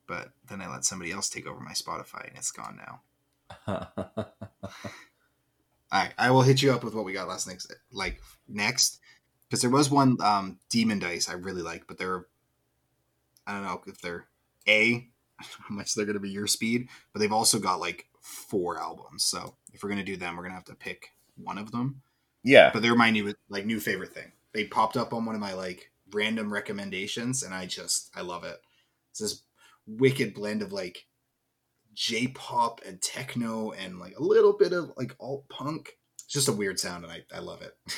but 0.08 0.32
then 0.48 0.62
I 0.62 0.72
let 0.72 0.86
somebody 0.86 1.12
else 1.12 1.30
take 1.30 1.48
over 1.48 1.60
my 1.60 1.72
Spotify 1.72 2.28
and 2.28 2.38
it's 2.38 2.52
gone 2.52 2.78
now. 2.78 3.02
All 5.92 6.02
right, 6.02 6.14
I 6.18 6.32
will 6.32 6.42
hit 6.42 6.62
you 6.62 6.72
up 6.74 6.84
with 6.84 6.94
what 6.94 7.06
we 7.06 7.14
got 7.14 7.28
last 7.28 7.48
next, 7.48 7.74
like 7.92 8.22
next, 8.48 9.00
because 9.48 9.62
there 9.62 9.70
was 9.70 9.90
one 9.90 10.18
um, 10.22 10.60
Demon 10.70 11.00
Dice 11.00 11.30
I 11.30 11.34
really 11.34 11.62
like, 11.62 11.88
but 11.88 11.98
they're 11.98 12.26
I 13.48 13.54
don't 13.54 13.64
know 13.64 13.82
if 13.88 14.02
they're 14.02 14.26
a 14.68 15.08
how 15.38 15.76
much 15.76 15.94
they're 15.94 16.06
going 16.06 16.16
to 16.16 16.20
be 16.20 16.30
your 16.30 16.48
speed, 16.48 16.90
but 17.14 17.20
they've 17.20 17.32
also 17.32 17.60
got 17.60 17.80
like 17.80 18.08
four 18.22 18.80
albums. 18.80 19.24
So 19.24 19.56
if 19.74 19.84
we're 19.84 19.90
going 19.90 20.00
to 20.00 20.06
do 20.06 20.18
them, 20.18 20.36
we're 20.36 20.44
going 20.44 20.52
to 20.52 20.58
have 20.58 20.66
to 20.66 20.76
pick 20.76 21.12
one 21.36 21.58
of 21.58 21.72
them. 21.72 22.02
yeah. 22.44 22.72
But 22.74 22.82
they're 22.82 22.96
my 22.96 23.12
new 23.12 23.34
like 23.50 23.66
new 23.66 23.80
favorite 23.80 24.14
thing. 24.14 24.32
They 24.54 24.66
popped 24.66 24.98
up 24.98 25.14
on 25.14 25.26
one 25.26 25.36
of 25.36 25.42
my 25.42 25.54
like 25.54 25.92
random 26.14 26.52
recommendations, 26.52 27.44
and 27.44 27.54
I 27.54 27.66
just 27.66 28.12
I 28.16 28.22
love 28.22 28.44
it. 28.44 28.58
It's 29.12 29.20
this 29.20 29.42
wicked 29.88 30.34
blend 30.34 30.62
of 30.62 30.72
like 30.72 31.06
J-pop 31.94 32.82
and 32.86 33.02
techno 33.02 33.72
and 33.72 34.00
like 34.00 34.18
a 34.18 34.24
little 34.24 34.54
bit 34.54 34.74
of 34.74 34.92
like 34.98 35.16
alt 35.20 35.48
punk. 35.50 35.98
It's 36.16 36.34
just 36.34 36.48
a 36.48 36.54
weird 36.54 36.80
sound, 36.80 37.04
and 37.04 37.14
I, 37.14 37.24
I 37.34 37.40
love 37.40 37.62
it. 37.62 37.76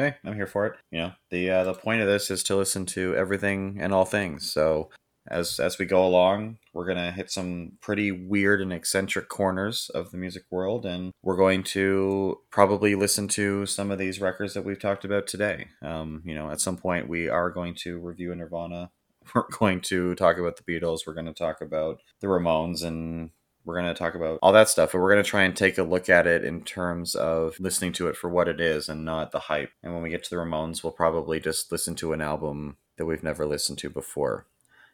Hey, 0.00 0.16
I'm 0.24 0.34
here 0.34 0.46
for 0.46 0.64
it. 0.64 0.76
You 0.90 0.98
know, 0.98 1.12
the 1.28 1.50
uh, 1.50 1.64
the 1.64 1.74
point 1.74 2.00
of 2.00 2.06
this 2.06 2.30
is 2.30 2.42
to 2.44 2.56
listen 2.56 2.86
to 2.86 3.14
everything 3.14 3.76
and 3.78 3.92
all 3.92 4.06
things. 4.06 4.50
So 4.50 4.88
as 5.28 5.60
as 5.60 5.78
we 5.78 5.84
go 5.84 6.06
along, 6.06 6.56
we're 6.72 6.86
gonna 6.86 7.12
hit 7.12 7.30
some 7.30 7.72
pretty 7.82 8.10
weird 8.10 8.62
and 8.62 8.72
eccentric 8.72 9.28
corners 9.28 9.90
of 9.94 10.10
the 10.10 10.16
music 10.16 10.44
world, 10.50 10.86
and 10.86 11.12
we're 11.22 11.36
going 11.36 11.62
to 11.64 12.38
probably 12.50 12.94
listen 12.94 13.28
to 13.28 13.66
some 13.66 13.90
of 13.90 13.98
these 13.98 14.22
records 14.22 14.54
that 14.54 14.64
we've 14.64 14.80
talked 14.80 15.04
about 15.04 15.26
today. 15.26 15.66
Um, 15.82 16.22
you 16.24 16.34
know, 16.34 16.50
at 16.50 16.62
some 16.62 16.78
point 16.78 17.06
we 17.06 17.28
are 17.28 17.50
going 17.50 17.74
to 17.80 17.98
review 17.98 18.32
a 18.32 18.36
Nirvana. 18.36 18.92
We're 19.34 19.44
going 19.58 19.82
to 19.82 20.14
talk 20.14 20.38
about 20.38 20.56
the 20.56 20.62
Beatles. 20.62 21.00
We're 21.06 21.12
going 21.12 21.26
to 21.26 21.34
talk 21.34 21.60
about 21.60 22.00
the 22.20 22.26
Ramones 22.26 22.82
and 22.82 23.30
we're 23.64 23.80
going 23.80 23.92
to 23.92 23.98
talk 23.98 24.14
about 24.14 24.38
all 24.42 24.52
that 24.52 24.68
stuff, 24.68 24.92
but 24.92 24.98
we're 25.00 25.12
going 25.12 25.22
to 25.22 25.28
try 25.28 25.42
and 25.42 25.56
take 25.56 25.78
a 25.78 25.82
look 25.82 26.08
at 26.08 26.26
it 26.26 26.44
in 26.44 26.62
terms 26.62 27.14
of 27.14 27.58
listening 27.60 27.92
to 27.94 28.08
it 28.08 28.16
for 28.16 28.28
what 28.28 28.48
it 28.48 28.60
is 28.60 28.88
and 28.88 29.04
not 29.04 29.32
the 29.32 29.40
hype. 29.40 29.70
And 29.82 29.92
when 29.92 30.02
we 30.02 30.10
get 30.10 30.24
to 30.24 30.30
the 30.30 30.36
Ramones, 30.36 30.82
we'll 30.82 30.92
probably 30.92 31.40
just 31.40 31.70
listen 31.70 31.94
to 31.96 32.12
an 32.12 32.20
album 32.20 32.76
that 32.96 33.06
we've 33.06 33.22
never 33.22 33.46
listened 33.46 33.78
to 33.78 33.90
before. 33.90 34.46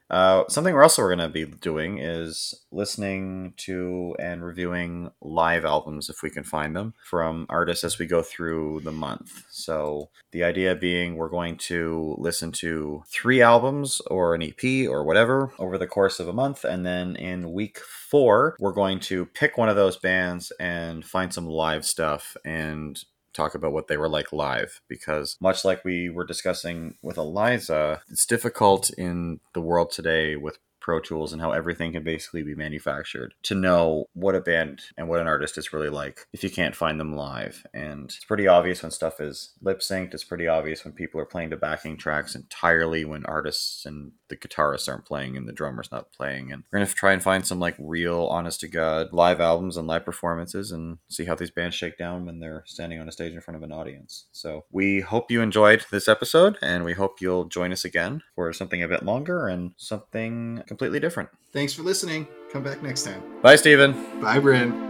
Uh, 0.08 0.44
something 0.48 0.74
we're 0.74 0.82
also 0.82 1.02
going 1.02 1.18
to 1.18 1.28
be 1.28 1.44
doing 1.44 1.98
is 1.98 2.54
listening 2.70 3.52
to 3.56 4.14
and 4.18 4.44
reviewing 4.44 5.10
live 5.20 5.64
albums 5.64 6.08
if 6.08 6.22
we 6.22 6.30
can 6.30 6.44
find 6.44 6.76
them 6.76 6.94
from 7.04 7.46
artists 7.48 7.82
as 7.82 7.98
we 7.98 8.06
go 8.06 8.22
through 8.22 8.80
the 8.84 8.92
month. 8.92 9.44
So 9.50 10.10
the 10.30 10.44
idea 10.44 10.76
being 10.76 11.16
we're 11.16 11.28
going 11.28 11.56
to 11.56 12.14
listen 12.18 12.52
to 12.52 13.02
three 13.08 13.42
albums 13.42 14.00
or 14.06 14.34
an 14.34 14.42
EP 14.42 14.88
or 14.88 15.02
whatever 15.02 15.52
over 15.58 15.76
the 15.76 15.86
course 15.86 16.20
of 16.20 16.28
a 16.28 16.32
month, 16.32 16.64
and 16.64 16.86
then 16.86 17.16
in 17.16 17.52
week 17.52 17.78
four 17.78 18.56
we're 18.60 18.72
going 18.72 19.00
to 19.00 19.26
pick 19.26 19.58
one 19.58 19.68
of 19.68 19.76
those 19.76 19.96
bands 19.96 20.52
and 20.60 21.04
find 21.04 21.34
some 21.34 21.46
live 21.46 21.84
stuff 21.84 22.36
and 22.44 23.04
talk 23.36 23.54
about 23.54 23.72
what 23.72 23.88
they 23.88 23.96
were 23.96 24.08
like 24.08 24.32
live 24.32 24.80
because 24.88 25.36
much 25.40 25.64
like 25.64 25.84
we 25.84 26.08
were 26.08 26.24
discussing 26.24 26.96
with 27.02 27.16
Eliza, 27.16 28.00
it's 28.10 28.26
difficult 28.26 28.90
in 28.90 29.40
the 29.54 29.60
world 29.60 29.90
today 29.90 30.36
with 30.36 30.58
Pro 30.86 31.00
Tools 31.00 31.32
and 31.32 31.42
how 31.42 31.50
everything 31.50 31.90
can 31.90 32.04
basically 32.04 32.44
be 32.44 32.54
manufactured 32.54 33.34
to 33.42 33.56
know 33.56 34.04
what 34.12 34.36
a 34.36 34.40
band 34.40 34.82
and 34.96 35.08
what 35.08 35.18
an 35.18 35.26
artist 35.26 35.58
is 35.58 35.72
really 35.72 35.88
like 35.88 36.20
if 36.32 36.44
you 36.44 36.48
can't 36.48 36.76
find 36.76 37.00
them 37.00 37.16
live. 37.16 37.66
And 37.74 38.04
it's 38.04 38.24
pretty 38.24 38.46
obvious 38.46 38.84
when 38.84 38.92
stuff 38.92 39.20
is 39.20 39.54
lip 39.60 39.80
synced. 39.80 40.14
It's 40.14 40.22
pretty 40.22 40.46
obvious 40.46 40.84
when 40.84 40.94
people 40.94 41.20
are 41.20 41.26
playing 41.26 41.50
the 41.50 41.56
backing 41.56 41.96
tracks 41.96 42.36
entirely, 42.36 43.04
when 43.04 43.26
artists 43.26 43.84
and 43.84 44.12
the 44.28 44.36
guitarists 44.36 44.88
aren't 44.88 45.04
playing 45.04 45.36
and 45.36 45.48
the 45.48 45.52
drummer's 45.52 45.90
not 45.90 46.12
playing. 46.12 46.52
And 46.52 46.62
we're 46.70 46.78
going 46.78 46.88
to 46.88 46.94
try 46.94 47.12
and 47.12 47.22
find 47.22 47.44
some 47.44 47.58
like 47.58 47.74
real, 47.80 48.26
honest 48.26 48.60
to 48.60 48.68
God 48.68 49.12
live 49.12 49.40
albums 49.40 49.76
and 49.76 49.88
live 49.88 50.04
performances 50.04 50.70
and 50.70 50.98
see 51.08 51.24
how 51.24 51.34
these 51.34 51.50
bands 51.50 51.74
shake 51.74 51.98
down 51.98 52.26
when 52.26 52.38
they're 52.38 52.62
standing 52.64 53.00
on 53.00 53.08
a 53.08 53.12
stage 53.12 53.32
in 53.32 53.40
front 53.40 53.56
of 53.56 53.64
an 53.64 53.72
audience. 53.72 54.26
So 54.30 54.66
we 54.70 55.00
hope 55.00 55.32
you 55.32 55.42
enjoyed 55.42 55.84
this 55.90 56.06
episode 56.06 56.58
and 56.62 56.84
we 56.84 56.92
hope 56.92 57.20
you'll 57.20 57.46
join 57.46 57.72
us 57.72 57.84
again 57.84 58.22
for 58.36 58.52
something 58.52 58.84
a 58.84 58.88
bit 58.88 59.04
longer 59.04 59.48
and 59.48 59.72
something 59.76 60.62
completely 60.76 61.00
different. 61.00 61.30
Thanks 61.52 61.72
for 61.72 61.82
listening. 61.82 62.28
Come 62.52 62.62
back 62.62 62.82
next 62.82 63.04
time. 63.04 63.22
Bye, 63.40 63.56
Stephen. 63.56 64.20
Bye, 64.20 64.38
Bryn. 64.38 64.82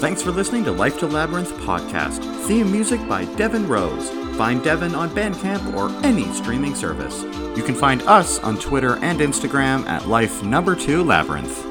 Thanks 0.00 0.22
for 0.22 0.30
listening 0.30 0.64
to 0.64 0.72
Life 0.72 0.98
to 1.00 1.06
Labyrinth 1.06 1.52
podcast. 1.58 2.24
Theme 2.46 2.72
music 2.72 3.06
by 3.06 3.26
Devin 3.36 3.68
Rose. 3.68 4.08
Find 4.38 4.64
Devin 4.64 4.94
on 4.94 5.10
Bandcamp 5.10 5.74
or 5.74 5.90
any 6.02 6.24
streaming 6.32 6.74
service. 6.74 7.22
You 7.54 7.62
can 7.62 7.74
find 7.74 8.00
us 8.02 8.38
on 8.38 8.58
Twitter 8.58 8.96
and 9.02 9.20
Instagram 9.20 9.84
at 9.86 10.08
Life 10.08 10.42
Number 10.42 10.74
Two 10.74 11.04
Labyrinth. 11.04 11.69